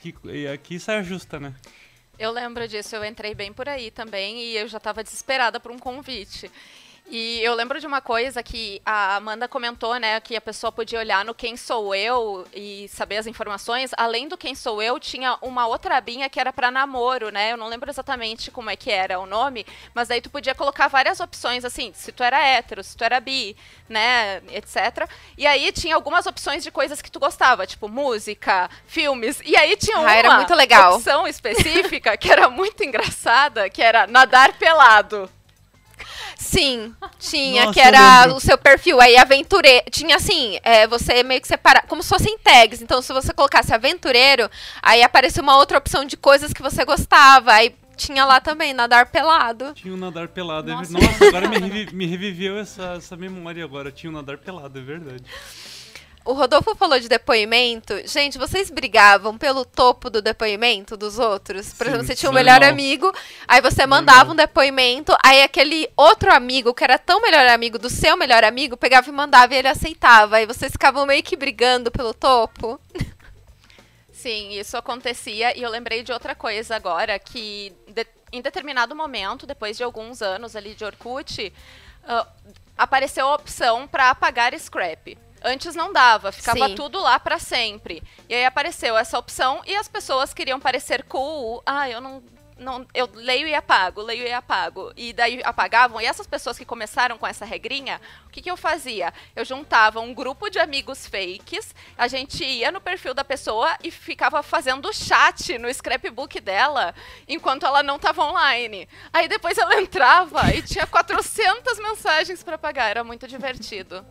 Que, 0.00 0.14
e 0.26 0.46
aqui 0.46 0.78
saia 0.78 1.02
justa, 1.02 1.40
né? 1.40 1.52
Eu 2.16 2.30
lembro 2.30 2.68
disso, 2.68 2.94
eu 2.94 3.04
entrei 3.04 3.34
bem 3.34 3.52
por 3.52 3.68
aí 3.68 3.90
também 3.90 4.40
e 4.40 4.56
eu 4.56 4.68
já 4.68 4.78
tava 4.78 5.02
desesperada 5.02 5.58
por 5.58 5.72
um 5.72 5.78
convite. 5.80 6.48
E 7.06 7.40
eu 7.42 7.54
lembro 7.54 7.78
de 7.78 7.86
uma 7.86 8.00
coisa 8.00 8.42
que 8.42 8.80
a 8.84 9.16
Amanda 9.16 9.46
comentou, 9.46 9.94
né, 9.96 10.18
que 10.20 10.34
a 10.34 10.40
pessoa 10.40 10.72
podia 10.72 10.98
olhar 10.98 11.22
no 11.24 11.34
Quem 11.34 11.54
Sou 11.56 11.94
Eu 11.94 12.46
e 12.52 12.88
saber 12.88 13.18
as 13.18 13.26
informações. 13.26 13.90
Além 13.96 14.26
do 14.26 14.38
Quem 14.38 14.54
Sou 14.54 14.82
Eu, 14.82 14.98
tinha 14.98 15.36
uma 15.42 15.66
outra 15.66 15.98
abinha 15.98 16.30
que 16.30 16.40
era 16.40 16.50
para 16.52 16.70
namoro, 16.70 17.28
né? 17.30 17.52
Eu 17.52 17.58
não 17.58 17.68
lembro 17.68 17.90
exatamente 17.90 18.50
como 18.50 18.70
é 18.70 18.74
que 18.74 18.90
era 18.90 19.20
o 19.20 19.26
nome, 19.26 19.66
mas 19.94 20.10
aí 20.10 20.20
tu 20.20 20.30
podia 20.30 20.54
colocar 20.54 20.88
várias 20.88 21.20
opções, 21.20 21.62
assim, 21.64 21.92
se 21.94 22.10
tu 22.10 22.22
era 22.22 22.42
hétero, 22.42 22.82
se 22.82 22.96
tu 22.96 23.04
era 23.04 23.20
bi, 23.20 23.54
né, 23.88 24.38
etc. 24.50 25.06
E 25.36 25.46
aí 25.46 25.70
tinha 25.72 25.94
algumas 25.94 26.24
opções 26.26 26.64
de 26.64 26.70
coisas 26.70 27.02
que 27.02 27.10
tu 27.12 27.20
gostava, 27.20 27.66
tipo 27.66 27.86
música, 27.86 28.68
filmes. 28.86 29.40
E 29.44 29.54
aí 29.56 29.76
tinha 29.76 29.98
uma 29.98 30.08
Ah, 30.10 30.16
era 30.16 30.34
muito 30.36 30.54
legal. 30.54 30.94
opção 30.96 31.28
específica 31.28 32.16
que 32.16 32.32
era 32.32 32.48
muito 32.48 32.82
engraçada, 32.82 33.68
que 33.68 33.82
era 33.82 34.06
nadar 34.06 34.54
pelado. 34.54 35.30
Sim, 36.36 36.94
tinha, 37.18 37.62
Nossa, 37.66 37.72
que 37.74 37.80
era 37.80 38.32
o 38.34 38.40
seu 38.40 38.56
perfil. 38.58 39.00
Aí 39.00 39.16
aventureiro. 39.16 39.84
Tinha 39.90 40.16
assim, 40.16 40.58
é, 40.62 40.86
você 40.86 41.22
meio 41.22 41.40
que 41.40 41.48
separar. 41.48 41.86
Como 41.86 42.02
se 42.02 42.08
fossem 42.08 42.36
tags. 42.38 42.82
Então, 42.82 43.00
se 43.02 43.12
você 43.12 43.32
colocasse 43.32 43.72
aventureiro, 43.72 44.50
aí 44.82 45.02
aparecia 45.02 45.42
uma 45.42 45.56
outra 45.56 45.78
opção 45.78 46.04
de 46.04 46.16
coisas 46.16 46.52
que 46.52 46.62
você 46.62 46.84
gostava. 46.84 47.52
Aí 47.52 47.74
tinha 47.96 48.24
lá 48.24 48.40
também, 48.40 48.72
nadar 48.74 49.06
pelado. 49.06 49.72
Tinha 49.74 49.94
o 49.94 49.96
nadar 49.96 50.28
pelado. 50.28 50.70
é 50.70 50.76
ver- 50.76 50.90
Nossa. 50.90 51.06
Nossa, 51.06 51.24
agora 51.28 51.48
me, 51.48 51.58
revi- 51.68 51.94
me 51.94 52.06
reviveu 52.06 52.58
essa, 52.58 52.94
essa 52.96 53.16
memória 53.16 53.64
agora. 53.64 53.90
Tinha 53.92 54.10
o 54.10 54.14
nadar 54.14 54.36
pelado, 54.38 54.78
é 54.78 54.82
verdade. 54.82 55.24
O 56.24 56.32
Rodolfo 56.32 56.74
falou 56.74 56.98
de 56.98 57.06
depoimento. 57.06 57.94
Gente, 58.08 58.38
vocês 58.38 58.70
brigavam 58.70 59.36
pelo 59.36 59.62
topo 59.62 60.08
do 60.08 60.22
depoimento 60.22 60.96
dos 60.96 61.18
outros? 61.18 61.74
Por 61.74 61.84
Sim, 61.84 61.90
exemplo, 61.90 62.06
você 62.06 62.14
tinha 62.16 62.30
um 62.30 62.34
melhor 62.34 62.62
amigo, 62.62 63.12
aí 63.46 63.60
você 63.60 63.86
mandava 63.86 64.32
um 64.32 64.34
depoimento, 64.34 65.14
aí 65.22 65.42
aquele 65.42 65.86
outro 65.94 66.32
amigo, 66.32 66.72
que 66.72 66.82
era 66.82 66.98
tão 66.98 67.20
melhor 67.20 67.46
amigo 67.48 67.78
do 67.78 67.90
seu 67.90 68.16
melhor 68.16 68.42
amigo, 68.42 68.74
pegava 68.74 69.06
e 69.10 69.12
mandava 69.12 69.52
e 69.54 69.58
ele 69.58 69.68
aceitava. 69.68 70.36
Aí 70.36 70.46
vocês 70.46 70.72
ficavam 70.72 71.04
meio 71.04 71.22
que 71.22 71.36
brigando 71.36 71.90
pelo 71.90 72.14
topo. 72.14 72.80
Sim, 74.10 74.52
isso 74.52 74.78
acontecia 74.78 75.54
e 75.58 75.62
eu 75.62 75.68
lembrei 75.68 76.02
de 76.02 76.10
outra 76.10 76.34
coisa 76.34 76.74
agora, 76.74 77.18
que 77.18 77.74
de- 77.86 78.06
em 78.32 78.40
determinado 78.40 78.96
momento, 78.96 79.46
depois 79.46 79.76
de 79.76 79.84
alguns 79.84 80.22
anos 80.22 80.56
ali 80.56 80.74
de 80.74 80.84
Orkut, 80.86 81.52
ah, 82.08 82.26
apareceu 82.78 83.26
a 83.28 83.34
opção 83.34 83.86
para 83.86 84.08
apagar 84.08 84.58
scrap. 84.58 85.18
Antes 85.46 85.74
não 85.74 85.92
dava, 85.92 86.32
ficava 86.32 86.68
Sim. 86.68 86.74
tudo 86.74 86.98
lá 86.98 87.20
para 87.20 87.38
sempre. 87.38 88.02
E 88.26 88.34
aí 88.34 88.46
apareceu 88.46 88.96
essa 88.96 89.18
opção 89.18 89.60
e 89.66 89.76
as 89.76 89.86
pessoas 89.86 90.32
queriam 90.32 90.58
parecer 90.58 91.02
cool. 91.02 91.62
Ah, 91.66 91.86
eu 91.86 92.00
não, 92.00 92.22
não 92.56 92.86
eu 92.94 93.10
leio 93.12 93.46
e 93.46 93.54
apago, 93.54 94.00
leio 94.00 94.26
e 94.26 94.32
apago. 94.32 94.90
E 94.96 95.12
daí 95.12 95.42
apagavam. 95.44 96.00
E 96.00 96.06
essas 96.06 96.26
pessoas 96.26 96.56
que 96.56 96.64
começaram 96.64 97.18
com 97.18 97.26
essa 97.26 97.44
regrinha, 97.44 98.00
o 98.26 98.30
que, 98.30 98.40
que 98.40 98.50
eu 98.50 98.56
fazia? 98.56 99.12
Eu 99.36 99.44
juntava 99.44 100.00
um 100.00 100.14
grupo 100.14 100.48
de 100.48 100.58
amigos 100.58 101.06
fakes, 101.06 101.74
a 101.98 102.08
gente 102.08 102.42
ia 102.42 102.72
no 102.72 102.80
perfil 102.80 103.12
da 103.12 103.22
pessoa 103.22 103.76
e 103.84 103.90
ficava 103.90 104.42
fazendo 104.42 104.94
chat 104.94 105.58
no 105.58 105.68
scrapbook 105.68 106.40
dela 106.40 106.94
enquanto 107.28 107.66
ela 107.66 107.82
não 107.82 107.96
estava 107.96 108.24
online. 108.24 108.88
Aí 109.12 109.28
depois 109.28 109.58
ela 109.58 109.76
entrava 109.78 110.54
e 110.54 110.62
tinha 110.62 110.86
400 110.86 111.78
mensagens 111.80 112.42
para 112.42 112.54
apagar, 112.54 112.88
era 112.88 113.04
muito 113.04 113.28
divertido. 113.28 114.02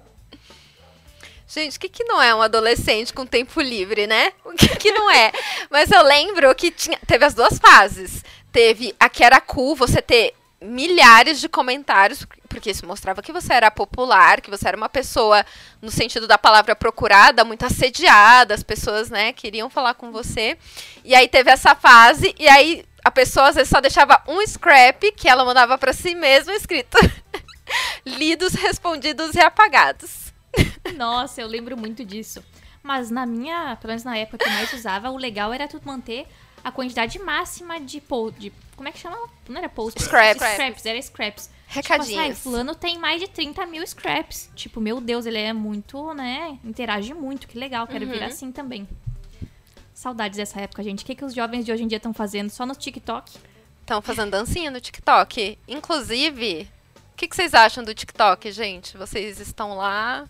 Gente, 1.54 1.78
o 1.78 1.80
que, 1.80 1.88
que 1.88 2.04
não 2.04 2.20
é 2.20 2.34
um 2.34 2.42
adolescente 2.42 3.14
com 3.14 3.28
tempo 3.28 3.62
livre, 3.62 4.08
né? 4.08 4.34
O 4.44 4.54
que, 4.54 4.70
que 4.70 4.92
não 4.92 5.12
é? 5.12 5.32
Mas 5.70 5.92
eu 5.92 6.02
lembro 6.02 6.54
que 6.56 6.72
tinha, 6.72 6.98
teve 7.06 7.24
as 7.24 7.36
duas 7.36 7.60
fases. 7.60 8.26
Teve 8.52 8.96
a 9.00 9.08
que 9.08 9.24
era 9.24 9.40
cool, 9.40 9.76
você 9.76 10.02
ter 10.02 10.34
milhares 10.60 11.40
de 11.40 11.48
comentários, 11.48 12.26
porque 12.50 12.72
isso 12.72 12.88
mostrava 12.88 13.22
que 13.22 13.32
você 13.32 13.54
era 13.54 13.70
popular, 13.70 14.42
que 14.42 14.50
você 14.50 14.68
era 14.68 14.76
uma 14.76 14.90
pessoa, 14.90 15.46
no 15.80 15.92
sentido 15.92 16.26
da 16.28 16.40
palavra 16.40 16.76
procurada, 16.76 17.46
muito 17.46 17.66
assediada, 17.68 18.56
as 18.56 18.64
pessoas, 18.64 19.12
né, 19.12 19.32
queriam 19.32 19.70
falar 19.70 19.94
com 19.94 20.12
você. 20.12 20.58
E 21.04 21.14
aí 21.14 21.28
teve 21.28 21.52
essa 21.52 21.76
fase, 21.76 22.34
e 22.40 22.48
aí 22.48 22.84
a 23.04 23.12
pessoa 23.12 23.50
às 23.50 23.56
vezes 23.56 23.70
só 23.70 23.80
deixava 23.80 24.24
um 24.28 24.42
scrap 24.48 25.12
que 25.12 25.30
ela 25.30 25.46
mandava 25.46 25.78
pra 25.78 25.94
si 25.94 26.16
mesma 26.16 26.54
escrito: 26.56 26.98
lidos, 28.06 28.54
respondidos 28.54 29.36
e 29.36 29.40
apagados. 29.40 30.23
Nossa, 30.98 31.42
eu 31.42 31.48
lembro 31.48 31.78
muito 31.78 32.04
disso. 32.06 32.44
Mas 32.82 33.10
na 33.10 33.26
minha, 33.26 33.78
pelo 33.78 33.92
menos 33.92 34.04
na 34.04 34.18
época 34.18 34.40
que 34.40 34.46
eu 34.46 34.54
mais 34.54 34.74
usava, 34.74 35.10
o 35.10 35.18
legal 35.18 35.54
era 35.54 35.68
tu 35.68 35.80
manter 35.84 36.28
a 36.64 36.72
quantidade 36.72 37.18
máxima 37.20 37.80
de, 37.80 38.00
po 38.00 38.32
de 38.32 38.52
como 38.76 38.88
é 38.90 38.92
que 38.92 39.00
chama? 39.00 39.18
Não 39.48 39.58
era 39.58 39.70
post? 39.70 40.02
Scraps. 40.02 40.42
Scraps, 40.42 40.86
era 40.86 41.02
scraps. 41.02 41.50
Tipo 41.70 41.94
assim, 41.94 42.14
Recadinhos. 42.16 42.40
fulano 42.40 42.76
tem 42.76 42.98
mais 43.00 43.20
de 43.20 43.28
30 43.28 43.66
mil 43.66 43.86
scraps. 43.86 44.50
Tipo, 44.56 44.80
meu 44.80 45.02
Deus, 45.02 45.26
ele 45.26 45.40
é 45.40 45.54
muito, 45.54 46.14
né? 46.14 46.60
Interage 46.64 47.14
muito, 47.14 47.48
que 47.48 47.58
legal, 47.58 47.88
quero 47.88 48.06
vir 48.08 48.24
assim 48.24 48.52
também. 48.52 48.88
Saudades 49.94 50.38
dessa 50.38 50.60
época, 50.60 50.84
gente. 50.84 51.04
O 51.04 51.06
que, 51.06 51.16
que 51.16 51.26
os 51.26 51.34
jovens 51.34 51.66
de 51.66 51.72
hoje 51.72 51.84
em 51.84 51.88
dia 51.88 51.98
estão 51.98 52.14
fazendo? 52.14 52.50
Só 52.50 52.66
no 52.66 52.76
TikTok? 52.76 53.32
Estão 53.82 54.02
fazendo 54.02 54.32
dancinha 54.32 54.70
no 54.70 54.80
TikTok. 54.80 55.58
Inclusive, 55.68 56.68
o 56.96 57.16
que, 57.16 57.28
que 57.28 57.36
vocês 57.36 57.54
acham 57.54 57.84
do 57.84 57.94
TikTok, 57.94 58.52
gente? 58.52 58.98
Vocês 58.98 59.40
estão 59.40 59.76
lá? 59.76 60.28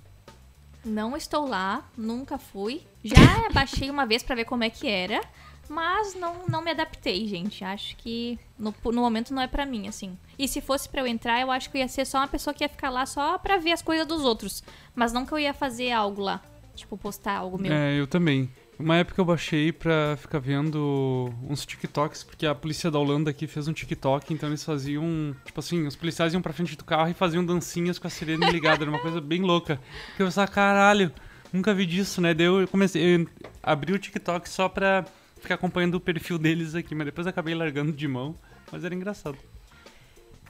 Não 0.86 1.16
estou 1.16 1.48
lá, 1.48 1.88
nunca 1.98 2.38
fui. 2.38 2.82
Já 3.04 3.50
baixei 3.54 3.90
uma 3.90 4.06
vez 4.06 4.24
pra 4.24 4.36
ver 4.36 4.46
como 4.46 4.64
é 4.64 4.70
que 4.70 4.88
era, 4.88 5.22
mas 5.70 6.14
não, 6.16 6.46
não 6.48 6.62
me 6.62 6.72
adaptei, 6.72 7.28
gente. 7.28 7.64
Acho 7.64 7.96
que 7.96 8.38
no, 8.58 8.74
no 8.86 9.02
momento 9.02 9.34
não 9.34 9.42
é 9.42 9.48
pra 9.48 9.66
mim, 9.66 9.88
assim. 9.88 10.18
E 10.38 10.48
se 10.48 10.62
fosse 10.62 10.90
pra 10.90 11.02
eu 11.02 11.08
entrar, 11.08 11.40
eu 11.40 11.52
acho 11.52 11.70
que 11.70 11.78
eu 11.78 11.82
ia 11.82 11.88
ser 11.88 12.06
só 12.06 12.18
uma 12.20 12.28
pessoa 12.28 12.54
que 12.54 12.64
ia 12.64 12.70
ficar 12.70 12.90
lá 12.90 13.06
só 13.06 13.38
pra 13.38 13.58
ver 13.58 13.72
as 13.72 13.82
coisas 13.82 14.06
dos 14.06 14.24
outros. 14.24 14.64
Mas 14.94 15.14
não 15.14 15.26
que 15.26 15.32
eu 15.34 15.40
ia 15.40 15.54
fazer 15.54 15.92
algo 15.92 16.22
lá. 16.22 16.42
Tipo, 16.76 16.98
postar 16.98 17.38
algo 17.38 17.58
meu. 17.58 17.72
É, 17.72 18.00
eu 18.00 18.08
também. 18.08 18.50
Uma 18.78 18.98
época 18.98 19.22
eu 19.22 19.26
baixei 19.26 19.72
pra 19.72 20.18
ficar 20.18 20.40
vendo 20.40 21.32
uns 21.48 21.66
TikToks, 21.66 22.24
porque 22.24 22.46
a 22.46 22.56
polícia 22.56 22.90
da 22.90 22.98
Holanda 22.98 23.30
aqui 23.30 23.46
fez 23.48 23.68
um 23.68 23.74
TikTok, 23.74 24.34
então 24.34 24.50
eles 24.50 24.64
faziam, 24.64 25.36
tipo 25.46 25.60
assim, 25.60 25.86
os 25.86 25.96
policiais 25.96 26.34
iam 26.34 26.42
pra 26.42 26.52
frente 26.52 26.76
do 26.76 26.84
carro 26.84 27.10
e 27.10 27.14
faziam 27.14 27.46
dancinhas 27.46 28.00
com 28.00 28.08
a 28.08 28.10
sirene 28.10 28.50
ligada, 28.50 28.84
era 28.84 28.90
uma 28.90 29.00
coisa 29.00 29.22
bem 29.22 29.42
louca. 29.42 29.80
Que 30.16 30.24
eu 30.24 30.26
pensava, 30.26 30.52
caralho, 30.52 31.12
nunca 31.52 31.74
vi 31.74 31.86
disso, 31.86 32.20
né? 32.20 32.34
Daí 32.34 32.48
eu 32.48 32.68
comecei, 32.68 33.16
eu 33.16 33.28
abri 33.62 33.94
o 33.94 34.00
TikTok 34.00 34.50
só 34.50 34.68
pra 34.68 35.06
ficar 35.40 35.56
acompanhando 35.56 35.96
o 35.96 36.00
perfil 36.02 36.38
deles 36.38 36.74
aqui, 36.74 36.96
mas 36.96 37.06
depois 37.06 37.28
acabei 37.28 37.54
largando 37.54 37.92
de 37.92 38.08
mão, 38.08 38.36
mas 38.72 38.84
era 38.84 38.96
engraçado. 38.96 39.38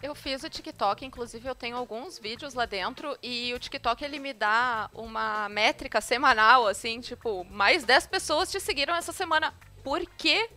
Eu 0.04 0.14
fiz 0.14 0.44
o 0.44 0.50
TikTok, 0.50 1.06
inclusive 1.06 1.48
eu 1.48 1.56
tenho 1.56 1.78
alguns 1.78 2.20
vídeos 2.20 2.54
lá 2.54 2.66
dentro 2.66 3.18
e 3.24 3.54
o 3.54 3.58
TikTok 3.58 4.04
ele 4.04 4.20
me 4.20 4.34
dá 4.34 4.90
uma 4.94 5.48
métrica 5.48 6.02
semanal, 6.02 6.68
assim, 6.68 7.00
tipo, 7.00 7.46
mais 7.46 7.86
10 7.86 8.08
pessoas 8.08 8.52
te 8.52 8.60
seguiram 8.60 8.94
essa 8.94 9.14
semana. 9.14 9.54
Por 9.82 10.06
quê? 10.18 10.50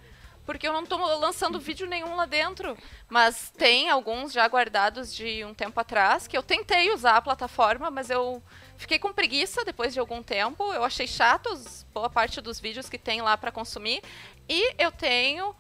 Porque 0.44 0.66
eu 0.66 0.72
não 0.72 0.85
tô 0.85 0.96
lançando 0.96 1.61
vídeo 1.61 1.87
nenhum 1.87 2.16
lá 2.16 2.26
dentro. 2.26 2.76
Mas 3.09 3.52
tem 3.56 3.88
alguns 3.88 4.32
já 4.32 4.44
guardados 4.48 5.14
de 5.14 5.44
um 5.44 5.54
tempo 5.54 5.78
atrás 5.78 6.26
que 6.26 6.37
eu 6.37 6.42
tentei 6.42 6.92
usar 6.92 7.16
a 7.16 7.22
plataforma, 7.22 7.88
mas 7.88 8.11
eu 8.11 8.42
fiquei 8.76 8.98
com 8.98 9.12
preguiça 9.12 9.64
depois 9.64 9.94
de 9.94 10.00
algum 10.00 10.24
tempo. 10.24 10.72
Eu 10.72 10.82
achei 10.82 11.06
chatos 11.06 11.87
boa 11.94 12.11
parte 12.11 12.40
dos 12.40 12.59
vídeos 12.59 12.88
que 12.88 12.98
tem 12.98 13.22
lá 13.22 13.37
para 13.37 13.52
consumir. 13.52 14.02
E 14.48 14.74
eu 14.76 14.90
tenho 14.90 15.54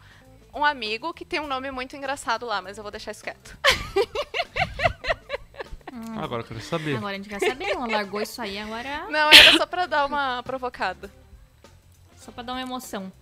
um 0.56 0.64
amigo 0.64 1.12
que 1.12 1.24
tem 1.24 1.38
um 1.38 1.46
nome 1.46 1.70
muito 1.70 1.94
engraçado 1.94 2.46
lá, 2.46 2.62
mas 2.62 2.78
eu 2.78 2.82
vou 2.82 2.90
deixar 2.90 3.10
isso 3.10 3.22
quieto. 3.22 3.56
Agora 6.16 6.42
eu 6.42 6.46
quero 6.46 6.60
saber. 6.60 6.96
Agora 6.96 7.14
a 7.14 7.16
gente 7.16 7.28
quer 7.28 7.40
saber, 7.40 7.74
não 7.74 7.86
largou 7.86 8.20
isso 8.20 8.40
aí, 8.40 8.58
agora 8.58 9.06
Não, 9.08 9.30
era 9.30 9.56
só 9.58 9.66
pra 9.66 9.86
dar 9.86 10.06
uma 10.06 10.42
provocada. 10.42 11.10
só 12.16 12.32
pra 12.32 12.42
dar 12.42 12.52
uma 12.54 12.60
emoção. 12.60 13.12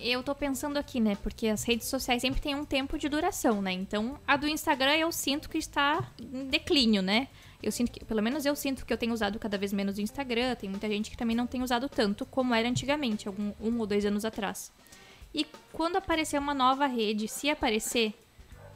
Eu 0.00 0.22
tô 0.22 0.34
pensando 0.34 0.76
aqui, 0.76 1.00
né? 1.00 1.16
Porque 1.22 1.46
as 1.46 1.62
redes 1.62 1.86
sociais 1.88 2.20
sempre 2.20 2.40
têm 2.40 2.54
um 2.54 2.64
tempo 2.64 2.98
de 2.98 3.08
duração, 3.08 3.62
né? 3.62 3.72
Então, 3.72 4.18
a 4.26 4.36
do 4.36 4.46
Instagram 4.46 4.96
eu 4.96 5.10
sinto 5.12 5.48
que 5.48 5.56
está 5.56 6.04
em 6.20 6.46
declínio, 6.48 7.00
né? 7.00 7.28
Eu 7.62 7.72
sinto 7.72 7.90
que, 7.90 8.04
pelo 8.04 8.22
menos 8.22 8.44
eu 8.44 8.54
sinto 8.54 8.84
que 8.84 8.92
eu 8.92 8.98
tenho 8.98 9.12
usado 9.12 9.38
cada 9.38 9.56
vez 9.56 9.72
menos 9.72 9.96
o 9.96 10.00
Instagram. 10.00 10.54
Tem 10.56 10.68
muita 10.68 10.88
gente 10.88 11.10
que 11.10 11.16
também 11.16 11.36
não 11.36 11.46
tem 11.46 11.62
usado 11.62 11.88
tanto 11.88 12.26
como 12.26 12.54
era 12.54 12.68
antigamente, 12.68 13.28
algum 13.28 13.52
um 13.60 13.78
ou 13.78 13.86
dois 13.86 14.04
anos 14.04 14.24
atrás. 14.24 14.70
E 15.34 15.44
quando 15.72 15.96
aparecer 15.96 16.38
uma 16.38 16.54
nova 16.54 16.86
rede, 16.86 17.26
se 17.26 17.50
aparecer, 17.50 18.14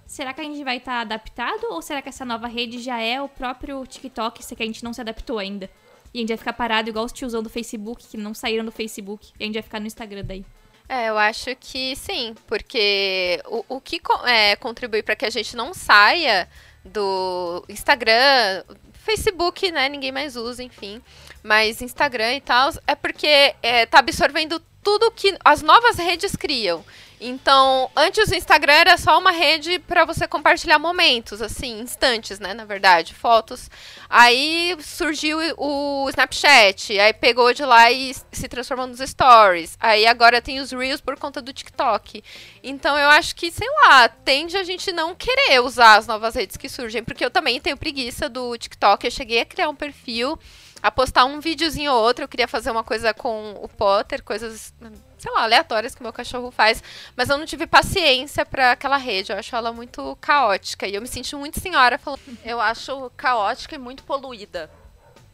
será 0.07 0.33
que 0.35 0.41
a 0.41 0.45
gente 0.45 0.65
vai 0.65 0.79
estar 0.79 1.01
adaptado 1.01 1.69
ou 1.71 1.81
será 1.81 2.03
que 2.03 2.09
essa 2.09 2.25
nova 2.25 2.49
rede 2.49 2.81
já 2.81 2.99
é 3.01 3.23
o 3.23 3.29
próprio 3.29 3.87
TikTok, 3.87 4.45
que 4.45 4.63
a 4.63 4.67
gente 4.67 4.83
não 4.83 4.93
se 4.93 5.01
adaptou 5.01 5.39
ainda? 5.39 5.71
E 6.13 6.19
a 6.19 6.21
gente 6.21 6.29
vai 6.31 6.37
ficar 6.37 6.55
parado 6.55 6.89
igual 6.89 7.05
os 7.05 7.13
tiozão 7.13 7.43
do 7.43 7.49
Facebook, 7.51 8.09
que 8.09 8.17
não 8.17 8.35
saíram 8.35 8.65
do 8.65 8.73
Facebook, 8.73 9.31
e 9.39 9.45
a 9.45 9.47
gente 9.47 9.55
vai 9.55 9.63
ficar 9.63 9.79
no 9.79 9.87
Instagram 9.87 10.25
daí. 10.25 10.45
É, 10.89 11.11
eu 11.11 11.19
acho 11.19 11.55
que 11.57 11.95
sim, 11.95 12.35
porque 12.47 13.41
o, 13.47 13.77
o 13.77 13.81
que 13.81 14.01
é, 14.25 14.57
contribui 14.57 15.03
para 15.03 15.15
que 15.15 15.27
a 15.27 15.31
gente 15.31 15.55
não 15.55 15.75
saia 15.75 16.49
do 16.83 17.63
Instagram, 17.69 18.65
Facebook, 18.95 19.71
né? 19.71 19.89
Ninguém 19.89 20.11
mais 20.11 20.35
usa, 20.35 20.63
enfim. 20.63 21.03
Mas 21.43 21.83
Instagram 21.83 22.35
e 22.35 22.41
tal, 22.41 22.71
é 22.87 22.95
porque 22.95 23.55
é, 23.63 23.87
tá 23.87 23.99
absorvendo 23.99 24.61
tudo 24.89 25.11
que 25.11 25.37
as 25.45 25.61
novas 25.61 25.99
redes 25.99 26.35
criam. 26.35 26.83
Então, 27.21 27.91
antes 27.95 28.31
o 28.31 28.35
Instagram 28.35 28.73
era 28.73 28.97
só 28.97 29.19
uma 29.19 29.33
rede 29.33 29.79
para 29.81 30.07
você 30.07 30.27
compartilhar 30.27 30.79
momentos, 30.79 31.43
assim, 31.43 31.81
instantes, 31.81 32.39
né, 32.39 32.55
na 32.55 32.65
verdade, 32.65 33.13
fotos. 33.13 33.69
Aí 34.09 34.75
surgiu 34.81 35.39
o 35.59 36.09
Snapchat, 36.09 36.99
aí 36.99 37.13
pegou 37.13 37.53
de 37.53 37.65
lá 37.67 37.93
e 37.93 38.15
se 38.33 38.49
transformou 38.49 38.87
nos 38.87 39.01
stories. 39.01 39.77
Aí 39.79 40.07
agora 40.07 40.41
tem 40.41 40.59
os 40.59 40.71
Reels 40.71 41.03
por 41.03 41.19
conta 41.19 41.43
do 41.43 41.53
TikTok. 41.53 42.25
Então 42.63 42.97
eu 42.97 43.11
acho 43.11 43.37
que, 43.37 43.51
sei 43.51 43.69
lá, 43.85 44.09
tende 44.09 44.57
a 44.57 44.63
gente 44.63 44.91
não 44.91 45.15
querer 45.15 45.61
usar 45.61 45.97
as 45.97 46.07
novas 46.07 46.35
redes 46.35 46.57
que 46.57 46.69
surgem, 46.69 47.05
porque 47.05 47.25
eu 47.25 47.31
também 47.31 47.61
tenho 47.61 47.77
preguiça 47.77 48.27
do 48.27 48.57
TikTok. 48.57 49.05
Eu 49.05 49.11
cheguei 49.11 49.41
a 49.41 49.45
criar 49.45 49.69
um 49.69 49.77
perfil 49.77 50.39
a 50.83 50.91
postar 50.91 51.25
um 51.25 51.41
videozinho 51.41 51.93
ou 51.93 52.03
outro. 52.03 52.25
Eu 52.25 52.29
queria 52.29 52.49
fazer 52.49 52.71
uma 52.71 52.85
coisa 52.85 53.13
com 53.13 53.53
o 53.63 53.69
Potter, 53.69 54.23
coisas, 54.23 54.73
sei 55.19 55.33
lá, 55.33 55.43
aleatórias 55.43 55.95
que 55.95 56.03
meu 56.03 56.13
cachorro 56.13 56.51
faz. 56.51 56.83
Mas 57.17 57.29
eu 57.29 57.39
não 57.39 57.47
tive 57.47 57.67
paciência 57.67 58.45
para 58.45 58.73
aquela 58.73 58.97
rede. 58.97 59.33
Eu 59.33 59.39
acho 59.39 59.55
ela 59.55 59.73
muito 59.73 60.17
caótica. 60.21 60.87
E 60.87 60.95
eu 60.95 61.03
me 61.03 61.09
sinto 61.09 61.39
muito 61.39 61.61
senhora 61.61 61.99
falando. 61.99 62.21
Eu 62.45 62.61
acho 62.61 63.11
caótica 63.17 63.75
e 63.75 63.79
muito 63.79 64.05
poluída. 64.05 64.71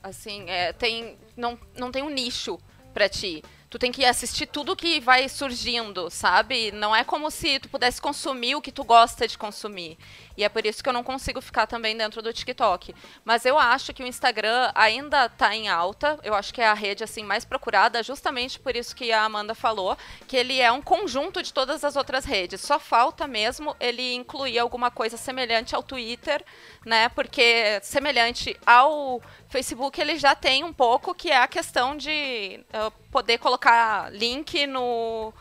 Assim, 0.03 0.49
é, 0.49 0.73
tem, 0.73 1.17
não, 1.37 1.59
não 1.77 1.91
tem 1.91 2.03
um 2.03 2.11
nicho 2.11 2.59
para 2.93 3.09
ti 3.09 3.43
tu 3.75 3.79
tem 3.79 3.91
que 3.91 4.05
assistir 4.05 4.47
tudo 4.47 4.77
que 4.77 5.01
vai 5.01 5.29
surgindo, 5.29 6.09
sabe? 6.09 6.71
Não 6.71 6.95
é 6.95 7.03
como 7.03 7.29
se 7.29 7.59
tu 7.59 7.69
pudesse 7.69 8.01
consumir 8.01 8.55
o 8.55 8.63
que 8.63 8.71
tu 8.71 8.85
gosta 8.85 9.27
de 9.27 9.37
consumir. 9.37 9.99
E 10.37 10.45
é 10.45 10.49
por 10.49 10.65
isso 10.67 10.83
que 10.83 10.89
eu 10.89 10.93
não 10.93 11.05
consigo 11.05 11.41
ficar 11.41 11.67
também 11.67 11.97
dentro 11.97 12.21
do 12.21 12.33
TikTok. 12.33 12.95
Mas 13.25 13.45
eu 13.45 13.59
acho 13.59 13.93
que 13.93 14.03
o 14.03 14.07
Instagram 14.07 14.71
ainda 14.75 15.27
está 15.27 15.55
em 15.55 15.69
alta. 15.69 16.19
Eu 16.23 16.35
acho 16.35 16.53
que 16.53 16.61
é 16.61 16.67
a 16.67 16.75
rede 16.75 17.05
assim 17.05 17.23
mais 17.23 17.45
procurada, 17.45 18.03
justamente 18.03 18.59
por 18.59 18.75
isso 18.75 18.95
que 18.95 19.13
a 19.13 19.25
Amanda 19.25 19.55
falou, 19.55 19.97
que 20.27 20.37
ele 20.37 20.61
é 20.61 20.71
um 20.73 20.83
conjunto 20.83 21.43
de 21.43 21.53
todas 21.53 21.85
as 21.85 21.97
outras 21.97 22.25
redes. 22.25 22.61
Só 22.61 22.79
falta 22.79 23.27
mesmo 23.27 23.77
ele 23.79 24.15
incluir 24.15 24.59
alguma 24.59 24.91
coisa 24.91 25.17
semelhante 25.17 25.75
ao 25.75 25.83
Twitter, 25.83 26.45
né? 26.85 27.09
Porque 27.11 27.81
semelhante 27.83 28.57
ao 28.67 29.23
Facebook 29.49 30.01
ele 30.01 30.19
já 30.19 30.35
tem 30.35 30.65
um 30.65 30.73
pouco 30.73 31.15
que 31.15 31.31
é 31.31 31.37
a 31.37 31.49
questão 31.49 31.97
de 31.97 32.65
uh, 32.75 32.91
poder 33.11 33.39
colocar 33.39 34.13
link 34.13 34.67
no, 34.67 35.33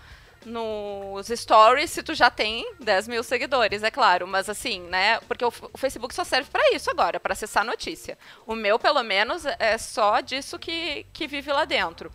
nos 0.45 1.27
stories 1.27 1.89
se 1.89 2.03
tu 2.03 2.13
já 2.13 2.29
tem 2.29 2.73
10 2.79 3.07
mil 3.07 3.23
seguidores, 3.23 3.83
é 3.83 3.91
claro. 3.91 4.27
Mas 4.27 4.49
assim, 4.49 4.81
né? 4.81 5.19
Porque 5.21 5.43
o, 5.43 5.51
Facebook 5.75 6.13
só 6.13 6.23
serve 6.23 6.49
para 6.49 6.73
isso 6.73 6.89
agora, 6.89 7.19
para 7.19 7.33
acessar 7.33 7.65
notícia. 7.65 8.17
O 8.45 8.55
meu, 8.55 8.77
pelo 8.77 9.03
menos, 9.03 9.45
é 9.59 9.77
só 9.77 10.19
disso 10.21 10.59
que, 10.59 11.05
que 11.13 11.27
vive 11.27 11.51
lá 11.51 11.65
dentro. 11.65 12.11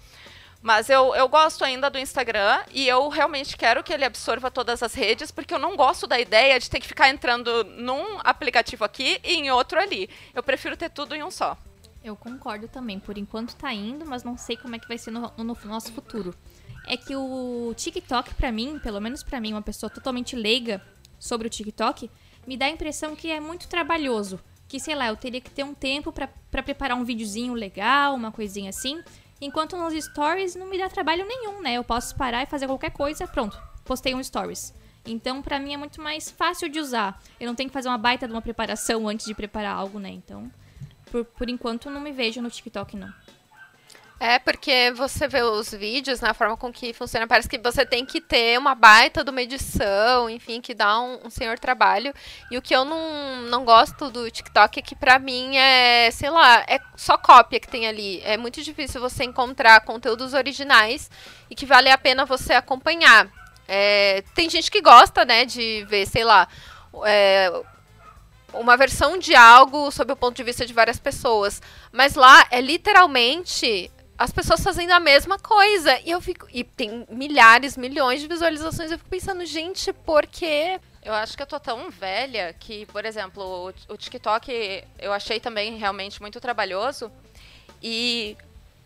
Mas 0.60 0.90
eu, 0.90 1.14
eu 1.14 1.28
gosto 1.28 1.64
ainda 1.64 1.88
do 1.88 1.98
Instagram 1.98 2.60
e 2.72 2.88
eu 2.88 3.08
realmente 3.08 3.56
quero 3.56 3.82
que 3.82 3.92
ele 3.92 4.04
absorva 4.04 4.50
todas 4.50 4.82
as 4.82 4.92
redes, 4.92 5.30
porque 5.30 5.54
eu 5.54 5.58
não 5.58 5.76
gosto 5.76 6.06
da 6.06 6.18
ideia 6.18 6.58
de 6.58 6.68
ter 6.68 6.80
que 6.80 6.88
ficar 6.88 7.08
entrando 7.08 7.62
num 7.64 8.18
aplicativo 8.24 8.84
aqui 8.84 9.20
e 9.22 9.34
em 9.34 9.50
outro 9.50 9.78
ali. 9.78 10.10
Eu 10.34 10.42
prefiro 10.42 10.76
ter 10.76 10.90
tudo 10.90 11.14
em 11.14 11.22
um 11.22 11.30
só. 11.30 11.56
Eu 12.02 12.16
concordo 12.16 12.66
também. 12.66 12.98
Por 12.98 13.16
enquanto 13.18 13.54
tá 13.54 13.72
indo, 13.72 14.04
mas 14.04 14.24
não 14.24 14.36
sei 14.36 14.56
como 14.56 14.74
é 14.74 14.78
que 14.78 14.88
vai 14.88 14.98
ser 14.98 15.10
no, 15.10 15.32
no 15.36 15.56
nosso 15.64 15.92
futuro. 15.92 16.34
É 16.90 16.96
que 16.96 17.14
o 17.14 17.74
TikTok, 17.76 18.32
para 18.34 18.50
mim, 18.50 18.78
pelo 18.78 18.98
menos 18.98 19.22
para 19.22 19.38
mim, 19.38 19.52
uma 19.52 19.60
pessoa 19.60 19.90
totalmente 19.90 20.34
leiga 20.34 20.80
sobre 21.18 21.46
o 21.46 21.50
TikTok, 21.50 22.10
me 22.46 22.56
dá 22.56 22.64
a 22.64 22.70
impressão 22.70 23.14
que 23.14 23.30
é 23.30 23.38
muito 23.38 23.68
trabalhoso. 23.68 24.40
Que, 24.66 24.80
sei 24.80 24.94
lá, 24.94 25.08
eu 25.08 25.16
teria 25.16 25.38
que 25.38 25.50
ter 25.50 25.64
um 25.64 25.74
tempo 25.74 26.10
para 26.10 26.62
preparar 26.62 26.96
um 26.96 27.04
videozinho 27.04 27.52
legal, 27.52 28.14
uma 28.14 28.32
coisinha 28.32 28.70
assim. 28.70 29.02
Enquanto 29.38 29.76
nos 29.76 29.92
stories 30.02 30.54
não 30.54 30.66
me 30.66 30.78
dá 30.78 30.88
trabalho 30.88 31.26
nenhum, 31.28 31.60
né? 31.60 31.74
Eu 31.74 31.84
posso 31.84 32.16
parar 32.16 32.42
e 32.42 32.46
fazer 32.46 32.66
qualquer 32.66 32.90
coisa, 32.90 33.26
pronto, 33.26 33.60
postei 33.84 34.14
um 34.14 34.24
stories. 34.24 34.74
Então, 35.06 35.42
para 35.42 35.58
mim 35.58 35.74
é 35.74 35.76
muito 35.76 36.00
mais 36.00 36.30
fácil 36.30 36.70
de 36.70 36.80
usar. 36.80 37.22
Eu 37.38 37.46
não 37.46 37.54
tenho 37.54 37.68
que 37.68 37.74
fazer 37.74 37.88
uma 37.88 37.98
baita 37.98 38.26
de 38.26 38.32
uma 38.32 38.42
preparação 38.42 39.06
antes 39.06 39.26
de 39.26 39.34
preparar 39.34 39.76
algo, 39.76 39.98
né? 39.98 40.08
Então, 40.08 40.50
por, 41.10 41.24
por 41.26 41.50
enquanto, 41.50 41.90
não 41.90 42.00
me 42.00 42.12
vejo 42.12 42.40
no 42.40 42.50
TikTok, 42.50 42.96
não. 42.96 43.12
É, 44.20 44.36
porque 44.40 44.92
você 44.96 45.28
vê 45.28 45.42
os 45.42 45.70
vídeos, 45.72 46.20
na 46.20 46.34
forma 46.34 46.56
com 46.56 46.72
que 46.72 46.92
funciona, 46.92 47.24
parece 47.24 47.48
que 47.48 47.56
você 47.56 47.86
tem 47.86 48.04
que 48.04 48.20
ter 48.20 48.58
uma 48.58 48.74
baita 48.74 49.22
de 49.22 49.30
uma 49.30 49.40
edição, 49.40 50.28
enfim, 50.28 50.60
que 50.60 50.74
dá 50.74 51.00
um, 51.00 51.26
um 51.26 51.30
senhor 51.30 51.56
trabalho. 51.56 52.12
E 52.50 52.58
o 52.58 52.62
que 52.62 52.74
eu 52.74 52.84
não, 52.84 53.42
não 53.42 53.64
gosto 53.64 54.10
do 54.10 54.28
TikTok 54.28 54.80
é 54.80 54.82
que, 54.82 54.96
pra 54.96 55.20
mim, 55.20 55.56
é, 55.56 56.10
sei 56.10 56.30
lá, 56.30 56.64
é 56.66 56.80
só 56.96 57.16
cópia 57.16 57.60
que 57.60 57.68
tem 57.68 57.86
ali. 57.86 58.20
É 58.24 58.36
muito 58.36 58.60
difícil 58.60 59.00
você 59.00 59.22
encontrar 59.22 59.80
conteúdos 59.82 60.34
originais 60.34 61.08
e 61.48 61.54
que 61.54 61.64
vale 61.64 61.88
a 61.88 61.96
pena 61.96 62.24
você 62.24 62.54
acompanhar. 62.54 63.28
É, 63.68 64.24
tem 64.34 64.50
gente 64.50 64.68
que 64.68 64.80
gosta, 64.80 65.24
né, 65.24 65.44
de 65.44 65.86
ver, 65.88 66.06
sei 66.06 66.24
lá, 66.24 66.48
é, 67.04 67.52
uma 68.52 68.76
versão 68.76 69.16
de 69.16 69.36
algo 69.36 69.92
sob 69.92 70.12
o 70.12 70.16
ponto 70.16 70.34
de 70.36 70.42
vista 70.42 70.66
de 70.66 70.72
várias 70.72 70.98
pessoas. 70.98 71.62
Mas 71.92 72.16
lá 72.16 72.44
é 72.50 72.60
literalmente 72.60 73.92
as 74.18 74.32
pessoas 74.32 74.62
fazendo 74.62 74.90
a 74.90 74.98
mesma 74.98 75.38
coisa. 75.38 75.98
E 76.04 76.10
eu 76.10 76.20
fico. 76.20 76.46
E 76.52 76.64
tem 76.64 77.06
milhares, 77.08 77.76
milhões 77.76 78.20
de 78.20 78.26
visualizações. 78.26 78.90
Eu 78.90 78.98
fico 78.98 79.08
pensando, 79.08 79.46
gente, 79.46 79.92
por 79.92 80.26
quê? 80.26 80.80
Eu 81.04 81.14
acho 81.14 81.36
que 81.36 81.42
eu 81.42 81.46
tô 81.46 81.60
tão 81.60 81.88
velha 81.88 82.52
que, 82.58 82.84
por 82.86 83.04
exemplo, 83.04 83.72
o, 83.88 83.92
o 83.92 83.96
TikTok 83.96 84.84
eu 84.98 85.12
achei 85.12 85.38
também 85.38 85.76
realmente 85.78 86.20
muito 86.20 86.40
trabalhoso. 86.40 87.10
E 87.80 88.36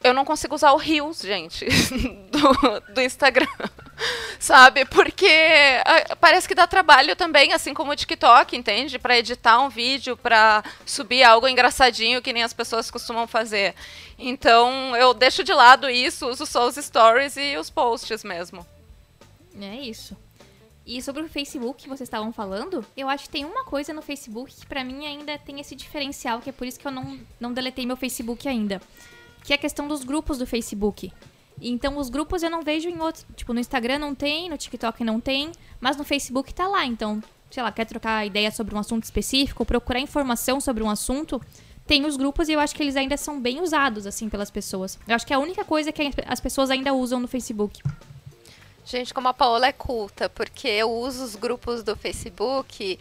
eu 0.03 0.13
não 0.13 0.25
consigo 0.25 0.55
usar 0.55 0.73
o 0.73 0.77
Reels, 0.77 1.21
gente, 1.21 1.65
do, 2.31 2.95
do 2.95 3.01
Instagram. 3.01 3.47
Sabe? 4.39 4.85
Porque 4.85 5.27
uh, 5.27 6.17
parece 6.17 6.49
que 6.49 6.55
dá 6.55 6.67
trabalho 6.67 7.15
também, 7.15 7.53
assim 7.53 7.73
como 7.73 7.93
o 7.93 7.97
TikTok, 7.97 8.57
entende? 8.57 8.99
Para 8.99 9.19
editar 9.19 9.61
um 9.61 9.69
vídeo, 9.69 10.17
para 10.17 10.65
subir 10.85 11.23
algo 11.23 11.47
engraçadinho 11.47 12.21
que 12.21 12.33
nem 12.33 12.43
as 12.43 12.53
pessoas 12.53 12.91
costumam 12.91 13.27
fazer. 13.27 13.75
Então, 14.19 14.97
eu 14.97 15.15
deixo 15.15 15.45
de 15.45 15.53
lado 15.53 15.89
isso, 15.89 16.29
uso 16.29 16.47
só 16.47 16.67
os 16.67 16.75
stories 16.75 17.37
e 17.37 17.57
os 17.57 17.71
posts 17.71 18.25
mesmo. 18.25 18.67
É 19.61 19.77
isso. 19.77 20.17
E 20.85 21.01
sobre 21.01 21.23
o 21.23 21.29
Facebook 21.29 21.85
que 21.85 21.89
vocês 21.89 22.09
estavam 22.09 22.33
falando, 22.33 22.85
eu 22.97 23.09
acho 23.09 23.25
que 23.25 23.31
tem 23.31 23.45
uma 23.45 23.65
coisa 23.65 23.93
no 23.93 24.03
Facebook 24.03 24.53
que 24.53 24.67
para 24.67 24.83
mim 24.83 25.07
ainda 25.07 25.39
tem 25.39 25.61
esse 25.61 25.77
diferencial, 25.77 26.41
que 26.41 26.51
é 26.51 26.53
por 26.53 26.67
isso 26.67 26.81
que 26.81 26.87
eu 26.87 26.91
não, 26.91 27.21
não 27.39 27.53
deletei 27.53 27.87
meu 27.87 27.97
Facebook 27.97 28.49
ainda 28.49 28.81
que 29.43 29.53
é 29.53 29.57
a 29.57 29.59
questão 29.59 29.89
dos 29.89 30.05
grupos 30.05 30.39
do 30.39 30.47
Facebook. 30.47 31.13
Então, 31.61 31.99
os 31.99 32.09
grupos 32.09 32.43
eu 32.43 32.51
não 32.51 32.63
vejo 32.63 32.89
em 32.89 32.99
outros. 33.01 33.27
Tipo, 33.37 33.53
no 33.53 33.61
Instagram 33.61 33.99
não 33.99 34.15
tem, 34.15 34.49
no 34.49 34.57
TikTok 34.57 35.05
não 35.05 35.21
tem, 35.21 35.53
mas 35.81 35.97
no 35.97 36.05
Facebook 36.05 36.53
tá 36.53 36.67
lá. 36.67 36.85
Então, 36.85 37.23
sei 37.51 37.63
lá, 37.63 37.71
quer 37.71 37.85
trocar 37.85 38.27
ideia 38.27 38.51
sobre 38.51 38.75
um 38.75 38.79
assunto 38.79 39.05
específico, 39.05 39.65
procurar 39.65 40.01
informação 40.01 40.61
sobre 40.61 40.83
um 40.83 40.91
assunto, 40.91 41.41
tem 41.87 42.07
os 42.07 42.17
grupos 42.17 42.49
e 42.49 42.53
eu 42.53 42.61
acho 42.61 42.75
que 42.75 42.83
eles 42.83 42.97
ainda 42.97 43.17
são 43.17 43.41
bem 43.41 43.61
usados, 43.61 44.07
assim, 44.07 44.29
pelas 44.29 44.51
pessoas. 44.51 44.99
Eu 45.07 45.15
acho 45.15 45.27
que 45.27 45.33
é 45.33 45.37
a 45.37 45.41
única 45.41 45.65
coisa 45.65 45.93
que 45.93 46.11
as 46.27 46.41
pessoas 46.41 46.71
ainda 46.71 46.95
usam 46.95 47.21
no 47.21 47.29
Facebook. 47.29 47.83
Gente, 48.85 49.15
como 49.15 49.29
a 49.29 49.35
Paola 49.35 49.67
é 49.67 49.73
culta, 49.73 50.29
porque 50.29 50.67
eu 50.67 50.91
uso 50.91 51.25
os 51.25 51.37
grupos 51.37 51.83
do 51.83 51.97
Facebook 51.97 52.99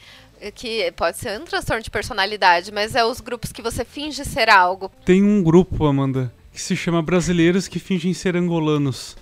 que 0.56 0.92
pode 0.94 1.18
ser 1.18 1.40
um 1.40 1.46
transtorno 1.46 1.84
de 1.84 1.92
personalidade, 1.92 2.72
mas 2.72 2.96
é 2.96 3.06
os 3.06 3.22
grupos 3.22 3.52
que 3.52 3.62
você 3.62 3.86
finge 3.86 4.26
ser 4.26 4.50
algo. 4.50 4.92
Tem 5.06 5.22
um 5.22 5.44
grupo, 5.44 5.86
Amanda, 5.86 6.34
que 6.52 6.60
se 6.60 6.76
chama 6.76 7.02
Brasileiros 7.02 7.68
que 7.68 7.78
Fingem 7.78 8.14
Ser 8.14 8.36
Angolanos. 8.36 9.16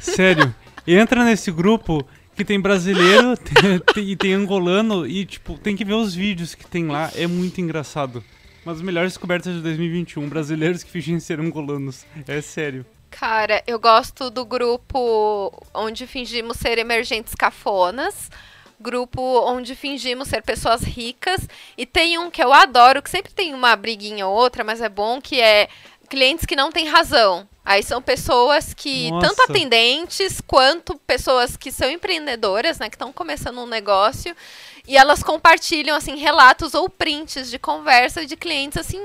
Sério, 0.00 0.54
entra 0.86 1.24
nesse 1.24 1.50
grupo 1.50 2.06
que 2.36 2.44
tem 2.44 2.60
brasileiro 2.60 3.34
e 3.96 4.14
tem, 4.14 4.32
angolano 4.32 5.06
e, 5.06 5.26
tipo, 5.26 5.58
tem 5.58 5.74
que 5.74 5.84
ver 5.84 5.94
os 5.94 6.14
vídeos 6.14 6.54
que 6.54 6.66
tem 6.66 6.86
lá, 6.86 7.10
é 7.16 7.26
muito 7.26 7.60
engraçado. 7.60 8.22
Uma 8.64 8.74
das 8.74 8.82
melhores 8.82 9.12
descobertas 9.12 9.54
de 9.54 9.62
2021, 9.62 10.28
brasileiros 10.28 10.82
que 10.82 10.90
fingem 10.90 11.18
ser 11.18 11.40
angolanos. 11.40 12.04
É 12.28 12.40
sério. 12.40 12.84
Cara, 13.10 13.62
eu 13.66 13.78
gosto 13.78 14.30
do 14.30 14.44
grupo 14.44 15.52
onde 15.74 16.06
fingimos 16.06 16.56
ser 16.56 16.78
emergentes 16.78 17.34
cafonas 17.34 18.30
grupo 18.80 19.20
onde 19.46 19.74
fingimos 19.74 20.28
ser 20.28 20.42
pessoas 20.42 20.82
ricas. 20.82 21.46
E 21.76 21.84
tem 21.84 22.18
um 22.18 22.30
que 22.30 22.42
eu 22.42 22.52
adoro, 22.52 23.02
que 23.02 23.10
sempre 23.10 23.32
tem 23.32 23.52
uma 23.52 23.76
briguinha 23.76 24.26
ou 24.26 24.34
outra, 24.34 24.64
mas 24.64 24.80
é 24.80 24.88
bom, 24.88 25.20
que 25.20 25.40
é 25.40 25.68
clientes 26.08 26.46
que 26.46 26.56
não 26.56 26.72
têm 26.72 26.88
razão. 26.88 27.46
Aí 27.64 27.82
são 27.82 28.00
pessoas 28.00 28.72
que, 28.74 29.10
Nossa. 29.10 29.28
tanto 29.28 29.42
atendentes 29.42 30.40
quanto 30.40 30.96
pessoas 31.06 31.56
que 31.56 31.70
são 31.70 31.90
empreendedoras, 31.90 32.78
né, 32.78 32.88
que 32.88 32.96
estão 32.96 33.12
começando 33.12 33.60
um 33.60 33.66
negócio, 33.66 34.34
e 34.88 34.96
elas 34.96 35.22
compartilham 35.22 35.94
assim 35.94 36.16
relatos 36.16 36.74
ou 36.74 36.88
prints 36.88 37.50
de 37.50 37.58
conversa 37.58 38.26
de 38.26 38.34
clientes 38.34 38.78
assim 38.78 39.00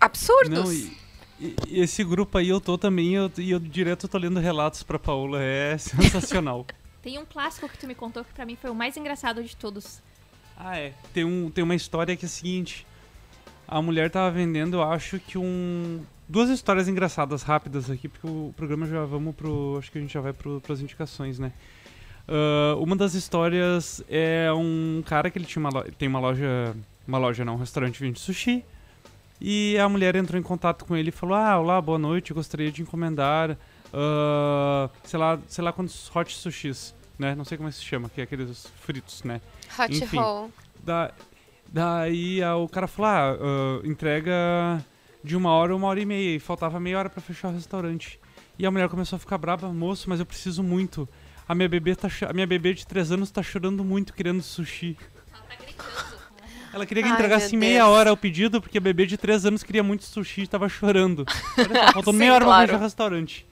absurdos. 0.00 0.64
Não, 0.64 0.72
e, 0.72 0.96
e 1.40 1.80
esse 1.80 2.04
grupo 2.04 2.36
aí 2.38 2.48
eu 2.48 2.60
tô 2.60 2.76
também, 2.76 3.12
e 3.12 3.14
eu, 3.14 3.30
eu 3.38 3.58
direto 3.58 4.06
tô 4.08 4.18
lendo 4.18 4.38
relatos 4.40 4.82
para 4.82 4.98
Paula, 4.98 5.42
é 5.42 5.76
sensacional. 5.78 6.66
Tem 7.02 7.18
um 7.18 7.24
clássico 7.24 7.68
que 7.68 7.78
tu 7.78 7.86
me 7.86 7.94
contou 7.94 8.24
que 8.24 8.32
para 8.32 8.44
mim 8.44 8.56
foi 8.60 8.70
o 8.70 8.74
mais 8.74 8.96
engraçado 8.96 9.42
de 9.42 9.56
todos. 9.56 10.02
Ah, 10.56 10.76
é. 10.76 10.92
Tem, 11.14 11.24
um, 11.24 11.50
tem 11.50 11.64
uma 11.64 11.74
história 11.74 12.14
que 12.16 12.24
é 12.24 12.28
a 12.28 12.30
seguinte. 12.30 12.86
A 13.66 13.80
mulher 13.80 14.10
tava 14.10 14.30
vendendo, 14.30 14.76
eu 14.78 14.82
acho 14.82 15.18
que 15.18 15.38
um... 15.38 16.00
Duas 16.28 16.50
histórias 16.50 16.86
engraçadas, 16.88 17.42
rápidas 17.42 17.90
aqui, 17.90 18.06
porque 18.08 18.26
o 18.26 18.52
programa 18.56 18.86
já 18.86 19.04
vamos 19.04 19.34
pro... 19.34 19.76
Acho 19.78 19.90
que 19.90 19.98
a 19.98 20.00
gente 20.00 20.12
já 20.12 20.20
vai 20.20 20.32
pro, 20.32 20.60
pras 20.60 20.80
indicações, 20.80 21.38
né? 21.38 21.52
Ah, 22.28 22.76
uma 22.78 22.94
das 22.94 23.14
histórias 23.14 24.02
é 24.08 24.48
um 24.52 25.02
cara 25.04 25.30
que 25.30 25.38
ele 25.38 25.46
tinha 25.46 25.60
uma 25.60 25.70
lo- 25.70 25.90
tem 25.98 26.08
uma 26.08 26.20
loja, 26.20 26.76
uma 27.08 27.18
loja 27.18 27.44
não, 27.44 27.54
um 27.54 27.58
restaurante 27.58 27.98
vende 28.00 28.20
sushi. 28.20 28.64
E 29.40 29.78
a 29.78 29.88
mulher 29.88 30.14
entrou 30.16 30.38
em 30.38 30.42
contato 30.42 30.84
com 30.84 30.96
ele 30.96 31.08
e 31.08 31.12
falou: 31.12 31.34
"Ah, 31.34 31.58
olá, 31.58 31.80
boa 31.80 31.98
noite, 31.98 32.30
eu 32.30 32.34
gostaria 32.34 32.70
de 32.70 32.82
encomendar, 32.82 33.56
ah, 33.92 34.90
sei 35.04 35.18
lá, 35.18 35.38
sei 35.48 35.64
lá 35.64 35.72
quantos 35.72 36.14
hot 36.14 36.34
sushis, 36.34 36.94
né? 37.18 37.34
Não 37.34 37.44
sei 37.44 37.56
como 37.56 37.68
é 37.68 37.72
que 37.72 37.78
se 37.78 37.84
chama, 37.84 38.08
que 38.08 38.20
é 38.20 38.24
aqueles 38.24 38.66
fritos, 38.80 39.22
né? 39.22 39.40
Hot 39.78 39.96
Enfim. 39.96 40.18
roll. 40.18 40.50
Da, 40.82 41.12
daí 41.68 42.40
o 42.44 42.68
cara 42.68 42.86
falou: 42.86 43.10
ah, 43.10 43.36
ah, 43.40 43.86
entrega 43.86 44.84
de 45.22 45.36
uma 45.36 45.50
hora, 45.52 45.74
uma 45.74 45.88
hora 45.88 46.00
e 46.00 46.06
meia. 46.06 46.36
E 46.36 46.38
faltava 46.38 46.78
meia 46.80 46.98
hora 46.98 47.10
pra 47.10 47.20
fechar 47.20 47.48
o 47.48 47.52
restaurante. 47.52 48.20
E 48.58 48.66
a 48.66 48.70
mulher 48.70 48.88
começou 48.88 49.16
a 49.16 49.20
ficar 49.20 49.38
brava: 49.38 49.72
moço, 49.72 50.08
mas 50.08 50.20
eu 50.20 50.26
preciso 50.26 50.62
muito. 50.62 51.08
A 51.48 51.54
minha 51.54 51.68
bebê, 51.68 51.96
tá, 51.96 52.08
a 52.28 52.32
minha 52.32 52.46
bebê 52.46 52.72
de 52.74 52.86
3 52.86 53.10
anos 53.10 53.30
tá 53.30 53.42
chorando 53.42 53.82
muito 53.82 54.12
querendo 54.14 54.40
sushi. 54.40 54.96
Ela 55.32 55.42
queria 56.86 57.02
que 57.02 57.08
Ai, 57.08 57.14
entregasse 57.14 57.56
meia 57.56 57.84
Deus. 57.84 57.90
hora 57.90 58.12
o 58.12 58.16
pedido, 58.16 58.60
porque 58.60 58.78
a 58.78 58.80
bebê 58.80 59.06
de 59.06 59.16
3 59.16 59.46
anos 59.46 59.62
queria 59.62 59.82
muito 59.82 60.04
sushi 60.04 60.42
e 60.42 60.46
tava 60.46 60.68
chorando. 60.68 61.24
Olha 61.58 61.68
só, 61.68 61.92
faltando 61.92 62.12
Sim, 62.12 62.18
meia 62.18 62.34
hora 62.34 62.44
claro. 62.44 62.58
pra 62.58 62.66
fechar 62.66 62.80
o 62.80 62.84
restaurante. 62.84 63.46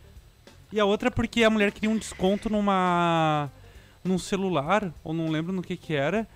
E 0.72 0.78
a 0.78 0.84
outra 0.84 1.08
é 1.08 1.10
porque 1.10 1.42
a 1.44 1.50
mulher 1.50 1.72
queria 1.72 1.90
um 1.90 1.96
desconto 1.96 2.50
numa. 2.50 3.50
num 4.04 4.18
celular, 4.18 4.92
ou 5.02 5.14
não 5.14 5.28
lembro 5.30 5.52
no 5.52 5.62
que 5.62 5.76
que 5.76 5.94
era, 5.94 6.28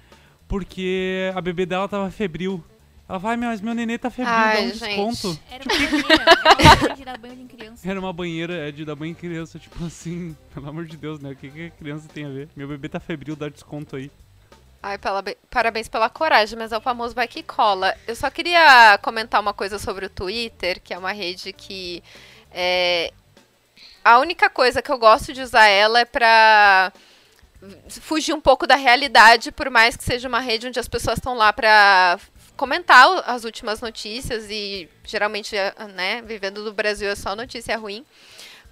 porque 0.49 1.31
a 1.35 1.41
bebê 1.41 1.67
dela 1.67 1.89
tava 1.89 2.11
febril. 2.11 2.63
Ela 3.09 3.19
vai, 3.19 3.37
mas 3.37 3.61
meu 3.61 3.75
nenê 3.75 3.99
tá 3.99 4.09
febril, 4.09 4.35
Ai, 4.35 4.57
dá 4.57 4.63
um 4.63 4.69
gente. 4.71 4.79
desconto. 5.13 5.39
Era 5.51 5.65
uma 5.65 5.77
banheira. 5.99 6.25
Era 6.59 6.87
uma 6.87 6.95
de 6.97 7.05
dar 7.05 7.19
banho 7.19 7.43
em 7.43 7.47
criança. 7.47 7.89
Era 7.91 8.01
uma 8.01 8.13
banheira 8.13 8.55
é, 8.69 8.73
de 8.73 8.85
dar 8.85 8.95
banho 8.95 9.11
em 9.11 9.15
criança, 9.15 9.59
tipo 9.59 9.85
assim, 9.85 10.35
pelo 10.55 10.69
amor 10.69 10.87
de 10.87 10.97
Deus, 10.97 11.21
né? 11.21 11.33
O 11.33 11.37
que, 11.37 11.51
que 11.51 11.67
a 11.67 11.71
criança 11.71 12.09
tem 12.09 12.25
a 12.25 12.29
ver? 12.31 12.49
Meu 12.57 12.67
bebê 12.67 12.89
tá 12.89 12.99
febril, 12.99 13.37
dá 13.37 13.49
desconto 13.51 13.97
aí. 13.97 14.11
Ai, 14.83 14.99
parabéns 15.49 15.89
pela 15.89 16.11
coragem, 16.11 16.59
mas 16.59 16.73
é 16.73 16.77
o 16.77 16.81
famoso 16.81 17.15
vai 17.15 17.29
que 17.29 17.43
cola. 17.43 17.97
Eu 18.07 18.17
só 18.17 18.29
queria 18.29 18.99
comentar 19.01 19.41
uma 19.41 19.55
coisa 19.55 19.79
sobre 19.79 20.07
o 20.07 20.11
Twitter, 20.11 20.81
que 20.83 20.93
é 20.93 20.99
uma 20.99 21.13
rede 21.13 21.53
que 21.53 22.03
é, 22.51 23.13
a 24.05 24.19
única 24.19 24.51
coisa 24.51 24.83
que 24.83 24.91
eu 24.91 24.99
gosto 24.99 25.33
de 25.33 25.41
usar 25.41 25.67
ela 25.69 26.01
é 26.01 26.05
pra 26.05 26.93
fugir 27.89 28.33
um 28.35 28.41
pouco 28.41 28.67
da 28.67 28.75
realidade, 28.75 29.53
por 29.53 29.71
mais 29.71 29.97
que 29.97 30.03
seja 30.03 30.27
uma 30.27 30.41
rede 30.41 30.67
onde 30.67 30.81
as 30.81 30.89
pessoas 30.89 31.19
estão 31.19 31.35
lá 31.35 31.53
pra 31.53 32.19
comentar 32.57 33.07
as 33.25 33.45
últimas 33.45 33.81
notícias 33.81 34.51
e 34.51 34.89
geralmente, 35.05 35.55
né, 35.95 36.23
vivendo 36.23 36.65
no 36.65 36.73
Brasil 36.73 37.09
é 37.09 37.15
só 37.15 37.37
notícia 37.37 37.77
ruim. 37.77 38.05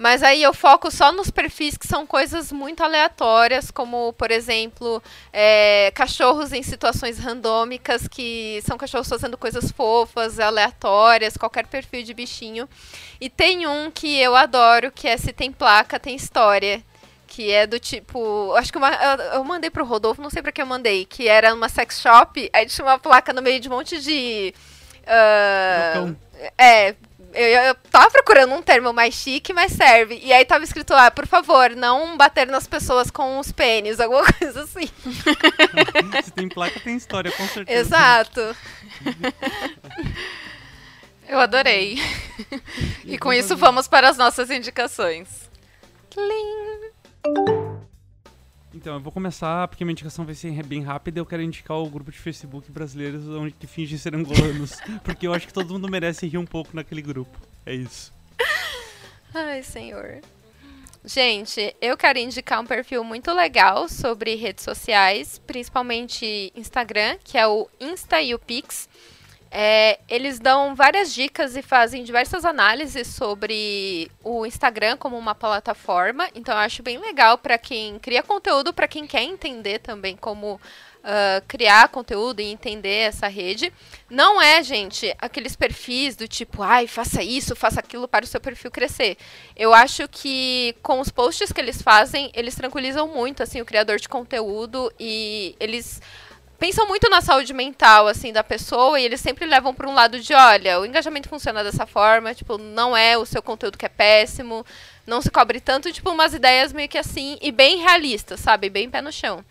Mas 0.00 0.22
aí 0.22 0.42
eu 0.42 0.54
foco 0.54 0.90
só 0.90 1.12
nos 1.12 1.30
perfis 1.30 1.76
que 1.76 1.86
são 1.86 2.06
coisas 2.06 2.50
muito 2.50 2.82
aleatórias, 2.82 3.70
como, 3.70 4.14
por 4.14 4.30
exemplo, 4.30 5.02
é, 5.30 5.92
cachorros 5.94 6.54
em 6.54 6.62
situações 6.62 7.18
randômicas, 7.18 8.08
que 8.08 8.62
são 8.64 8.78
cachorros 8.78 9.10
fazendo 9.10 9.36
coisas 9.36 9.70
fofas, 9.70 10.40
aleatórias, 10.40 11.36
qualquer 11.36 11.66
perfil 11.66 12.02
de 12.02 12.14
bichinho. 12.14 12.66
E 13.20 13.28
tem 13.28 13.66
um 13.66 13.90
que 13.90 14.18
eu 14.18 14.34
adoro, 14.34 14.90
que 14.90 15.06
é 15.06 15.18
Se 15.18 15.34
Tem 15.34 15.52
Placa, 15.52 16.00
Tem 16.00 16.16
História. 16.16 16.82
Que 17.26 17.50
é 17.52 17.66
do 17.66 17.78
tipo. 17.78 18.54
Acho 18.54 18.72
que 18.72 18.78
uma, 18.78 18.90
eu, 18.90 19.24
eu 19.34 19.44
mandei 19.44 19.68
pro 19.68 19.84
Rodolfo, 19.84 20.22
não 20.22 20.30
sei 20.30 20.42
pra 20.42 20.50
que 20.50 20.62
eu 20.62 20.66
mandei. 20.66 21.04
Que 21.04 21.28
era 21.28 21.54
uma 21.54 21.68
sex 21.68 22.00
shop, 22.00 22.50
aí 22.52 22.64
tinha 22.64 22.86
uma 22.86 22.98
placa 22.98 23.34
no 23.34 23.42
meio 23.42 23.60
de 23.60 23.68
um 23.68 23.72
monte 23.72 24.00
de. 24.00 24.52
Bocão. 25.94 26.16
é, 26.58 26.96
eu, 27.32 27.62
eu 27.62 27.74
tava 27.90 28.10
procurando 28.10 28.54
um 28.54 28.62
termo 28.62 28.92
mais 28.92 29.14
chique, 29.14 29.52
mas 29.52 29.72
serve. 29.72 30.20
E 30.22 30.32
aí 30.32 30.44
tava 30.44 30.64
escrito 30.64 30.92
lá, 30.92 31.10
por 31.10 31.26
favor, 31.26 31.70
não 31.70 32.16
bater 32.16 32.46
nas 32.46 32.66
pessoas 32.66 33.10
com 33.10 33.38
os 33.38 33.52
pênis, 33.52 33.98
alguma 34.00 34.24
coisa 34.32 34.62
assim. 34.62 34.88
Se 36.24 36.32
tem 36.32 36.48
placa, 36.48 36.80
tem 36.80 36.96
história, 36.96 37.30
com 37.30 37.46
certeza. 37.48 37.80
Exato. 37.80 38.56
Eu 41.28 41.38
adorei. 41.38 41.96
e 43.04 43.16
com 43.16 43.32
isso 43.32 43.56
vamos 43.56 43.86
para 43.86 44.08
as 44.08 44.16
nossas 44.16 44.50
indicações. 44.50 45.48
Então, 48.72 48.94
eu 48.94 49.00
vou 49.00 49.12
começar, 49.12 49.66
porque 49.66 49.84
minha 49.84 49.92
indicação 49.92 50.24
vai 50.24 50.34
ser 50.34 50.62
bem 50.62 50.82
rápida. 50.82 51.18
Eu 51.18 51.26
quero 51.26 51.42
indicar 51.42 51.76
o 51.76 51.88
grupo 51.88 52.12
de 52.12 52.18
Facebook 52.18 52.70
brasileiros 52.70 53.26
onde 53.28 53.52
que 53.52 53.66
fingem 53.66 53.98
ser 53.98 54.14
angolanos. 54.14 54.78
porque 55.02 55.26
eu 55.26 55.34
acho 55.34 55.46
que 55.46 55.52
todo 55.52 55.72
mundo 55.72 55.88
merece 55.88 56.26
rir 56.26 56.38
um 56.38 56.46
pouco 56.46 56.74
naquele 56.74 57.02
grupo. 57.02 57.36
É 57.66 57.74
isso. 57.74 58.12
Ai, 59.34 59.62
senhor. 59.62 60.20
Gente, 61.04 61.74
eu 61.80 61.96
quero 61.96 62.18
indicar 62.18 62.60
um 62.60 62.66
perfil 62.66 63.02
muito 63.02 63.32
legal 63.32 63.88
sobre 63.88 64.34
redes 64.34 64.62
sociais, 64.62 65.40
principalmente 65.46 66.52
Instagram, 66.54 67.16
que 67.24 67.38
é 67.38 67.46
o 67.46 67.68
Insta 67.80 68.18
o 68.34 68.38
Pix. 68.38 68.88
É, 69.50 69.98
eles 70.08 70.38
dão 70.38 70.74
várias 70.74 71.12
dicas 71.12 71.56
e 71.56 71.62
fazem 71.62 72.04
diversas 72.04 72.44
análises 72.44 73.08
sobre 73.08 74.10
o 74.22 74.46
Instagram 74.46 74.96
como 74.96 75.18
uma 75.18 75.34
plataforma. 75.34 76.28
Então, 76.34 76.54
eu 76.54 76.60
acho 76.60 76.82
bem 76.82 76.98
legal 76.98 77.36
para 77.36 77.58
quem 77.58 77.98
cria 77.98 78.22
conteúdo, 78.22 78.72
para 78.72 78.86
quem 78.86 79.06
quer 79.06 79.22
entender 79.22 79.80
também 79.80 80.16
como 80.16 80.60
ah, 81.02 81.42
criar 81.48 81.88
conteúdo 81.88 82.40
e 82.40 82.52
entender 82.52 83.08
essa 83.08 83.26
rede. 83.26 83.72
Não 84.08 84.40
é, 84.40 84.62
gente, 84.62 85.14
aqueles 85.18 85.56
perfis 85.56 86.14
do 86.14 86.28
tipo, 86.28 86.62
ai, 86.62 86.86
faça 86.86 87.22
isso, 87.22 87.56
faça 87.56 87.80
aquilo 87.80 88.06
para 88.06 88.24
o 88.24 88.28
seu 88.28 88.40
perfil 88.40 88.70
crescer. 88.70 89.16
Eu 89.56 89.72
acho 89.72 90.06
que 90.08 90.74
com 90.82 91.00
os 91.00 91.08
posts 91.08 91.52
que 91.52 91.60
eles 91.60 91.80
fazem, 91.80 92.30
eles 92.34 92.54
tranquilizam 92.54 93.08
muito 93.08 93.42
assim 93.42 93.60
o 93.60 93.64
criador 93.64 93.98
de 93.98 94.08
conteúdo 94.08 94.92
e 95.00 95.56
eles 95.58 96.02
pensam 96.60 96.86
muito 96.86 97.08
na 97.08 97.22
saúde 97.22 97.54
mental 97.54 98.06
assim 98.06 98.32
da 98.32 98.44
pessoa 98.44 99.00
e 99.00 99.04
eles 99.04 99.20
sempre 99.20 99.46
levam 99.46 99.74
para 99.74 99.88
um 99.88 99.94
lado 99.94 100.20
de, 100.20 100.34
olha, 100.34 100.78
o 100.78 100.84
engajamento 100.84 101.28
funciona 101.28 101.64
dessa 101.64 101.86
forma, 101.86 102.34
tipo, 102.34 102.58
não 102.58 102.94
é 102.94 103.16
o 103.16 103.24
seu 103.24 103.42
conteúdo 103.42 103.78
que 103.78 103.86
é 103.86 103.88
péssimo, 103.88 104.64
não 105.06 105.22
se 105.22 105.30
cobre 105.30 105.58
tanto, 105.58 105.90
tipo, 105.90 106.10
umas 106.10 106.34
ideias 106.34 106.72
meio 106.72 106.88
que 106.88 106.98
assim 106.98 107.38
e 107.40 107.50
bem 107.50 107.78
realistas, 107.78 108.40
sabe? 108.40 108.68
Bem 108.68 108.90
pé 108.90 109.00
no 109.00 109.10
chão. 109.10 109.42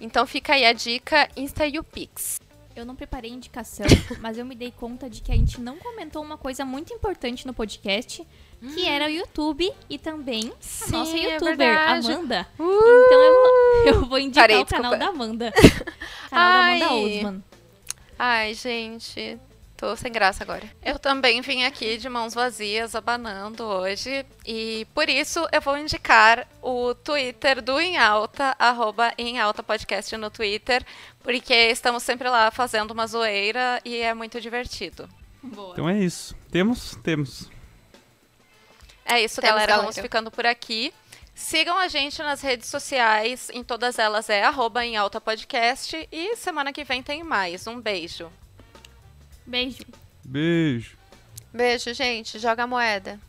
Então 0.00 0.26
fica 0.26 0.54
aí 0.54 0.64
a 0.64 0.72
dica 0.72 1.28
Insta 1.36 1.66
e 1.66 1.78
o 1.78 1.84
Pix. 1.84 2.40
Eu 2.74 2.86
não 2.86 2.96
preparei 2.96 3.30
indicação, 3.30 3.86
mas 4.18 4.38
eu 4.38 4.46
me 4.46 4.54
dei 4.54 4.72
conta 4.72 5.08
de 5.08 5.20
que 5.20 5.30
a 5.30 5.36
gente 5.36 5.60
não 5.60 5.76
comentou 5.76 6.22
uma 6.22 6.38
coisa 6.38 6.64
muito 6.64 6.94
importante 6.94 7.46
no 7.46 7.52
podcast, 7.52 8.26
que 8.60 8.86
era 8.86 9.06
o 9.06 9.10
YouTube 9.10 9.70
e 9.88 9.98
também 9.98 10.50
a 10.50 10.54
Sim, 10.60 10.92
nossa 10.92 11.16
é 11.16 11.32
youtuber, 11.34 11.56
verdade. 11.56 12.12
Amanda. 12.12 12.46
Então 12.54 13.22
eu, 13.22 13.94
eu 13.94 14.04
vou 14.06 14.18
indicar 14.18 14.44
Parei, 14.48 14.62
o 14.62 14.66
canal 14.66 14.92
desculpa. 14.92 14.98
da 14.98 15.06
Amanda. 15.24 15.52
canal 16.30 16.78
da 16.78 16.86
Amanda 16.86 16.86
Ai. 16.86 17.16
Osman. 17.18 17.44
Ai, 18.18 18.54
gente, 18.54 19.38
tô 19.76 19.94
sem 19.96 20.10
graça 20.12 20.44
agora. 20.44 20.62
Eu 20.82 20.98
também 20.98 21.40
vim 21.40 21.64
aqui 21.64 21.96
de 21.96 22.08
mãos 22.08 22.32
vazias, 22.32 22.94
abanando 22.94 23.64
hoje. 23.64 24.24
E 24.46 24.86
por 24.94 25.08
isso 25.08 25.46
eu 25.52 25.60
vou 25.60 25.76
indicar 25.76 26.46
o 26.62 26.94
Twitter 26.94 27.60
do 27.60 27.78
Em 27.80 27.98
Alta, 27.98 28.54
arroba 28.58 29.12
Em 29.18 29.40
Alta 29.40 29.62
Podcast 29.62 30.16
no 30.16 30.30
Twitter, 30.30 30.84
porque 31.22 31.52
estamos 31.54 32.02
sempre 32.02 32.28
lá 32.30 32.50
fazendo 32.50 32.92
uma 32.92 33.06
zoeira 33.06 33.80
e 33.84 33.96
é 33.98 34.14
muito 34.14 34.40
divertido. 34.40 35.08
Boa. 35.42 35.72
Então 35.72 35.88
é 35.88 35.98
isso. 35.98 36.34
Temos? 36.50 36.96
Temos. 37.02 37.50
É 39.04 39.20
isso, 39.20 39.40
Temos, 39.40 39.54
galera. 39.54 39.76
Vamos 39.76 39.98
ficando 39.98 40.30
por 40.30 40.46
aqui. 40.46 40.92
Sigam 41.34 41.76
a 41.76 41.88
gente 41.88 42.22
nas 42.22 42.40
redes 42.40 42.68
sociais, 42.68 43.50
em 43.52 43.64
todas 43.64 43.98
elas 43.98 44.30
é 44.30 44.44
arroba 44.44 44.84
em 44.84 44.96
alta 44.96 45.20
podcast. 45.20 46.08
E 46.10 46.36
semana 46.36 46.72
que 46.72 46.84
vem 46.84 47.02
tem 47.02 47.24
mais. 47.24 47.66
Um 47.66 47.80
beijo. 47.80 48.30
Beijo. 49.44 49.84
Beijo. 50.24 50.96
Beijo, 51.52 51.92
gente. 51.92 52.38
Joga 52.38 52.62
a 52.62 52.66
moeda. 52.66 53.20